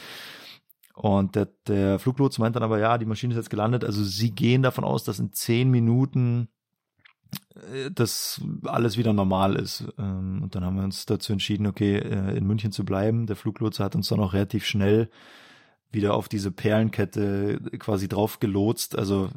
Und 0.94 1.34
der, 1.34 1.48
der 1.66 1.98
Fluglotse 1.98 2.40
meint 2.40 2.56
dann 2.56 2.62
aber, 2.62 2.78
ja, 2.78 2.96
die 2.96 3.04
Maschine 3.04 3.34
ist 3.34 3.36
jetzt 3.36 3.50
gelandet. 3.50 3.84
Also 3.84 4.02
sie 4.02 4.30
gehen 4.30 4.62
davon 4.62 4.84
aus, 4.84 5.04
dass 5.04 5.18
in 5.18 5.34
zehn 5.34 5.70
Minuten 5.70 6.48
äh, 7.56 7.90
das 7.90 8.40
alles 8.64 8.96
wieder 8.96 9.12
normal 9.12 9.56
ist. 9.56 9.84
Ähm, 9.98 10.40
und 10.44 10.54
dann 10.54 10.64
haben 10.64 10.76
wir 10.76 10.84
uns 10.84 11.04
dazu 11.04 11.34
entschieden, 11.34 11.66
okay, 11.66 11.98
äh, 11.98 12.38
in 12.38 12.46
München 12.46 12.72
zu 12.72 12.86
bleiben. 12.86 13.26
Der 13.26 13.36
Fluglotse 13.36 13.84
hat 13.84 13.94
uns 13.94 14.08
dann 14.08 14.20
auch 14.20 14.32
relativ 14.32 14.64
schnell 14.64 15.10
wieder 15.96 16.14
auf 16.14 16.28
diese 16.28 16.52
Perlenkette 16.52 17.60
quasi 17.80 18.06
drauf 18.06 18.38
gelotst. 18.38 18.96
Also 18.96 19.30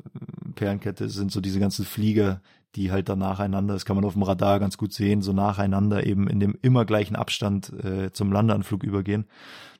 Perlenkette 0.54 1.10
sind 1.10 1.32
so 1.32 1.42
diese 1.42 1.60
ganzen 1.60 1.86
Flieger, 1.86 2.42
die 2.76 2.92
halt 2.92 3.10
dann 3.10 3.20
nacheinander, 3.20 3.74
das 3.74 3.86
kann 3.86 3.96
man 3.96 4.06
auf 4.06 4.14
dem 4.14 4.22
Radar 4.22 4.60
ganz 4.60 4.78
gut 4.78 4.94
sehen, 4.94 5.24
so 5.24 5.34
nacheinander 5.34 6.06
eben 6.06 6.28
in 6.28 6.40
dem 6.40 6.56
immer 6.62 6.86
gleichen 6.86 7.16
Abstand 7.16 7.74
äh, 7.84 8.12
zum 8.12 8.32
Landeanflug 8.32 8.84
übergehen. 8.84 9.26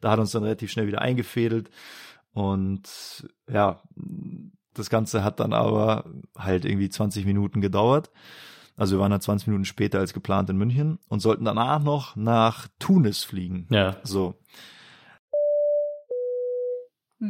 Da 0.02 0.10
hat 0.10 0.20
uns 0.20 0.32
dann 0.32 0.44
relativ 0.44 0.72
schnell 0.72 0.88
wieder 0.88 1.02
eingefädelt 1.02 1.70
und 2.34 3.28
ja, 3.52 3.84
das 4.74 4.90
Ganze 4.90 5.24
hat 5.24 5.40
dann 5.40 5.54
aber 5.54 6.06
halt 6.38 6.66
irgendwie 6.66 6.90
20 6.90 7.26
Minuten 7.26 7.62
gedauert. 7.62 8.10
Also 8.76 8.96
wir 8.96 9.02
waren 9.02 9.12
dann 9.12 9.22
20 9.22 9.48
Minuten 9.48 9.66
später 9.66 10.00
als 10.00 10.14
geplant 10.14 10.50
in 10.50 10.58
München 10.58 11.00
und 11.10 11.20
sollten 11.20 11.46
danach 11.46 11.84
noch 11.84 12.16
nach 12.16 12.70
Tunis 12.80 13.24
fliegen. 13.24 13.68
Ja. 13.70 13.98
So. 14.04 14.36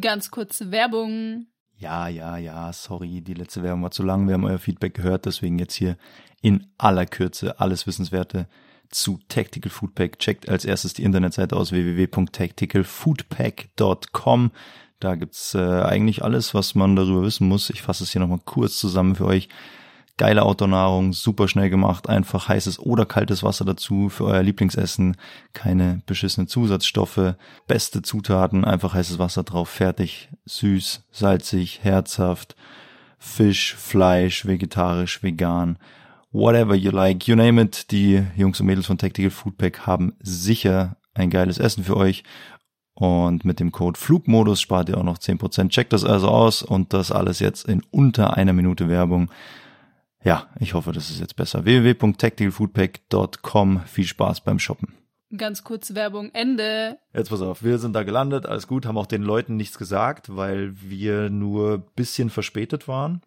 Ganz 0.02 0.32
kurze 0.32 0.72
Werbung. 0.72 1.48
Ja, 1.78 2.08
ja, 2.08 2.38
ja, 2.38 2.72
sorry, 2.74 3.22
die 3.22 3.34
letzte 3.34 3.64
Werbung 3.64 3.84
war 3.84 3.92
zu 3.92 4.04
lang. 4.04 4.28
Wir 4.28 4.34
haben 4.34 4.44
euer 4.44 4.60
Feedback 4.60 4.94
gehört, 4.94 5.26
deswegen 5.26 5.58
jetzt 5.60 5.76
hier 5.76 5.98
in 6.42 6.68
aller 6.78 7.06
Kürze 7.06 7.58
alles 7.60 7.88
Wissenswerte 7.88 8.48
zu 8.90 9.20
Tactical 9.30 9.72
Foodpack. 9.72 10.20
Checkt 10.20 10.50
als 10.50 10.66
erstes 10.66 10.94
die 10.94 11.04
Internetseite 11.04 11.56
aus 11.56 11.72
www.tacticalfoodpack.com. 11.72 14.52
Da 15.00 15.16
gibt's 15.16 15.56
äh, 15.56 15.60
eigentlich 15.60 16.22
alles, 16.24 16.54
was 16.54 16.76
man 16.76 16.98
darüber 16.98 17.24
wissen 17.24 17.48
muss. 17.48 17.70
Ich 17.70 17.82
fasse 17.82 18.04
es 18.04 18.12
hier 18.12 18.20
nochmal 18.20 18.42
kurz 18.44 18.78
zusammen 18.78 19.16
für 19.16 19.26
euch. 19.26 19.48
Geile 20.20 20.44
Outdoor-Nahrung, 20.44 21.14
super 21.14 21.48
schnell 21.48 21.70
gemacht, 21.70 22.10
einfach 22.10 22.50
heißes 22.50 22.78
oder 22.78 23.06
kaltes 23.06 23.42
Wasser 23.42 23.64
dazu 23.64 24.10
für 24.10 24.26
euer 24.26 24.44
Lieblingsessen, 24.44 25.16
keine 25.54 26.02
beschissenen 26.08 26.50
Zusatzstoffe, 26.50 27.36
beste 27.68 28.02
Zutaten, 28.02 28.66
einfach 28.66 28.94
heißes 28.94 29.18
Wasser 29.18 29.44
drauf, 29.44 29.70
fertig, 29.70 30.28
süß, 30.44 31.06
salzig, 31.10 31.80
herzhaft, 31.84 32.58
Fisch, 33.18 33.76
Fleisch, 33.76 34.46
vegetarisch, 34.46 35.24
vegan, 35.24 35.78
whatever 36.34 36.76
you 36.76 36.92
like, 36.92 37.26
you 37.26 37.38
name 37.38 37.62
it. 37.62 37.90
Die 37.92 38.22
Jungs 38.36 38.60
und 38.60 38.66
Mädels 38.66 38.88
von 38.88 38.98
Tactical 38.98 39.32
Foodpack 39.32 39.88
haben 39.88 40.16
sicher 40.20 40.98
ein 41.14 41.30
geiles 41.30 41.60
Essen 41.60 41.86
für 41.86 41.96
euch 41.96 42.26
und 43.00 43.46
mit 43.46 43.62
dem 43.62 43.72
Code 43.72 43.98
Flugmodus 43.98 44.60
spart 44.60 44.90
ihr 44.90 44.98
auch 44.98 45.04
noch 45.04 45.18
10%. 45.18 45.70
Checkt 45.70 45.94
das 45.94 46.04
also 46.04 46.28
aus 46.28 46.62
und 46.62 46.92
das 46.92 47.14
alles 47.14 47.40
jetzt 47.40 47.66
in 47.70 47.82
unter 47.92 48.36
einer 48.36 48.52
Minute 48.52 48.90
Werbung. 48.90 49.32
Ja, 50.24 50.48
ich 50.60 50.74
hoffe, 50.74 50.92
das 50.92 51.10
ist 51.10 51.20
jetzt 51.20 51.36
besser. 51.36 51.66
www.tacticalfoodpack.com. 51.66 53.82
Viel 53.86 54.06
Spaß 54.06 54.42
beim 54.42 54.60
Shoppen. 54.60 54.94
Ganz 55.36 55.64
kurz 55.64 55.94
Werbung, 55.94 56.32
Ende. 56.34 56.98
Jetzt 57.14 57.30
pass 57.30 57.42
auf, 57.42 57.64
wir 57.64 57.78
sind 57.78 57.94
da 57.94 58.02
gelandet, 58.02 58.48
alles 58.48 58.66
gut, 58.66 58.88
haben 58.88 58.98
auch 58.98 59.06
den 59.06 59.22
Leuten 59.22 59.58
nichts 59.58 59.78
gesagt, 59.78 60.36
weil 60.36 60.74
wir 60.82 61.30
nur 61.30 61.78
bisschen 61.96 62.32
verspätet 62.32 62.88
waren. 62.88 63.22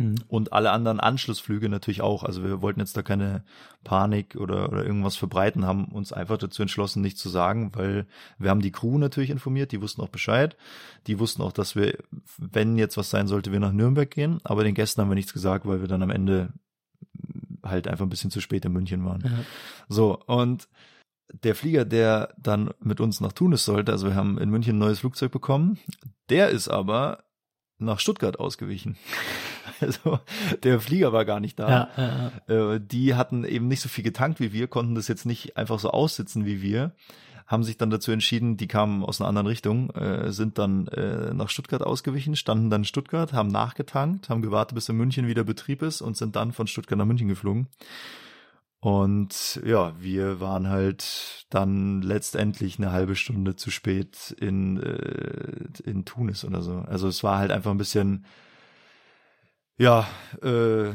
Mhm. 0.00 0.14
Und 0.28 0.52
alle 0.54 0.72
anderen 0.72 0.98
Anschlussflüge 0.98 1.68
natürlich 1.68 2.00
auch. 2.00 2.24
Also 2.24 2.42
wir 2.42 2.62
wollten 2.62 2.80
jetzt 2.80 2.96
da 2.96 3.02
keine 3.02 3.44
Panik 3.84 4.34
oder, 4.36 4.72
oder 4.72 4.84
irgendwas 4.84 5.16
verbreiten, 5.16 5.66
haben 5.66 5.84
uns 5.86 6.12
einfach 6.12 6.38
dazu 6.38 6.62
entschlossen, 6.62 7.02
nichts 7.02 7.20
zu 7.20 7.28
sagen, 7.28 7.72
weil 7.74 8.06
wir 8.38 8.48
haben 8.48 8.62
die 8.62 8.72
Crew 8.72 8.96
natürlich 8.96 9.28
informiert, 9.28 9.72
die 9.72 9.82
wussten 9.82 10.00
auch 10.00 10.08
Bescheid. 10.08 10.56
Die 11.06 11.18
wussten 11.18 11.42
auch, 11.42 11.52
dass 11.52 11.76
wir, 11.76 11.98
wenn 12.38 12.78
jetzt 12.78 12.96
was 12.96 13.10
sein 13.10 13.28
sollte, 13.28 13.52
wir 13.52 13.60
nach 13.60 13.72
Nürnberg 13.72 14.10
gehen. 14.10 14.40
Aber 14.42 14.64
den 14.64 14.74
Gästen 14.74 15.02
haben 15.02 15.10
wir 15.10 15.16
nichts 15.16 15.34
gesagt, 15.34 15.66
weil 15.66 15.82
wir 15.82 15.88
dann 15.88 16.02
am 16.02 16.10
Ende 16.10 16.54
halt 17.62 17.86
einfach 17.86 18.06
ein 18.06 18.10
bisschen 18.10 18.30
zu 18.30 18.40
spät 18.40 18.64
in 18.64 18.72
München 18.72 19.04
waren. 19.04 19.20
Ja. 19.22 19.30
So, 19.88 20.18
und 20.26 20.66
der 21.44 21.54
Flieger, 21.54 21.84
der 21.84 22.34
dann 22.38 22.70
mit 22.80 23.00
uns 23.00 23.20
nach 23.20 23.32
Tunis 23.32 23.66
sollte, 23.66 23.92
also 23.92 24.08
wir 24.08 24.14
haben 24.14 24.38
in 24.38 24.48
München 24.48 24.76
ein 24.76 24.80
neues 24.80 25.00
Flugzeug 25.00 25.30
bekommen, 25.30 25.78
der 26.30 26.48
ist 26.48 26.68
aber 26.68 27.22
nach 27.80 28.00
Stuttgart 28.00 28.38
ausgewichen. 28.38 28.96
Also 29.82 30.20
der 30.62 30.78
Flieger 30.78 31.14
war 31.14 31.24
gar 31.24 31.40
nicht 31.40 31.58
da. 31.58 31.70
Ja, 31.70 31.88
ja, 31.96 32.32
ja. 32.48 32.74
Äh, 32.74 32.80
die 32.82 33.14
hatten 33.14 33.44
eben 33.44 33.66
nicht 33.66 33.80
so 33.80 33.88
viel 33.88 34.04
getankt 34.04 34.38
wie 34.38 34.52
wir, 34.52 34.66
konnten 34.66 34.94
das 34.94 35.08
jetzt 35.08 35.24
nicht 35.24 35.56
einfach 35.56 35.78
so 35.78 35.90
aussitzen 35.90 36.44
wie 36.44 36.60
wir, 36.60 36.92
haben 37.50 37.64
sich 37.64 37.78
dann 37.78 37.88
dazu 37.88 38.12
entschieden, 38.12 38.56
die 38.56 38.68
kamen 38.68 39.02
aus 39.02 39.20
einer 39.20 39.28
anderen 39.28 39.46
Richtung, 39.46 39.88
äh, 39.90 40.30
sind 40.32 40.58
dann 40.58 40.86
äh, 40.88 41.32
nach 41.32 41.48
Stuttgart 41.48 41.82
ausgewichen, 41.82 42.36
standen 42.36 42.68
dann 42.68 42.82
in 42.82 42.84
Stuttgart, 42.84 43.32
haben 43.32 43.48
nachgetankt, 43.48 44.28
haben 44.28 44.42
gewartet, 44.42 44.74
bis 44.74 44.88
in 44.88 44.96
München 44.96 45.26
wieder 45.26 45.44
Betrieb 45.44 45.80
ist 45.80 46.02
und 46.02 46.16
sind 46.16 46.36
dann 46.36 46.52
von 46.52 46.66
Stuttgart 46.66 46.98
nach 46.98 47.06
München 47.06 47.28
geflogen. 47.28 47.66
Und 48.82 49.60
ja, 49.66 49.92
wir 50.00 50.40
waren 50.40 50.68
halt 50.70 51.44
dann 51.50 52.00
letztendlich 52.00 52.78
eine 52.78 52.92
halbe 52.92 53.14
Stunde 53.14 53.54
zu 53.54 53.70
spät 53.70 54.34
in, 54.40 54.82
äh, 54.82 55.68
in 55.84 56.06
Tunis 56.06 56.44
oder 56.46 56.62
so. 56.62 56.78
Also 56.88 57.06
es 57.08 57.22
war 57.22 57.38
halt 57.38 57.50
einfach 57.50 57.70
ein 57.72 57.76
bisschen, 57.78 58.24
ja, 59.76 60.06
äh, 60.42 60.92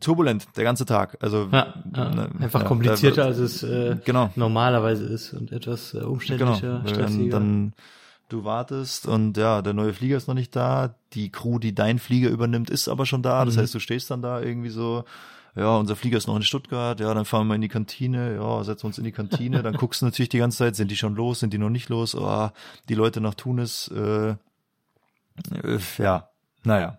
turbulent 0.00 0.48
der 0.56 0.64
ganze 0.64 0.84
Tag. 0.84 1.16
Also 1.20 1.48
ja, 1.52 1.74
ja. 1.94 2.10
Ne, 2.10 2.28
einfach 2.40 2.62
ja, 2.62 2.66
komplizierter, 2.66 3.22
da- 3.22 3.28
als 3.28 3.38
es 3.38 3.62
äh, 3.62 3.96
genau. 4.04 4.30
normalerweise 4.36 5.04
ist 5.04 5.32
und 5.32 5.52
etwas 5.52 5.94
äh, 5.94 5.98
umständlicher, 5.98 6.80
Genau. 6.80 6.88
stressiger. 6.88 7.30
Dann, 7.30 7.30
dann 7.30 7.72
du 8.28 8.44
wartest 8.44 9.06
und 9.06 9.36
ja, 9.36 9.62
der 9.62 9.74
neue 9.74 9.92
Flieger 9.94 10.16
ist 10.16 10.26
noch 10.26 10.34
nicht 10.34 10.54
da. 10.56 10.96
Die 11.12 11.30
Crew, 11.30 11.58
die 11.60 11.74
dein 11.74 11.98
Flieger 12.00 12.30
übernimmt, 12.30 12.68
ist 12.68 12.88
aber 12.88 13.06
schon 13.06 13.22
da. 13.22 13.44
Das 13.44 13.56
Mhm. 13.56 13.60
heißt, 13.60 13.74
du 13.74 13.78
stehst 13.78 14.10
dann 14.10 14.22
da 14.22 14.40
irgendwie 14.40 14.70
so. 14.70 15.04
Ja, 15.56 15.76
unser 15.78 15.96
Flieger 15.96 16.18
ist 16.18 16.26
noch 16.26 16.36
in 16.36 16.42
Stuttgart. 16.42 17.00
Ja, 17.00 17.14
dann 17.14 17.24
fahren 17.24 17.46
wir 17.48 17.54
in 17.54 17.62
die 17.62 17.68
Kantine. 17.68 18.34
Ja, 18.36 18.62
setzen 18.62 18.82
wir 18.84 18.88
uns 18.88 18.98
in 18.98 19.04
die 19.04 19.12
Kantine. 19.12 19.62
Dann 19.62 19.74
guckst 19.78 20.02
du 20.02 20.06
natürlich 20.06 20.28
die 20.28 20.38
ganze 20.38 20.58
Zeit, 20.58 20.76
sind 20.76 20.90
die 20.90 20.96
schon 20.96 21.14
los, 21.16 21.40
sind 21.40 21.52
die 21.52 21.58
noch 21.58 21.70
nicht 21.70 21.88
los? 21.88 22.14
Oh, 22.14 22.50
die 22.88 22.94
Leute 22.94 23.20
nach 23.22 23.34
Tunis. 23.34 23.88
Äh, 23.88 24.30
äh, 24.30 25.78
ja, 25.98 26.28
naja. 26.62 26.98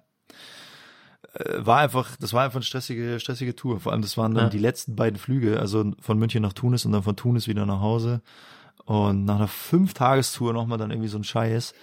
Äh, 1.34 1.66
War 1.66 1.80
einfach, 1.80 2.16
das 2.20 2.34
war 2.34 2.44
einfach 2.46 2.58
eine 2.58 2.64
stressige, 2.66 3.20
stressige 3.20 3.56
Tour. 3.56 3.80
Vor 3.80 3.92
allem, 3.92 4.02
das 4.02 4.18
waren 4.18 4.34
dann 4.34 4.46
Ja. 4.46 4.50
die 4.50 4.58
letzten 4.60 4.96
beiden 4.96 5.20
Flüge, 5.20 5.60
also 5.60 5.92
von 6.00 6.18
München 6.18 6.42
nach 6.42 6.54
Tunis 6.54 6.86
und 6.86 6.94
dann 6.94 7.04
von 7.04 7.16
Tunis 7.16 7.48
wieder 7.48 7.66
nach 7.66 7.82
Hause. 7.82 8.22
Und 8.86 9.26
nach 9.26 9.36
einer 9.36 9.48
Fünf-Tagestour 9.48 10.54
nochmal 10.54 10.78
dann 10.78 10.92
irgendwie 10.92 11.10
so 11.10 11.18
ein 11.18 11.24
Scheiß. 11.24 11.74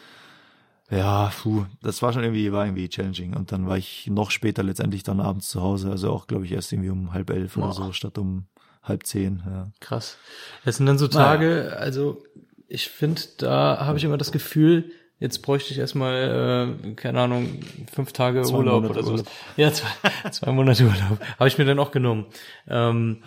Ja, 0.90 1.32
puh, 1.42 1.64
das 1.82 2.02
war 2.02 2.12
schon 2.12 2.22
irgendwie, 2.22 2.52
war 2.52 2.66
irgendwie 2.66 2.88
challenging. 2.88 3.34
Und 3.34 3.52
dann 3.52 3.66
war 3.66 3.78
ich 3.78 4.06
noch 4.08 4.30
später 4.30 4.62
letztendlich 4.62 5.02
dann 5.02 5.20
abends 5.20 5.48
zu 5.48 5.62
Hause, 5.62 5.90
also 5.90 6.10
auch, 6.10 6.26
glaube 6.26 6.44
ich, 6.44 6.52
erst 6.52 6.72
irgendwie 6.72 6.90
um 6.90 7.12
halb 7.12 7.30
elf 7.30 7.56
oder 7.56 7.68
Boah. 7.68 7.72
so, 7.72 7.92
statt 7.92 8.18
um 8.18 8.46
halb 8.82 9.06
zehn, 9.06 9.42
ja. 9.46 9.70
Krass. 9.80 10.18
Das 10.64 10.76
sind 10.76 10.86
dann 10.86 10.98
so 10.98 11.08
Tage, 11.08 11.74
also 11.78 12.22
ich 12.68 12.88
finde, 12.88 13.22
da 13.38 13.78
habe 13.86 13.96
ich 13.96 14.04
immer 14.04 14.18
das 14.18 14.30
Gefühl, 14.30 14.90
jetzt 15.20 15.40
bräuchte 15.40 15.72
ich 15.72 15.78
erstmal, 15.78 16.76
äh, 16.84 16.92
keine 16.94 17.22
Ahnung, 17.22 17.60
fünf 17.92 18.12
Tage 18.12 18.42
Zwei 18.42 18.58
Urlaub 18.58 18.82
Monate 18.82 18.98
oder 18.98 19.02
so. 19.04 19.12
Urlaub. 19.12 19.30
Ja, 19.56 19.72
zwei, 19.72 19.88
zwei 20.30 20.52
Monate 20.52 20.84
Urlaub. 20.84 21.18
Habe 21.38 21.48
ich 21.48 21.56
mir 21.56 21.64
dann 21.64 21.78
auch 21.78 21.92
genommen. 21.92 22.26
Ähm, 22.68 23.22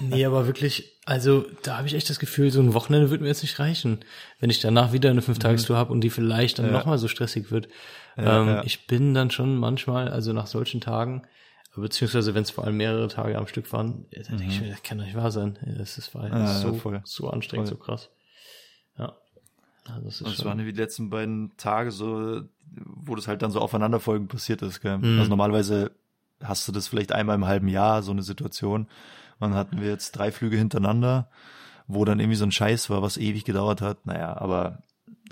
nee, 0.00 0.24
aber 0.24 0.46
wirklich, 0.46 0.98
also 1.04 1.44
da 1.62 1.78
habe 1.78 1.86
ich 1.86 1.94
echt 1.94 2.08
das 2.10 2.18
Gefühl, 2.18 2.50
so 2.50 2.60
ein 2.60 2.74
Wochenende 2.74 3.10
wird 3.10 3.20
mir 3.20 3.28
jetzt 3.28 3.42
nicht 3.42 3.58
reichen, 3.58 4.00
wenn 4.40 4.50
ich 4.50 4.60
danach 4.60 4.92
wieder 4.92 5.10
eine 5.10 5.22
Fünftagestour 5.22 5.76
habe 5.76 5.92
und 5.92 6.00
die 6.02 6.10
vielleicht 6.10 6.58
dann 6.58 6.66
Ja. 6.66 6.72
nochmal 6.72 6.98
so 6.98 7.08
stressig 7.08 7.50
wird. 7.50 7.68
Ja, 8.16 8.40
ähm, 8.42 8.48
ja. 8.48 8.64
Ich 8.64 8.86
bin 8.86 9.14
dann 9.14 9.30
schon 9.30 9.56
manchmal, 9.56 10.08
also 10.08 10.32
nach 10.32 10.46
solchen 10.46 10.80
Tagen, 10.80 11.22
beziehungsweise 11.74 12.34
wenn 12.34 12.42
es 12.42 12.50
vor 12.50 12.64
allem 12.64 12.76
mehrere 12.76 13.08
Tage 13.08 13.38
am 13.38 13.46
Stück 13.46 13.72
waren, 13.72 14.04
da 14.10 14.20
denke 14.36 14.44
ich 14.52 14.60
mir, 14.60 14.68
das 14.70 14.82
kann 14.82 14.98
doch 14.98 15.04
nicht 15.06 15.16
wahr 15.16 15.30
sein. 15.30 15.58
Das 15.78 15.96
ist 15.98 16.14
Mhm. 16.14 16.22
Ja, 16.24 16.46
so, 16.46 16.74
voll. 16.74 17.00
so 17.04 17.30
anstrengend, 17.30 17.68
Voll. 17.68 17.78
so 17.78 17.82
krass. 17.82 18.10
Ja. 18.98 19.16
Also 19.88 20.04
das 20.04 20.14
ist 20.20 20.26
Das 20.26 20.34
schon, 20.36 20.44
waren 20.46 20.58
wie 20.66 20.72
die 20.72 20.78
letzten 20.80 21.08
beiden 21.10 21.56
Tage 21.56 21.90
so, 21.90 22.42
wo 22.84 23.14
das 23.14 23.26
halt 23.26 23.42
dann 23.42 23.50
so 23.50 23.60
aufeinanderfolgend 23.60 24.28
passiert 24.30 24.62
ist, 24.62 24.80
gell? 24.80 24.98
Mhm. 24.98 25.18
Also 25.18 25.30
normalerweise 25.30 25.90
hast 26.42 26.68
du 26.68 26.72
das 26.72 26.88
vielleicht 26.88 27.12
einmal 27.12 27.36
im 27.36 27.46
halben 27.46 27.68
Jahr, 27.68 28.02
so 28.02 28.12
eine 28.12 28.22
Situation. 28.22 28.86
Und 29.42 29.50
dann 29.50 29.58
hatten 29.58 29.80
wir 29.80 29.88
jetzt 29.88 30.12
drei 30.12 30.30
Flüge 30.30 30.56
hintereinander, 30.56 31.28
wo 31.86 32.04
dann 32.04 32.20
irgendwie 32.20 32.36
so 32.36 32.44
ein 32.44 32.52
Scheiß 32.52 32.90
war, 32.90 33.02
was 33.02 33.16
ewig 33.16 33.44
gedauert 33.44 33.80
hat. 33.80 34.06
Naja, 34.06 34.36
aber 34.36 34.78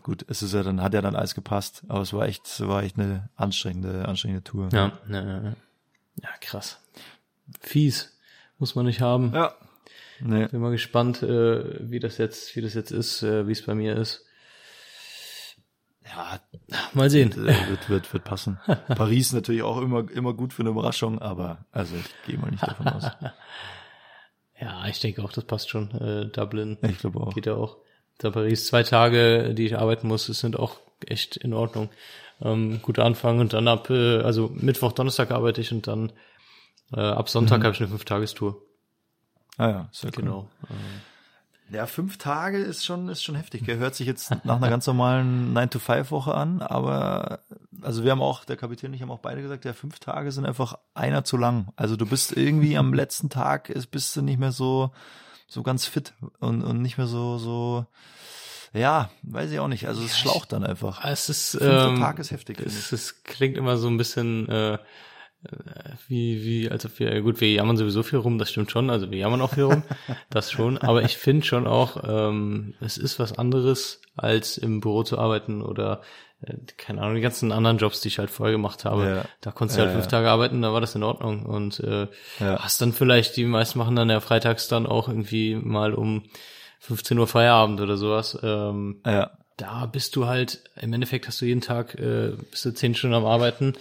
gut, 0.03 0.25
es 0.29 0.43
ist 0.43 0.53
ja 0.53 0.63
dann, 0.63 0.83
hat 0.83 0.95
ja 0.95 1.01
dann 1.01 1.15
alles 1.17 1.35
gepasst. 1.35 1.85
Aber 1.89 2.01
es 2.01 2.13
war 2.13 2.27
echt, 2.27 2.47
es 2.47 2.67
war 2.67 2.83
echt 2.83 2.99
eine 2.99 3.29
anstrengende, 3.37 4.07
anstrengende 4.07 4.43
Tour. 4.43 4.69
ja, 4.73 4.93
ja, 5.09 5.21
ja, 5.23 5.43
ja. 5.43 5.55
ja, 6.23 6.29
krass. 6.41 6.81
Fies. 7.61 8.17
Muss 8.59 8.75
man 8.75 8.85
nicht 8.85 9.01
haben. 9.01 9.33
Ja. 9.33 9.55
Nee. 10.21 10.47
Bin 10.49 10.61
mal 10.61 10.71
gespannt, 10.71 11.23
äh, 11.23 11.91
wie 11.91 11.99
das 11.99 12.19
jetzt, 12.19 12.55
wie 12.57 12.61
das 12.61 12.75
jetzt 12.75 12.91
ist, 12.91 13.23
äh, 13.23 13.47
wie 13.47 13.53
es 13.53 13.65
bei 13.65 13.75
mir 13.75 13.97
ist. 13.97 14.27
Ja, 16.05 16.41
Mal 16.93 17.09
sehen. 17.09 17.33
äh, 17.33 17.69
wird, 17.69 17.89
wird, 17.89 18.13
wird 18.13 18.25
passen. 18.25 18.59
Paris 18.89 19.33
natürlich 19.33 19.63
auch 19.63 19.81
immer, 19.81 20.11
immer 20.11 20.35
gut 20.35 20.53
für 20.53 20.63
eine 20.63 20.71
Überraschung, 20.71 21.21
aber 21.21 21.65
also 21.73 21.95
ich 21.97 22.27
gehe 22.27 22.39
mal 22.39 22.51
nicht 22.51 22.63
davon 22.67 22.89
aus. 22.89 23.05
Ja, 24.61 24.87
ich 24.89 25.01
denke 25.01 25.23
auch, 25.25 25.33
das 25.33 25.45
passt 25.45 25.71
schon. 25.71 25.91
Äh, 25.93 26.27
Dublin 26.27 26.77
Ich 26.83 26.99
glaube 26.99 27.21
auch. 27.21 27.35
geht 27.35 27.47
ja 27.47 27.55
auch. 27.55 27.79
Da 28.19 28.31
Paris 28.31 28.67
zwei 28.67 28.83
Tage, 28.83 29.55
die 29.55 29.67
ich 29.67 29.79
arbeiten 29.79 30.07
muss, 30.07 30.27
sind 30.27 30.59
auch 30.59 30.77
echt 31.07 31.37
in 31.39 31.55
Ordnung. 31.55 31.89
Ähm, 32.43 32.81
guter 32.83 33.05
Anfang 33.05 33.39
und 33.41 33.53
dann 33.55 33.69
ab, 33.69 33.89
äh, 33.91 34.19
also 34.21 34.51
Mittwoch, 34.55 34.93
Donnerstag 34.93 35.31
arbeite 35.31 35.61
ich 35.63 35.73
und 35.73 35.87
dann 35.87 36.13
äh, 36.93 37.01
ab 37.01 37.29
Sonntag 37.31 37.61
Mhm. 37.61 37.65
habe 37.65 37.75
ich 37.75 37.81
eine 37.81 37.89
Fünf-Tagestour. 37.89 38.61
Ah 39.57 39.69
ja, 39.69 39.89
sehr 39.93 40.11
cool. 40.17 40.23
Genau. 40.25 40.51
Ähm, 40.71 40.77
Ja, 41.73 41.87
fünf 41.87 42.19
Tage 42.19 42.59
ist 42.59 42.85
schon, 42.85 43.09
ist 43.09 43.23
schon 43.23 43.37
heftig. 43.37 43.65
gell? 43.65 43.79
Hört 43.79 43.95
sich 43.95 44.07
jetzt 44.07 44.31
nach 44.45 44.57
einer 44.57 44.71
ganz 44.71 44.87
normalen 44.87 45.57
9-to-5-Woche 45.57 46.35
an, 46.35 46.63
aber 46.63 47.41
also 47.83 48.05
wir 48.05 48.11
haben 48.11 48.23
auch, 48.23 48.45
der 48.45 48.57
Kapitän 48.57 48.91
und 48.91 48.95
ich 48.95 49.03
haben 49.03 49.11
auch 49.11 49.21
beide 49.21 49.41
gesagt, 49.41 49.65
ja, 49.65 49.73
fünf 49.73 50.01
Tage 50.01 50.33
sind 50.33 50.47
einfach 50.47 50.79
einer 50.95 51.25
zu 51.25 51.37
lang. 51.37 51.69
Also 51.77 51.97
du 51.97 52.07
bist 52.07 52.37
irgendwie 52.37 52.77
am 52.77 52.93
letzten 52.93 53.31
Tag, 53.31 53.71
ist, 53.71 53.87
bist 53.89 54.17
du 54.17 54.23
nicht 54.23 54.39
mehr 54.39 54.53
so, 54.53 54.91
so 55.47 55.63
ganz 55.63 55.87
fit 55.87 56.13
und, 56.41 56.63
und 56.63 56.83
nicht 56.83 56.99
mehr 56.99 57.07
so, 57.07 57.39
so, 57.39 57.87
ja, 58.73 59.11
weiß 59.23 59.51
ich 59.53 59.61
auch 59.61 59.69
nicht. 59.69 59.87
Also 59.87 60.03
es 60.03 60.19
schlaucht 60.19 60.53
dann 60.53 60.65
einfach. 60.65 61.05
Es 61.05 61.29
ist, 61.29 61.53
Fünfter 61.53 61.89
ähm, 61.89 62.01
Tag 62.01 62.19
ist 62.19 62.33
heftig, 62.33 62.61
es, 62.61 62.93
es 62.93 63.23
klingt 63.23 63.57
immer 63.57 63.77
so 63.77 63.89
ein 63.89 63.97
bisschen 63.97 64.49
äh, 64.49 64.79
wie, 66.09 66.45
wie, 66.45 66.71
als 66.71 66.85
ob 66.85 66.99
wir, 66.99 67.21
gut, 67.23 67.41
wir 67.41 67.51
jammern 67.51 67.77
sowieso 67.77 68.03
viel 68.03 68.19
rum, 68.19 68.39
das 68.39 68.51
stimmt 68.51 68.71
schon, 68.71 68.91
also 68.91 69.11
wir 69.11 69.19
jammern 69.19 69.41
auch 69.41 69.55
viel 69.55 69.65
rum, 69.65 69.83
das 70.31 70.51
schon, 70.53 70.79
aber 70.79 71.03
ich 71.03 71.17
finde 71.17 71.47
schon 71.47 71.67
auch, 71.67 72.03
ähm, 72.07 72.75
es 72.81 72.99
ist 72.99 73.19
was 73.19 73.37
anderes, 73.37 74.01
als 74.17 74.59
im 74.59 74.81
Büro 74.81 75.03
zu 75.03 75.19
arbeiten 75.19 75.63
oder, 75.63 76.03
äh, 76.43 76.55
keine 76.77 77.01
Ahnung, 77.03 77.15
die 77.15 77.21
ganzen 77.23 77.53
anderen 77.53 77.79
Jobs, 77.79 78.01
die 78.01 78.09
ich 78.09 78.19
halt 78.19 78.31
vorher 78.31 78.53
gemacht 78.53 78.85
habe, 78.85 79.05
Ja. 79.07 79.25
da 79.41 79.51
konntest 79.51 79.79
du 79.79 79.83
Ja, 79.83 79.87
halt 79.87 79.95
fünf 79.95 80.07
ja. 80.07 80.11
Tage 80.11 80.31
arbeiten, 80.31 80.61
da 80.63 80.73
war 80.73 80.81
das 80.81 80.95
in 80.95 81.03
Ordnung 81.03 81.47
und 81.47 81.81
äh, 81.81 82.07
Ja. 82.39 82.59
hast 82.63 82.81
dann 82.83 82.93
vielleicht, 82.93 83.37
die 83.37 83.45
meisten 83.45 83.79
machen 83.79 83.97
dann 83.97 84.11
ja 84.11 84.21
freitags 84.21 84.69
dann 84.69 84.87
auch 84.87 85.09
irgendwie 85.09 85.55
mal 85.55 85.95
um 85.95 86.25
15 86.81 87.19
Uhr 87.19 87.27
Feierabend 87.27 87.81
oder 87.81 87.97
sowas, 87.97 88.39
ähm, 88.43 89.01
Ja, 89.07 89.31
da 89.61 89.87
bist 89.87 90.17
du 90.17 90.27
halt, 90.27 90.61
im 90.81 90.93
Endeffekt 90.93 91.27
hast 91.27 91.41
du 91.41 91.45
jeden 91.45 91.61
Tag, 91.61 91.95
äh, 91.95 92.33
bist 92.51 92.65
du 92.65 92.73
zehn 92.73 92.95
Stunden 92.95 93.15
am 93.15 93.27
Arbeiten. 93.27 93.75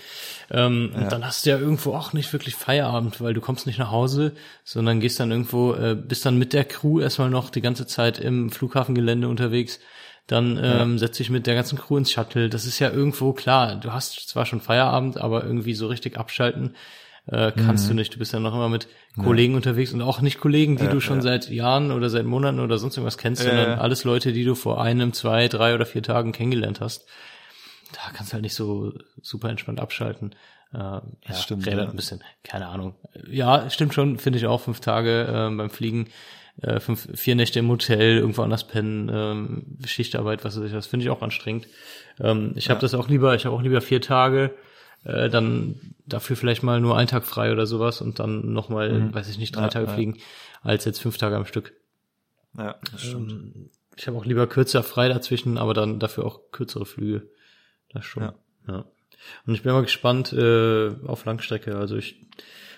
Ähm, 0.51 0.91
Und 0.93 1.11
dann 1.11 1.25
hast 1.25 1.45
du 1.45 1.51
ja 1.51 1.57
irgendwo 1.57 1.93
auch 1.93 2.13
nicht 2.13 2.31
wirklich 2.33 2.55
Feierabend, 2.55 3.21
weil 3.21 3.33
du 3.33 3.41
kommst 3.41 3.65
nicht 3.65 3.79
nach 3.79 3.91
Hause, 3.91 4.33
sondern 4.63 4.99
gehst 4.99 5.19
dann 5.19 5.31
irgendwo, 5.31 5.73
äh, 5.73 5.95
bist 5.95 6.25
dann 6.25 6.37
mit 6.37 6.53
der 6.53 6.65
Crew 6.65 6.99
erstmal 6.99 7.29
noch 7.29 7.49
die 7.49 7.61
ganze 7.61 7.87
Zeit 7.87 8.19
im 8.19 8.49
Flughafengelände 8.49 9.27
unterwegs. 9.27 9.79
Dann 10.27 10.59
ähm, 10.61 10.99
setzt 10.99 11.17
dich 11.17 11.31
mit 11.31 11.47
der 11.47 11.55
ganzen 11.55 11.79
Crew 11.79 11.97
ins 11.97 12.11
Shuttle. 12.11 12.49
Das 12.49 12.65
ist 12.65 12.77
ja 12.77 12.91
irgendwo 12.91 13.33
klar. 13.33 13.75
Du 13.77 13.93
hast 13.93 14.29
zwar 14.29 14.45
schon 14.45 14.61
Feierabend, 14.61 15.17
aber 15.17 15.43
irgendwie 15.43 15.73
so 15.73 15.87
richtig 15.87 16.17
abschalten 16.17 16.75
äh, 17.31 17.51
kannst 17.51 17.89
du 17.89 17.93
nicht. 17.93 18.13
Du 18.13 18.19
bist 18.19 18.33
ja 18.33 18.39
noch 18.39 18.53
immer 18.53 18.69
mit 18.69 18.87
Kollegen 19.21 19.55
unterwegs 19.55 19.93
und 19.93 20.01
auch 20.01 20.21
nicht 20.21 20.39
Kollegen, 20.39 20.77
die 20.77 20.87
du 20.87 20.99
schon 20.99 21.21
seit 21.21 21.49
Jahren 21.49 21.91
oder 21.91 22.09
seit 22.09 22.25
Monaten 22.25 22.59
oder 22.59 22.77
sonst 22.77 22.97
irgendwas 22.97 23.17
kennst, 23.17 23.43
Ja, 23.43 23.49
sondern 23.49 23.69
ja. 23.69 23.77
alles 23.77 24.03
Leute, 24.03 24.33
die 24.33 24.43
du 24.43 24.55
vor 24.55 24.81
einem, 24.81 25.13
zwei, 25.13 25.47
drei 25.47 25.75
oder 25.75 25.85
vier 25.85 26.01
Tagen 26.01 26.31
kennengelernt 26.31 26.81
hast. 26.81 27.07
Da 27.93 28.11
kannst 28.13 28.31
du 28.31 28.33
halt 28.33 28.43
nicht 28.43 28.55
so 28.55 28.93
super 29.21 29.49
entspannt 29.49 29.79
abschalten. 29.79 30.35
Äh, 30.73 30.77
ja, 30.77 31.01
stimmt, 31.33 31.65
rädert 31.65 31.85
ja. 31.85 31.89
ein 31.89 31.95
bisschen, 31.95 32.23
keine 32.43 32.67
Ahnung. 32.67 32.95
Ja, 33.27 33.69
stimmt 33.69 33.93
schon, 33.93 34.17
finde 34.17 34.37
ich 34.37 34.45
auch, 34.45 34.61
fünf 34.61 34.79
Tage 34.79 35.27
ähm, 35.31 35.57
beim 35.57 35.69
Fliegen, 35.69 36.07
äh, 36.61 36.79
fünf, 36.79 37.07
vier 37.15 37.35
Nächte 37.35 37.59
im 37.59 37.69
Hotel, 37.69 38.17
irgendwo 38.17 38.43
anders 38.43 38.67
pennen, 38.67 39.09
ähm, 39.11 39.77
Schichtarbeit, 39.85 40.45
was 40.45 40.57
weiß 40.57 40.65
ich, 40.65 40.71
das 40.71 40.87
finde 40.87 41.05
ich 41.05 41.09
auch 41.09 41.23
anstrengend. 41.23 41.67
Ähm, 42.19 42.53
ich 42.55 42.69
habe 42.69 42.79
das 42.79 42.93
auch 42.93 43.07
lieber, 43.07 43.33
ich 43.33 43.45
habe 43.45 43.55
auch 43.55 43.61
lieber 43.61 43.81
vier 43.81 44.01
Tage, 44.01 44.53
äh, 45.03 45.29
dann 45.29 45.95
dafür 46.05 46.35
vielleicht 46.35 46.63
mal 46.63 46.79
nur 46.81 46.97
einen 46.97 47.07
Tag 47.07 47.25
frei 47.25 47.51
oder 47.51 47.65
sowas 47.65 48.01
und 48.01 48.19
dann 48.19 48.51
nochmal, 48.53 49.13
weiß 49.13 49.29
ich 49.29 49.37
nicht, 49.37 49.55
drei 49.55 49.61
Mhm. 49.61 49.65
Ja, 49.65 49.69
Tage 49.69 49.85
ja. 49.87 49.93
fliegen, 49.93 50.17
als 50.61 50.85
jetzt 50.85 50.99
fünf 51.01 51.17
Tage 51.17 51.35
am 51.35 51.45
Stück. 51.45 51.73
ja, 52.57 52.75
das 52.91 53.01
stimmt. 53.03 53.31
Ähm, 53.31 53.69
ich 53.95 54.07
habe 54.07 54.17
auch 54.17 54.25
lieber 54.25 54.47
kürzer 54.47 54.81
frei 54.83 55.09
dazwischen, 55.09 55.57
aber 55.57 55.73
dann 55.73 55.99
dafür 55.99 56.25
auch 56.25 56.51
kürzere 56.51 56.85
Flüge. 56.85 57.29
Das 57.91 58.05
schon. 58.05 58.23
Ja. 58.23 58.35
Ja. 58.67 58.85
Und 59.45 59.53
ich 59.55 59.63
bin 59.63 59.73
mal 59.73 59.81
gespannt 59.81 60.31
äh, 60.31 60.91
auf 61.05 61.25
Langstrecke. 61.25 61.75
Also 61.75 61.97
ich 61.97 62.25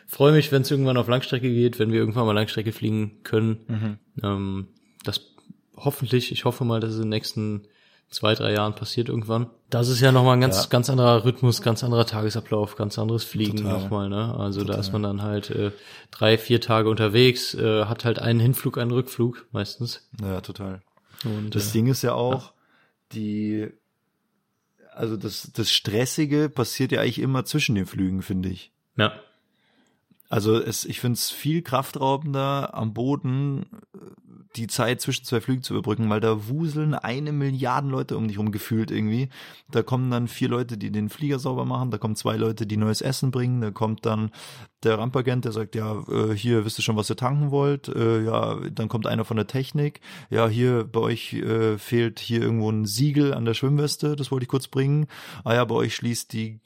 freue 0.07 0.32
mich, 0.32 0.51
wenn 0.51 0.63
es 0.63 0.72
irgendwann 0.72 0.97
auf 0.97 1.07
Langstrecke 1.07 1.47
geht, 1.49 1.78
wenn 1.78 1.91
wir 1.91 1.99
irgendwann 1.99 2.26
mal 2.26 2.32
Langstrecke 2.34 2.72
fliegen 2.72 3.22
können. 3.24 3.59
Mhm. 3.67 3.99
Ähm, 4.24 4.67
das 5.03 5.22
hoffentlich, 5.76 6.32
ich 6.32 6.45
hoffe 6.45 6.65
mal, 6.65 6.80
dass 6.80 6.91
es 6.91 6.95
in 6.97 7.03
den 7.03 7.09
nächsten 7.09 7.67
zwei, 8.12 8.36
drei 8.36 8.53
Jahren 8.53 8.76
passiert 8.76 9.09
irgendwann. 9.09 9.49
Das 9.70 9.88
ist 9.88 10.01
ja 10.01 10.12
nochmal 10.12 10.36
ein 10.38 10.41
ganz, 10.41 10.57
Ja. 10.64 10.66
ganz 10.70 10.89
anderer 10.89 11.24
Rhythmus, 11.26 11.62
ganz 11.62 11.84
anderer 11.84 12.05
Tagesablauf, 12.05 12.76
ganz 12.76 12.99
anderes 12.99 13.24
Fliegen 13.24 13.64
nochmal, 13.64 14.09
ne? 14.09 14.36
Also 14.38 14.59
da 14.62 14.66
Total. 14.68 14.80
ist 14.82 14.91
man 14.93 15.03
dann 15.03 15.22
halt 15.24 15.49
äh, 15.49 15.72
drei, 16.12 16.38
vier 16.38 16.59
Tage 16.62 16.89
unterwegs, 16.89 17.53
äh, 17.53 17.86
hat 17.86 18.05
halt 18.05 18.20
einen 18.20 18.39
Hinflug, 18.39 18.78
einen 18.78 18.91
Rückflug 18.91 19.47
meistens. 19.51 20.09
Ja, 20.22 20.41
total. 20.41 20.82
Und 21.24 21.55
Das 21.55 21.70
äh, 21.70 21.72
Ding 21.74 21.88
ist 21.88 22.01
ja 22.01 22.14
auch, 22.14 22.51
die, 23.14 23.70
also 24.93 25.16
das, 25.18 25.51
das 25.53 25.72
Stressige 25.72 26.49
passiert 26.49 26.91
ja 26.91 27.01
eigentlich 27.01 27.20
immer 27.20 27.45
zwischen 27.45 27.76
den 27.76 27.86
Flügen, 27.86 28.22
finde 28.22 28.49
ich. 28.49 28.72
ja. 28.97 29.14
Also 30.30 30.55
es, 30.57 30.86
ich 30.86 31.01
finde 31.01 31.16
es 31.18 31.30
viel 31.30 31.62
kraftraubender 31.62 32.74
am 32.74 32.93
Boden 32.93 33.66
die 34.56 34.68
Zeit 34.68 35.02
zwischen 35.02 35.26
zwei 35.26 35.41
Flügen 35.41 35.64
zu 35.64 35.74
überbrücken, 35.74 36.10
weil 36.10 36.20
da 36.20 36.47
wuseln 36.47 36.93
eine 36.93 37.32
Milliarden 37.32 37.89
Leute 37.89 38.18
um 38.18 38.28
dich 38.28 38.38
rum 38.38 38.52
gefühlt 38.52 38.91
irgendwie. 38.91 39.30
Da 39.70 39.84
kommen 39.84 40.12
dann 40.12 40.28
vier 40.28 40.49
Leute, 40.49 40.78
die 40.78 40.91
den 40.91 41.10
Flieger 41.10 41.39
sauber 41.39 41.66
machen, 41.66 41.91
da 41.91 41.97
kommen 41.97 42.16
zwei 42.16 42.36
Leute, 42.36 42.68
die 42.68 42.78
neues 42.78 43.02
Essen 43.02 43.32
bringen, 43.32 43.62
da 43.62 43.72
kommt 43.72 44.06
dann 44.06 44.32
der 44.84 44.97
Rampagent, 44.97 45.45
der 45.45 45.52
sagt, 45.52 45.76
ja, 45.76 46.02
äh, 46.10 46.34
hier 46.36 46.66
wisst 46.66 46.80
ihr 46.80 46.84
schon, 46.84 46.95
was 46.95 47.10
ihr 47.10 47.16
tanken 47.16 47.52
wollt, 47.52 47.88
äh, 47.88 48.24
ja, 48.24 48.58
dann 48.72 48.89
kommt 48.89 49.06
einer 49.06 49.26
von 49.26 49.38
der 49.38 49.45
Technik, 49.47 50.02
ja, 50.30 50.47
hier 50.47 50.86
bei 50.86 50.99
euch 50.99 51.34
äh, 51.34 51.78
fehlt 51.78 52.20
hier 52.20 52.41
irgendwo 52.41 52.70
ein 52.72 52.86
Siegel 52.86 53.34
an 53.34 53.45
der 53.45 53.54
Schwimmweste, 53.54 54.16
das 54.16 54.32
wollte 54.32 54.43
ich 54.43 54.49
kurz 54.49 54.68
bringen. 54.68 55.08
Ah 55.43 55.54
ja, 55.54 55.66
bei 55.66 55.76
euch 55.76 55.95
schließt 55.95 56.34
die, 56.34 56.60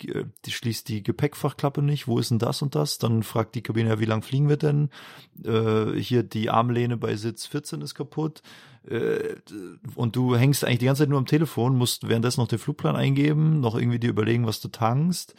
die 0.45 0.51
schließt 0.51 0.87
die 0.87 1.03
Gepäckfachklappe 1.03 1.81
nicht, 1.81 2.07
wo 2.07 2.17
ist 2.17 2.31
denn 2.31 2.39
das 2.39 2.61
und 2.61 2.75
das? 2.75 2.97
Dann 2.97 3.23
fragt 3.23 3.55
die 3.55 3.61
Kabine, 3.61 3.89
ja, 3.89 3.99
wie 3.99 4.05
lang 4.05 4.21
fliegen 4.21 4.49
wir 4.49 4.57
denn? 4.57 4.89
Hier 5.43 6.23
die 6.23 6.49
Armlehne 6.49 6.97
bei 6.97 7.15
Sitz 7.15 7.45
14 7.45 7.74
ist 7.81 7.95
kaputt. 7.95 8.41
Äh, 8.87 9.35
und 9.95 10.15
du 10.15 10.35
hängst 10.35 10.63
eigentlich 10.63 10.79
die 10.79 10.85
ganze 10.85 11.03
Zeit 11.03 11.09
nur 11.09 11.19
am 11.19 11.25
Telefon, 11.25 11.77
musst 11.77 12.07
währenddessen 12.07 12.41
noch 12.41 12.47
den 12.47 12.59
Flugplan 12.59 12.95
eingeben, 12.95 13.59
noch 13.59 13.75
irgendwie 13.75 13.99
dir 13.99 14.09
überlegen, 14.09 14.45
was 14.45 14.59
du 14.59 14.67
tankst 14.67 15.35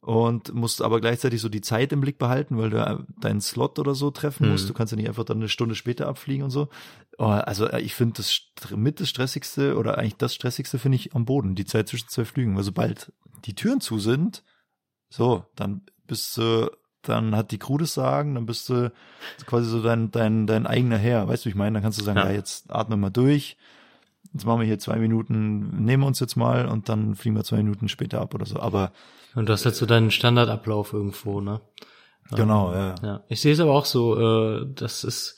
und 0.00 0.52
musst 0.52 0.82
aber 0.82 1.00
gleichzeitig 1.00 1.40
so 1.40 1.48
die 1.48 1.62
Zeit 1.62 1.90
im 1.90 2.02
Blick 2.02 2.18
behalten, 2.18 2.58
weil 2.58 2.68
du 2.68 2.76
äh, 2.76 2.98
deinen 3.20 3.40
Slot 3.40 3.78
oder 3.78 3.94
so 3.94 4.10
treffen 4.10 4.44
Hm. 4.44 4.50
musst. 4.52 4.68
Du 4.68 4.74
kannst 4.74 4.92
ja 4.92 4.96
nicht 4.96 5.08
einfach 5.08 5.24
dann 5.24 5.38
eine 5.38 5.48
Stunde 5.48 5.74
später 5.74 6.06
abfliegen 6.08 6.44
und 6.44 6.50
so. 6.50 6.68
Oh, 7.16 7.24
Also 7.24 7.66
äh, 7.68 7.80
ich 7.80 7.94
finde 7.94 8.14
das 8.18 8.42
mit 8.76 9.00
das 9.00 9.08
stressigste 9.08 9.76
oder 9.78 9.96
eigentlich 9.96 10.16
das 10.16 10.34
stressigste 10.34 10.78
finde 10.78 10.96
ich 10.96 11.14
am 11.14 11.24
Boden, 11.24 11.54
die 11.54 11.64
Zeit 11.64 11.88
zwischen 11.88 12.08
zwei 12.08 12.26
Flügen. 12.26 12.54
Weil 12.54 12.64
sobald 12.64 13.12
die 13.46 13.54
Türen 13.54 13.80
zu 13.80 13.98
sind, 13.98 14.42
so, 15.08 15.46
dann 15.56 15.86
bist 16.06 16.36
du, 16.36 16.70
dann 17.08 17.36
hat 17.36 17.50
die 17.50 17.58
Crew 17.58 17.78
das 17.78 17.94
Sagen, 17.94 18.34
dann 18.34 18.46
bist 18.46 18.68
du 18.68 18.92
quasi 19.46 19.68
so 19.68 19.82
dein, 19.82 20.10
dein, 20.10 20.46
dein 20.46 20.66
eigener 20.66 20.98
Herr. 20.98 21.28
Weißt 21.28 21.44
du, 21.44 21.46
wie 21.46 21.50
ich 21.50 21.56
meine? 21.56 21.74
Dann 21.74 21.82
kannst 21.82 21.98
du 21.98 22.04
sagen, 22.04 22.18
Ja. 22.18 22.26
ja, 22.26 22.32
jetzt 22.32 22.70
atme 22.72 22.96
mal 22.96 23.10
durch. 23.10 23.56
Jetzt 24.32 24.46
machen 24.46 24.60
wir 24.60 24.66
hier 24.66 24.78
zwei 24.78 24.96
Minuten, 24.96 25.84
nehmen 25.84 26.02
wir 26.02 26.06
uns 26.08 26.18
jetzt 26.18 26.36
mal 26.36 26.66
und 26.66 26.88
dann 26.88 27.14
fliegen 27.14 27.36
wir 27.36 27.44
zwei 27.44 27.58
Minuten 27.58 27.88
später 27.88 28.20
ab 28.20 28.34
oder 28.34 28.46
so. 28.46 28.58
Aber 28.58 28.92
Und 29.34 29.48
du 29.48 29.52
hast 29.52 29.64
halt 29.64 29.76
so 29.76 29.86
deinen 29.86 30.10
Standardablauf 30.10 30.92
irgendwo, 30.92 31.40
ne? 31.40 31.60
genau, 32.32 32.72
ja. 32.72 32.94
Ja, 33.02 33.20
ich 33.28 33.40
sehe 33.40 33.52
es 33.52 33.60
aber 33.60 33.72
auch 33.72 33.84
so, 33.84 34.18
äh, 34.18 34.66
das 34.74 35.04
ist 35.04 35.36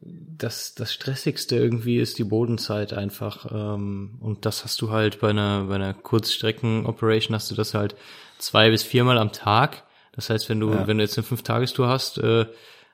das, 0.00 0.74
das 0.74 0.92
Stressigste 0.92 1.56
irgendwie 1.56 1.98
ist 1.98 2.18
die 2.18 2.24
Bodenzeit 2.24 2.92
einfach. 2.92 3.46
Ähm, 3.50 4.16
und 4.20 4.46
das 4.46 4.64
hast 4.64 4.80
du 4.80 4.90
halt 4.90 5.20
bei 5.20 5.30
einer, 5.30 5.64
bei 5.64 5.76
einer 5.76 5.94
Kurzstrecken-Operation 5.94 7.34
hast 7.34 7.50
du 7.50 7.54
das 7.54 7.74
halt 7.74 7.96
zwei 8.38 8.70
bis 8.70 8.82
viermal 8.82 9.18
am 9.18 9.32
Tag. 9.32 9.84
Das 10.18 10.30
heißt, 10.30 10.48
wenn 10.48 10.58
du, 10.58 10.70
Ja. 10.72 10.88
wenn 10.88 10.98
du 10.98 11.04
jetzt 11.04 11.16
eine 11.16 11.22
Fünf-Tagestour 11.24 11.86
hast, 11.86 12.18
äh, 12.18 12.46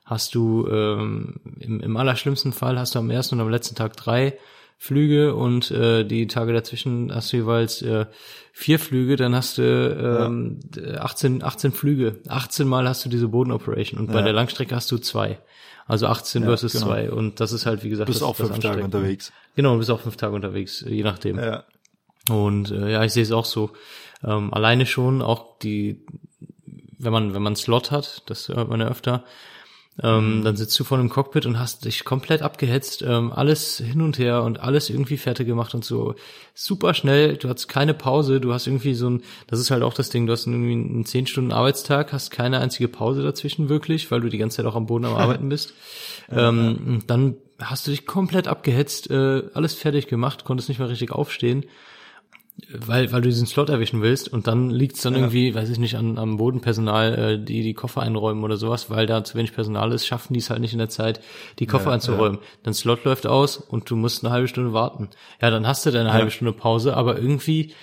hast 0.05 0.35
du 0.35 0.69
ähm, 0.71 1.37
im, 1.59 1.81
im 1.81 1.97
allerschlimmsten 1.97 2.53
Fall 2.53 2.79
hast 2.79 2.95
du 2.95 2.99
am 2.99 3.09
ersten 3.09 3.37
und 3.37 3.41
am 3.41 3.49
letzten 3.49 3.75
Tag 3.75 3.97
drei 3.97 4.37
Flüge 4.77 5.35
und 5.35 5.71
äh, 5.71 6.05
die 6.05 6.27
Tage 6.27 6.53
dazwischen 6.53 7.11
hast 7.15 7.33
du 7.33 7.39
jeweils 7.39 7.81
äh, 7.81 8.05
vier 8.53 8.79
Flüge, 8.79 9.17
dann 9.17 9.35
hast 9.35 9.57
du 9.57 9.63
ähm, 9.63 10.61
18, 10.99 11.43
18 11.43 11.73
Flüge. 11.73 12.19
18 12.29 12.69
Mal 12.69 12.87
hast 12.87 13.07
du 13.07 13.09
diese 13.09 13.29
Bodenoperation 13.29 13.99
und 13.99 14.09
bei 14.09 14.19
Ja. 14.19 14.23
der 14.25 14.35
Langstrecke 14.35 14.77
hast 14.77 14.93
du 14.93 14.99
zwei. 14.99 15.39
Also 15.87 16.07
18 16.09 16.43
Ja, 16.43 16.49
versus 16.49 16.73
genau. 16.73 16.87
zwei 16.89 17.11
und 17.11 17.41
das 17.41 17.53
ist 17.53 17.65
halt, 17.65 17.83
wie 17.85 17.89
gesagt, 17.89 18.09
Bist 18.09 18.21
das, 18.21 18.29
auch 18.29 18.37
fünf 18.37 18.59
Tage 18.59 18.85
unterwegs. 18.85 19.33
Genau, 19.57 19.73
du 19.73 19.79
bist 19.79 19.91
auch 19.91 20.01
fünf 20.01 20.17
Tage 20.19 20.35
unterwegs, 20.35 20.85
je 20.87 21.03
nachdem. 21.03 21.39
Ja. 21.39 21.65
Und 22.29 22.71
äh, 22.71 22.93
ja, 22.93 23.03
ich 23.05 23.13
sehe 23.15 23.23
es 23.23 23.33
auch 23.33 23.47
so. 23.47 23.71
Ähm, 24.23 24.53
alleine 24.53 24.85
schon 24.87 25.23
auch 25.23 25.59
die, 25.59 26.01
wenn 27.05 27.13
man 27.13 27.35
wenn 27.35 27.43
man 27.43 27.57
Slot 27.57 27.91
hat, 27.91 28.23
das 28.27 28.49
hört 28.49 28.69
man 28.69 28.81
ja 28.81 28.89
öfter, 28.89 29.25
ähm, 30.03 30.43
dann 30.43 30.57
sitzt 30.57 30.79
du 30.79 30.83
vor 30.83 30.99
einem 30.99 31.09
Cockpit 31.09 31.47
und 31.47 31.59
hast 31.61 31.85
dich 31.85 32.05
komplett 32.05 32.43
abgehetzt, 32.43 33.03
ähm, 33.03 33.33
alles 33.33 33.79
hin 33.79 34.03
und 34.03 34.19
her 34.19 34.43
und 34.43 34.59
alles 34.59 34.91
irgendwie 34.91 35.17
fertig 35.17 35.47
gemacht 35.47 35.73
und 35.75 35.85
so 35.85 36.17
super 36.53 36.95
schnell. 36.95 37.37
Du 37.37 37.49
hast 37.49 37.69
keine 37.69 37.95
Pause, 37.95 38.41
du 38.41 38.53
hast 38.53 38.67
irgendwie 38.67 38.95
so 38.95 39.09
ein, 39.09 39.23
das 39.47 39.61
ist 39.61 39.71
halt 39.71 39.85
auch 39.85 39.95
das 39.95 40.11
Ding, 40.11 40.27
du 40.27 40.33
hast 40.33 40.49
irgendwie 40.49 40.73
einen 40.73 41.05
zehn 41.05 41.29
Stunden 41.29 41.53
Arbeitstag, 41.53 42.13
hast 42.13 42.33
keine 42.33 42.59
einzige 42.59 42.89
Pause 42.89 43.23
dazwischen 43.23 43.69
wirklich, 43.69 44.11
weil 44.11 44.21
du 44.21 44.29
die 44.29 44.39
ganze 44.39 44.57
Zeit 44.57 44.67
auch 44.67 44.75
am 44.75 44.87
Boden 44.87 45.05
am 45.05 45.15
Arbeiten 45.17 45.49
bist. 45.49 45.75
ähm, 46.29 47.03
Dann 47.07 47.37
hast 47.61 47.87
du 47.87 47.93
dich 47.93 48.05
komplett 48.05 48.49
abgehetzt, 48.49 49.11
äh, 49.13 49.45
alles 49.55 49.75
fertig 49.75 50.09
gemacht, 50.09 50.45
konntest 50.45 50.69
nicht 50.69 50.81
mehr 50.81 50.89
richtig 50.89 51.13
aufstehen 51.13 51.67
weil, 52.73 53.11
weil 53.11 53.21
du 53.21 53.29
diesen 53.29 53.49
Slot 53.49 53.69
erwischen 53.69 54.01
willst 54.01 54.29
und 54.29 54.47
dann 54.47 54.71
liegt's 54.71 55.03
dann 55.03 55.15
Ja. 55.15 55.21
irgendwie, 55.21 55.55
weiß 55.57 55.69
ich 55.71 55.79
nicht, 55.81 55.97
an, 55.97 56.19
am 56.19 56.37
Bodenpersonal, 56.37 57.15
äh, 57.19 57.39
die 57.45 57.63
die 57.63 57.75
Koffer 57.75 58.01
einräumen 58.03 58.45
oder 58.45 58.57
sowas, 58.57 58.91
weil 58.91 59.07
da 59.07 59.25
zu 59.25 59.37
wenig 59.37 59.53
Personal 59.55 59.91
ist, 59.93 60.07
schaffen 60.07 60.35
die 60.35 60.39
es 60.39 60.51
halt 60.51 60.61
nicht 60.61 60.73
in 60.73 60.79
der 60.79 60.89
Zeit, 60.89 61.21
die 61.59 61.67
Koffer 61.67 61.87
Ja, 61.89 61.95
einzuräumen. 61.95 62.39
Dann 62.63 62.73
Slot 62.73 63.03
läuft 63.05 63.27
aus 63.27 63.57
und 63.57 63.91
du 63.91 63.97
musst 63.97 64.25
eine 64.25 64.33
halbe 64.33 64.47
Stunde 64.47 64.73
warten. 64.73 65.09
Ja, 65.43 65.51
dann 65.51 65.67
hast 65.67 65.85
du 65.85 65.91
deine 65.91 66.13
halbe 66.13 66.31
Stunde 66.31 66.53
Pause, 66.53 66.97
aber 66.97 67.19
irgendwie 67.19 67.75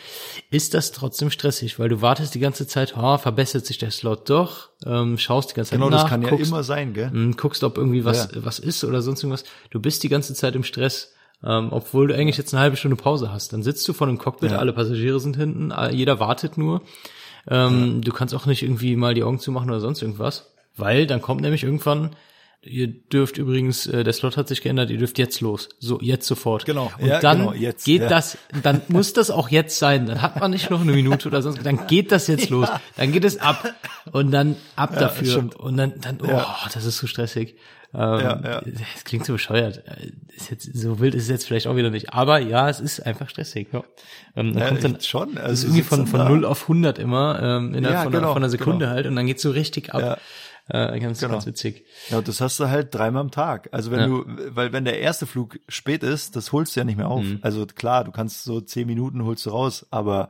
ist 0.52 0.74
das 0.74 0.94
trotzdem 0.94 1.32
stressig, 1.32 1.78
weil 1.78 1.90
du 1.90 2.02
wartest 2.02 2.34
die 2.34 2.40
ganze 2.40 2.66
Zeit, 2.66 2.96
oh, 2.98 3.18
verbessert 3.18 3.66
sich 3.66 3.78
der 3.78 3.92
Slot 3.92 4.30
doch, 4.30 4.70
ähm, 4.86 5.18
schaust 5.18 5.52
die 5.52 5.56
ganze 5.56 5.72
Zeit 5.72 5.80
Genau, 5.80 5.90
nach, 5.90 6.04
das 6.04 6.10
kann 6.10 6.22
ja 6.22 6.30
guckst, 6.30 6.48
immer 6.48 6.64
sein, 6.64 6.94
gell? 6.94 7.12
Mm, 7.12 7.32
guckst, 7.36 7.64
ob 7.66 7.78
irgendwie 7.78 8.06
was, 8.06 8.30
Ja. 8.34 8.44
was 8.46 8.58
ist 8.60 8.86
oder 8.86 9.02
sonst 9.02 9.22
irgendwas. 9.22 9.44
Du 9.70 9.82
bist 9.82 10.02
die 10.04 10.10
ganze 10.10 10.34
Zeit 10.34 10.56
im 10.56 10.64
Stress, 10.64 11.14
ähm, 11.44 11.70
obwohl 11.72 12.08
du 12.08 12.16
eigentlich 12.16 12.38
jetzt 12.38 12.54
eine 12.54 12.62
halbe 12.62 12.78
Stunde 12.78 12.96
Pause 12.98 13.32
hast. 13.32 13.54
Dann 13.54 13.64
sitzt 13.64 13.88
du 13.88 13.94
vor 13.94 14.08
einem 14.08 14.18
Cockpit, 14.18 14.52
Ja. 14.52 14.58
alle 14.60 14.74
Passagiere 14.74 15.20
sind 15.20 15.36
hinten, 15.38 15.74
jeder 15.92 16.20
wartet 16.20 16.58
nur. 16.58 16.82
Ähm, 17.48 18.02
Du 18.02 18.12
kannst 18.12 18.34
auch 18.36 18.46
nicht 18.46 18.62
irgendwie 18.64 18.96
mal 18.96 19.14
die 19.14 19.24
Augen 19.24 19.40
zumachen 19.40 19.70
oder 19.70 19.80
sonst 19.80 20.02
irgendwas, 20.02 20.52
weil 20.78 21.08
dann 21.08 21.22
kommt 21.22 21.42
nämlich 21.42 21.64
irgendwann, 21.64 22.12
ihr 22.64 22.88
dürft 22.88 23.40
übrigens, 23.40 23.88
äh, 23.88 24.04
der 24.04 24.14
Slot 24.14 24.38
hat 24.38 24.48
sich 24.48 24.62
geändert, 24.62 24.92
ihr 24.92 25.00
dürft 25.00 25.18
jetzt 25.18 25.42
los. 25.42 25.70
So, 25.80 26.00
jetzt 26.00 26.28
sofort. 26.28 26.66
Genau. 26.66 26.92
Und 27.00 27.08
Ja, 27.08 27.20
dann 27.20 27.40
genau, 27.40 27.54
jetzt, 27.54 27.86
geht 27.86 28.04
ja. 28.04 28.08
das, 28.10 28.38
dann 28.62 28.82
muss 28.88 29.14
das 29.14 29.32
auch 29.32 29.50
jetzt 29.50 29.80
sein. 29.80 30.06
Dann 30.06 30.22
hat 30.22 30.40
man 30.40 30.52
nicht 30.52 30.70
noch 30.70 30.82
eine 30.82 30.92
Minute 30.92 31.28
oder 31.28 31.42
sonst, 31.42 31.66
dann 31.66 31.88
geht 31.88 32.12
das 32.12 32.28
jetzt 32.28 32.50
los. 32.52 32.70
Dann 32.98 33.12
geht 33.12 33.26
es 33.26 33.40
ab. 33.40 33.74
Und 34.12 34.30
dann 34.30 34.56
ab 34.76 34.94
dafür. 35.00 35.50
Und 35.58 35.78
dann, 35.78 35.94
dann, 36.02 36.20
oh, 36.22 36.28
Ja. 36.28 36.56
das 36.72 36.86
ist 36.86 37.00
so 37.00 37.08
stressig. 37.08 37.56
Ähm, 37.94 38.00
Ja, 38.20 38.42
ja. 38.44 38.62
Es 38.96 39.04
klingt 39.04 39.26
so 39.26 39.34
bescheuert. 39.34 39.84
Ist 40.36 40.50
jetzt, 40.50 40.74
so 40.78 41.00
wild 41.00 41.14
ist 41.16 41.24
es 41.24 41.30
jetzt 41.30 41.46
vielleicht 41.48 41.68
auch 41.68 41.76
wieder 41.76 41.90
nicht. 41.90 42.14
Aber 42.14 42.40
ja, 42.40 42.70
es 42.70 42.80
ist 42.80 43.00
einfach 43.06 43.30
stressig. 43.30 43.68
Ja. 43.74 43.84
Ähm, 44.36 44.54
dann 44.54 44.62
Ja, 44.62 44.68
kommt 44.70 44.84
dann, 44.84 45.02
schon. 45.02 45.36
das 45.36 45.44
Also 45.44 45.54
ist 45.54 45.64
irgendwie 45.66 45.82
von, 45.84 46.08
von 46.08 46.20
da. 46.22 46.30
0 46.30 46.46
auf 46.46 46.64
100 46.64 47.00
immer, 47.00 47.40
ähm, 47.42 47.74
innerhalb 47.74 47.98
Ja, 47.98 48.04
von, 48.04 48.12
genau, 48.14 48.24
einer, 48.28 48.34
von 48.34 48.44
einer 48.44 48.50
Sekunde 48.50 48.86
genau. 48.86 48.92
halt. 48.92 49.08
Und 49.08 49.16
dann 49.16 49.26
geht's 49.26 49.42
so 49.42 49.52
richtig 49.52 49.94
ab. 49.94 50.20
Äh, 50.70 51.00
ganz, 51.02 51.20
Genau. 51.20 51.34
ganz 51.34 51.46
witzig. 51.48 51.86
Ja, 52.10 52.22
das 52.22 52.40
hast 52.40 52.58
du 52.62 52.70
halt 52.70 52.96
dreimal 52.96 53.22
am 53.22 53.32
Tag. 53.32 53.68
Also 53.74 53.92
wenn 53.92 54.00
Ja. 54.00 54.08
du, 54.08 54.24
weil 54.56 54.72
wenn 54.72 54.86
der 54.86 55.00
erste 55.00 55.26
Flug 55.26 55.60
spät 55.68 56.02
ist, 56.04 56.36
das 56.38 56.54
holst 56.54 56.76
du 56.76 56.80
ja 56.80 56.84
nicht 56.86 56.98
mehr 56.98 57.10
auf. 57.10 57.24
Mhm. 57.24 57.40
Also 57.42 57.66
klar, 57.66 58.06
du 58.06 58.12
kannst 58.12 58.44
so 58.46 58.62
zehn 58.62 58.88
Minuten 58.88 59.26
holst 59.26 59.46
du 59.46 59.50
raus, 59.50 59.86
aber 59.92 60.30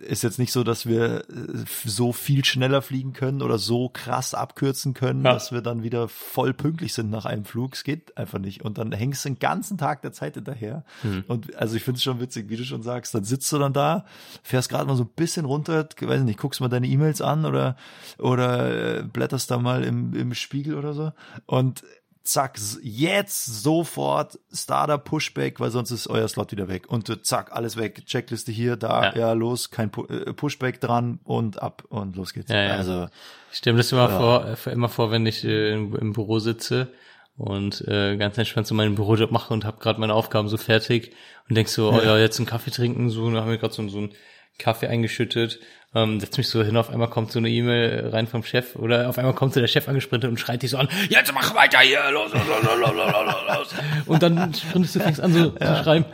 ist 0.00 0.22
jetzt 0.22 0.38
nicht 0.38 0.52
so, 0.52 0.64
dass 0.64 0.86
wir 0.86 1.20
äh, 1.28 1.64
so 1.84 2.12
viel 2.12 2.44
schneller 2.44 2.82
fliegen 2.82 3.12
können 3.12 3.42
oder 3.42 3.58
so 3.58 3.88
krass 3.88 4.34
abkürzen 4.34 4.94
können, 4.94 5.24
Ja. 5.24 5.32
dass 5.32 5.52
wir 5.52 5.60
dann 5.62 5.82
wieder 5.82 6.08
voll 6.08 6.52
pünktlich 6.54 6.92
sind 6.94 7.10
nach 7.10 7.24
einem 7.26 7.44
Flug. 7.44 7.74
Es 7.74 7.84
geht 7.84 8.16
einfach 8.16 8.38
nicht. 8.38 8.62
Und 8.64 8.78
dann 8.78 8.92
hängst 8.92 9.24
du 9.24 9.30
den 9.30 9.38
ganzen 9.38 9.78
Tag 9.78 10.02
der 10.02 10.12
Zeit 10.12 10.34
hinterher. 10.34 10.84
Mhm. 11.02 11.24
Und 11.28 11.54
also 11.56 11.76
ich 11.76 11.82
finde 11.84 11.98
es 11.98 12.02
schon 12.02 12.20
witzig, 12.20 12.48
wie 12.48 12.56
du 12.56 12.64
schon 12.64 12.82
sagst, 12.82 13.14
dann 13.14 13.24
sitzt 13.24 13.50
du 13.52 13.58
dann 13.58 13.72
da, 13.72 14.04
fährst 14.42 14.68
gerade 14.70 14.86
mal 14.86 14.96
so 14.96 15.04
ein 15.04 15.10
bisschen 15.16 15.44
runter, 15.44 15.88
weiß 16.00 16.22
nicht, 16.22 16.38
guckst 16.38 16.60
mal 16.60 16.68
deine 16.68 16.86
E-Mails 16.86 17.20
an 17.20 17.44
oder 17.44 17.76
oder 18.18 18.98
äh, 18.98 19.02
blätterst 19.02 19.50
da 19.50 19.58
mal 19.58 19.84
im, 19.84 20.14
im 20.14 20.34
Spiegel 20.34 20.74
oder 20.76 20.94
so 20.94 21.12
und 21.46 21.82
zack, 22.22 22.58
jetzt 22.82 23.62
sofort 23.62 24.38
Starter 24.52 24.98
Pushback, 24.98 25.58
weil 25.60 25.70
sonst 25.70 25.90
ist 25.90 26.06
euer 26.08 26.28
Slot 26.28 26.52
wieder 26.52 26.68
weg. 26.68 26.88
Und 26.88 27.08
äh, 27.08 27.22
zack, 27.22 27.52
alles 27.52 27.76
weg. 27.76 28.04
Checkliste 28.06 28.52
hier, 28.52 28.76
da, 28.76 29.04
Ja. 29.12 29.16
ja, 29.18 29.32
los, 29.32 29.70
kein 29.70 29.90
Pu 29.90 30.04
äh, 30.06 30.32
Pushback 30.32 30.80
dran 30.80 31.18
und 31.24 31.60
ab 31.62 31.84
und 31.88 32.16
los 32.16 32.32
geht's. 32.32 32.50
Ja, 32.50 32.62
ja. 32.62 32.76
Also, 32.76 33.06
Ich 33.52 33.58
stelle 33.58 33.74
mir 33.74 33.80
das 33.80 33.92
immer 33.92 34.08
Ja. 34.08 34.18
vor, 34.18 34.46
äh, 34.66 34.70
immer 34.72 34.88
vor, 34.88 35.10
wenn 35.10 35.26
ich 35.26 35.44
äh, 35.44 35.72
im, 35.72 35.94
im 35.96 36.12
Büro 36.12 36.38
sitze 36.38 36.92
und 37.36 37.86
äh, 37.88 38.16
ganz 38.16 38.36
entspannt 38.38 38.66
so 38.66 38.74
meinen 38.74 38.94
Bürojob 38.96 39.30
mache 39.30 39.52
und 39.54 39.64
habe 39.64 39.78
gerade 39.78 39.98
meine 39.98 40.14
Aufgaben 40.14 40.48
so 40.48 40.56
fertig 40.58 41.12
und 41.48 41.54
denk 41.56 41.68
so, 41.68 41.90
oh 41.90 42.00
ja, 42.02 42.18
jetzt 42.18 42.38
einen 42.38 42.46
Kaffee 42.46 42.70
trinken, 42.70 43.08
so, 43.10 43.30
dann 43.30 43.40
haben 43.40 43.50
wir 43.50 43.58
gerade 43.58 43.72
so, 43.74 43.88
so 43.88 43.98
ein 43.98 44.12
Kaffee 44.60 44.86
eingeschüttet, 44.86 45.58
ähm, 45.94 46.20
setz 46.20 46.36
mich 46.38 46.48
so 46.48 46.62
hin, 46.62 46.76
auf 46.76 46.90
einmal 46.90 47.10
kommt 47.10 47.32
so 47.32 47.38
eine 47.38 47.48
E-Mail 47.48 48.10
rein 48.12 48.26
vom 48.26 48.44
Chef 48.44 48.76
oder 48.76 49.08
auf 49.08 49.18
einmal 49.18 49.34
kommt 49.34 49.54
so 49.54 49.60
der 49.60 49.66
Chef 49.66 49.88
angesprintet 49.88 50.30
und 50.30 50.38
schreit 50.38 50.62
dich 50.62 50.70
so 50.70 50.78
an, 50.78 50.88
jetzt 51.08 51.32
mach 51.34 51.54
weiter 51.54 51.80
hier, 51.80 52.10
los, 52.12 52.32
los, 52.32 52.46
los, 52.46 52.62
los, 52.62 52.94
los, 52.94 53.12
los, 53.12 53.34
los. 53.48 53.74
Und 54.06 54.22
dann 54.22 54.54
sprintest 54.54 54.96
du, 54.96 55.00
fängst 55.00 55.20
an 55.20 55.32
so 55.32 55.56
ja. 55.60 55.76
zu 55.76 55.82
schreiben. 55.82 56.04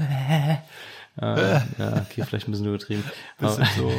Äh, 1.20 1.60
ja, 1.78 2.02
okay, 2.02 2.24
vielleicht 2.26 2.48
ein 2.48 2.50
bisschen 2.50 2.66
übertrieben. 2.66 3.04
Bisschen 3.38 3.62
aber, 3.62 3.72
so. 3.76 3.92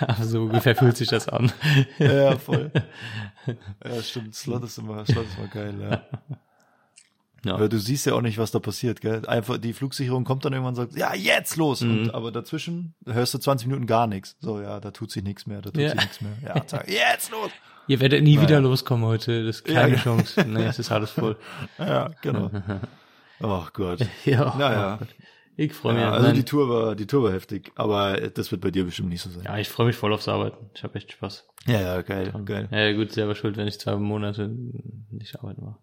aber 0.06 0.24
so 0.24 0.42
ungefähr 0.42 0.76
fühlt 0.76 0.96
sich 0.96 1.08
das 1.08 1.28
an. 1.28 1.52
Ja, 1.98 2.36
voll. 2.36 2.70
Ja, 3.84 4.02
stimmt. 4.02 4.34
Slot 4.34 4.64
ist 4.64 4.78
immer, 4.78 5.04
Slot 5.04 5.26
ist 5.26 5.38
immer 5.38 5.48
geil, 5.48 5.74
ja. 5.80 6.02
Ja. 7.44 7.54
Aber 7.54 7.68
du 7.68 7.78
siehst 7.78 8.06
ja 8.06 8.14
auch 8.14 8.22
nicht, 8.22 8.38
was 8.38 8.50
da 8.50 8.58
passiert, 8.58 9.00
gell? 9.00 9.24
Einfach 9.26 9.58
die 9.58 9.72
Flugsicherung 9.72 10.24
kommt 10.24 10.44
dann 10.44 10.52
irgendwann 10.52 10.72
und 10.72 10.76
sagt, 10.76 10.96
ja, 10.96 11.14
jetzt 11.14 11.56
los. 11.56 11.80
Mhm. 11.82 11.90
Und, 11.90 12.14
aber 12.14 12.32
dazwischen 12.32 12.94
hörst 13.06 13.34
du 13.34 13.38
20 13.38 13.68
Minuten 13.68 13.86
gar 13.86 14.06
nichts. 14.06 14.36
So, 14.40 14.60
ja, 14.60 14.80
da 14.80 14.90
tut 14.90 15.10
sich 15.12 15.22
nichts 15.22 15.46
mehr, 15.46 15.60
da 15.62 15.70
tut 15.70 15.80
Ja. 15.82 15.90
sich 15.90 16.00
nichts 16.00 16.20
mehr. 16.20 16.32
Ja, 16.44 16.62
sag, 16.66 16.88
jetzt 16.88 17.30
los. 17.30 17.50
Ihr 17.88 18.00
werdet 18.00 18.24
nie 18.24 18.34
Naja. 18.36 18.48
wieder 18.48 18.60
loskommen 18.60 19.04
heute, 19.04 19.44
das 19.44 19.56
ist 19.56 19.64
keine 19.64 19.94
Ja, 19.94 20.00
Chance. 20.02 20.44
Nee, 20.48 20.64
es 20.64 20.78
ist 20.80 20.90
alles 20.90 21.10
voll. 21.10 21.36
Ja, 21.78 22.10
genau. 22.22 22.50
Oh 23.40 23.64
Gott. 23.74 24.00
Ja, 24.24 24.54
Naja. 24.58 24.98
ich 25.58 25.74
freue 25.74 25.92
mich. 25.92 26.02
Ja, 26.02 26.10
also 26.12 26.26
Nein. 26.28 26.36
die 26.36 26.44
Tour 26.44 26.68
war, 26.70 26.96
die 26.96 27.06
Tour 27.06 27.24
war 27.24 27.32
heftig, 27.32 27.70
aber 27.76 28.16
das 28.30 28.50
wird 28.50 28.62
bei 28.62 28.70
dir 28.70 28.84
bestimmt 28.86 29.10
nicht 29.10 29.20
so 29.20 29.28
sein. 29.28 29.44
ja, 29.44 29.58
ich 29.58 29.68
freue 29.68 29.86
mich 29.88 29.96
voll 29.96 30.12
aufs 30.14 30.26
Arbeiten. 30.26 30.70
Ich 30.74 30.82
habe 30.82 30.94
echt 30.94 31.12
Spaß. 31.12 31.46
Ja, 31.66 31.80
ja, 31.80 32.02
geil, 32.02 32.32
geil. 32.46 32.66
Ja, 32.72 32.92
gut, 32.94 33.12
selber 33.12 33.34
schuld, 33.34 33.56
wenn 33.58 33.68
ich 33.68 33.78
zwei 33.78 33.94
Monate 33.96 34.48
nicht 35.10 35.38
arbeiten 35.38 35.62
war. 35.66 35.78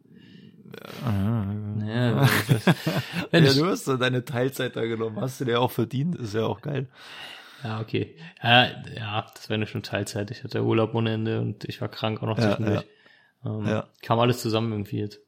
Ja, 1.86 2.28
wenn 3.32 3.46
Ja, 3.46 3.54
du 3.54 3.66
hast 3.66 3.86
so 3.86 3.98
deine 3.98 4.26
Teilzeit 4.26 4.76
da 4.76 4.86
genommen, 4.86 5.20
hast 5.20 5.40
du 5.42 5.46
dir 5.46 5.60
auch 5.62 5.72
verdient, 5.72 6.16
ist 6.16 6.34
ja 6.34 6.46
auch 6.46 6.62
geil. 6.62 6.88
ja, 7.64 7.80
okay. 7.82 8.16
Ja, 8.42 8.68
ja, 8.96 9.26
das 9.36 9.50
wäre 9.50 9.66
schon 9.68 9.84
Teilzeit. 9.84 10.32
Ich 10.32 10.44
hatte 10.44 10.64
Urlaub 10.64 10.94
ohne 10.96 11.14
Ende 11.14 11.42
und 11.42 11.66
ich 11.66 11.82
war 11.82 11.90
krank 11.90 12.22
auch 12.22 12.28
noch 12.28 12.38
Ja, 12.38 12.56
zwischendurch. 12.56 12.86
Ähm, 13.46 13.68
Ja. 13.68 13.88
Kam 14.02 14.20
alles 14.20 14.42
zusammen 14.42 14.72
irgendwie 14.72 15.00
jetzt. 15.00 15.20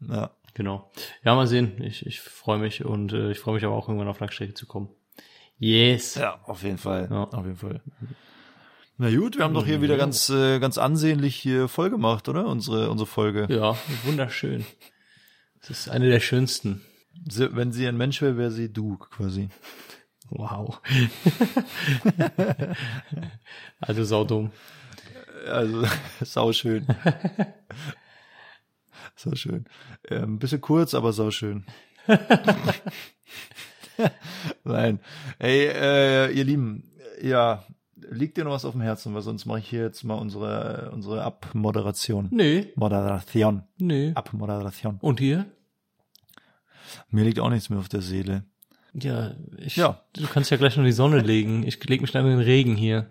Ja. 0.00 0.30
Genau. 0.54 0.90
Ja, 1.24 1.34
mal 1.34 1.46
sehen. 1.46 1.82
Ich, 1.82 2.06
ich 2.06 2.20
freue 2.20 2.58
mich 2.58 2.84
und 2.84 3.12
äh, 3.12 3.30
ich 3.32 3.38
freue 3.40 3.54
mich 3.54 3.64
aber 3.64 3.74
auch 3.74 3.88
irgendwann 3.88 4.08
auf 4.08 4.20
Langstrecke 4.20 4.54
zu 4.54 4.66
kommen. 4.66 4.88
Yes. 5.58 6.14
Ja, 6.16 6.40
auf 6.44 6.62
jeden 6.62 6.78
Fall. 6.78 7.08
Ja. 7.10 7.24
Auf 7.24 7.44
jeden 7.44 7.56
Fall. 7.56 7.80
Na 8.96 9.10
gut, 9.10 9.36
wir 9.36 9.44
haben 9.44 9.54
doch 9.54 9.66
hier 9.66 9.82
wieder 9.82 9.96
ganz, 9.96 10.30
äh, 10.30 10.60
ganz 10.60 10.78
ansehnlich 10.78 11.34
hier 11.34 11.66
voll 11.66 11.90
gemacht, 11.90 12.28
oder? 12.28 12.46
Unsere, 12.46 12.90
unsere 12.90 13.08
Folge. 13.08 13.48
Ja, 13.50 13.76
wunderschön. 14.04 14.64
Das 15.60 15.70
ist 15.70 15.88
eine 15.88 16.08
der 16.08 16.20
schönsten. 16.20 16.80
Sie, 17.28 17.56
wenn 17.56 17.72
sie 17.72 17.88
ein 17.88 17.96
Mensch 17.96 18.22
wäre, 18.22 18.36
wäre 18.36 18.52
sie 18.52 18.72
du, 18.72 18.96
quasi. 18.98 19.48
Wow. 20.30 20.80
also 23.80 24.04
saudumm. 24.04 24.52
Also, 25.48 25.84
sauschön. 26.24 26.86
sauschön. 29.16 29.64
Ähm, 30.08 30.38
bisschen 30.38 30.60
kurz, 30.60 30.94
aber 30.94 31.12
sauschön. 31.12 31.66
Nein. 34.62 35.00
Ey, 35.40 35.66
äh, 35.66 36.30
ihr 36.30 36.44
Lieben, 36.44 36.92
ja, 37.20 37.64
liegt 38.10 38.36
dir 38.36 38.44
noch 38.44 38.52
was 38.52 38.64
auf 38.64 38.72
dem 38.72 38.80
Herzen, 38.80 39.14
weil 39.14 39.22
sonst 39.22 39.46
mache 39.46 39.58
ich 39.60 39.68
hier 39.68 39.82
jetzt 39.82 40.04
mal 40.04 40.14
unsere, 40.14 40.90
unsere 40.92 41.22
Abmoderation. 41.24 42.28
Nee, 42.30 42.72
Moderation. 42.76 43.62
nee. 43.78 44.12
Abmoderation. 44.14 44.98
Und 45.00 45.20
hier? 45.20 45.46
Mir 47.10 47.24
liegt 47.24 47.40
auch 47.40 47.50
nichts 47.50 47.70
mehr 47.70 47.78
auf 47.78 47.88
der 47.88 48.02
Seele. 48.02 48.44
Ja, 48.92 49.34
ich, 49.58 49.76
Ja. 49.76 50.00
du 50.12 50.26
kannst 50.26 50.50
ja 50.50 50.56
gleich 50.56 50.76
noch 50.76 50.84
die 50.84 50.92
Sonne 50.92 51.20
legen. 51.20 51.64
Ich 51.66 51.82
leg 51.88 52.00
mich 52.00 52.12
dann 52.12 52.24
in 52.26 52.32
den 52.32 52.40
Regen 52.40 52.76
hier. 52.76 53.10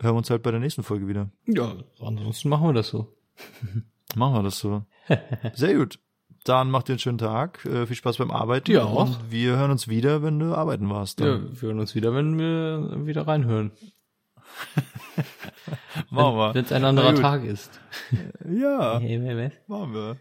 wir 0.00 0.14
uns 0.14 0.30
halt 0.30 0.42
bei 0.42 0.50
der 0.50 0.60
nächsten 0.60 0.82
Folge 0.82 1.08
wieder. 1.08 1.30
Ja, 1.46 1.74
ansonsten 2.00 2.48
machen 2.48 2.68
wir 2.68 2.72
das 2.72 2.88
so. 2.88 3.12
Machen 4.16 4.34
wir 4.34 4.42
das 4.42 4.58
so. 4.58 4.84
Sehr 5.54 5.74
gut. 5.74 5.98
Dann 6.44 6.70
macht 6.70 6.88
ihr 6.88 6.94
einen 6.94 6.98
schönen 6.98 7.18
Tag. 7.18 7.64
Äh, 7.64 7.86
viel 7.86 7.96
Spaß 7.96 8.18
beim 8.18 8.30
Arbeiten. 8.30 8.70
Ja, 8.70 8.84
auch. 8.84 9.06
Und 9.06 9.30
wir 9.30 9.56
hören 9.56 9.70
uns 9.70 9.88
wieder, 9.88 10.22
wenn 10.22 10.38
du 10.38 10.54
arbeiten 10.54 10.90
warst. 10.90 11.20
Ja, 11.20 11.26
Dann 11.26 11.60
wir 11.60 11.68
hören 11.68 11.80
uns 11.80 11.94
wieder, 11.94 12.14
wenn 12.14 12.38
wir 12.38 13.06
wieder 13.06 13.26
reinhören. 13.26 13.72
machen 16.10 16.36
wir. 16.36 16.54
Wenn 16.54 16.64
es 16.64 16.72
ein 16.72 16.84
anderer. 16.84 17.14
Tag 17.14 17.44
ist. 17.44 17.80
Ja, 18.46 18.98
Hey, 19.00 19.18
machen 19.66 19.94
wir. 19.94 20.16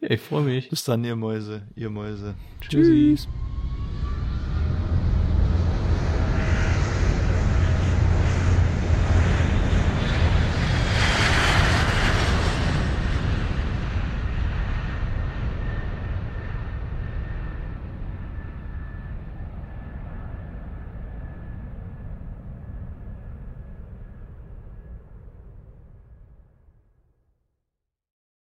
Ja, 0.00 0.10
ich 0.10 0.20
freue 0.20 0.42
mich. 0.42 0.68
Bis 0.68 0.84
dann, 0.84 1.02
ihr 1.04 1.16
Mäuse, 1.16 1.66
ihr 1.74 1.90
Mäuse. 1.90 2.34
Tschüssi. 2.60 3.16
Tschüss. 3.16 3.28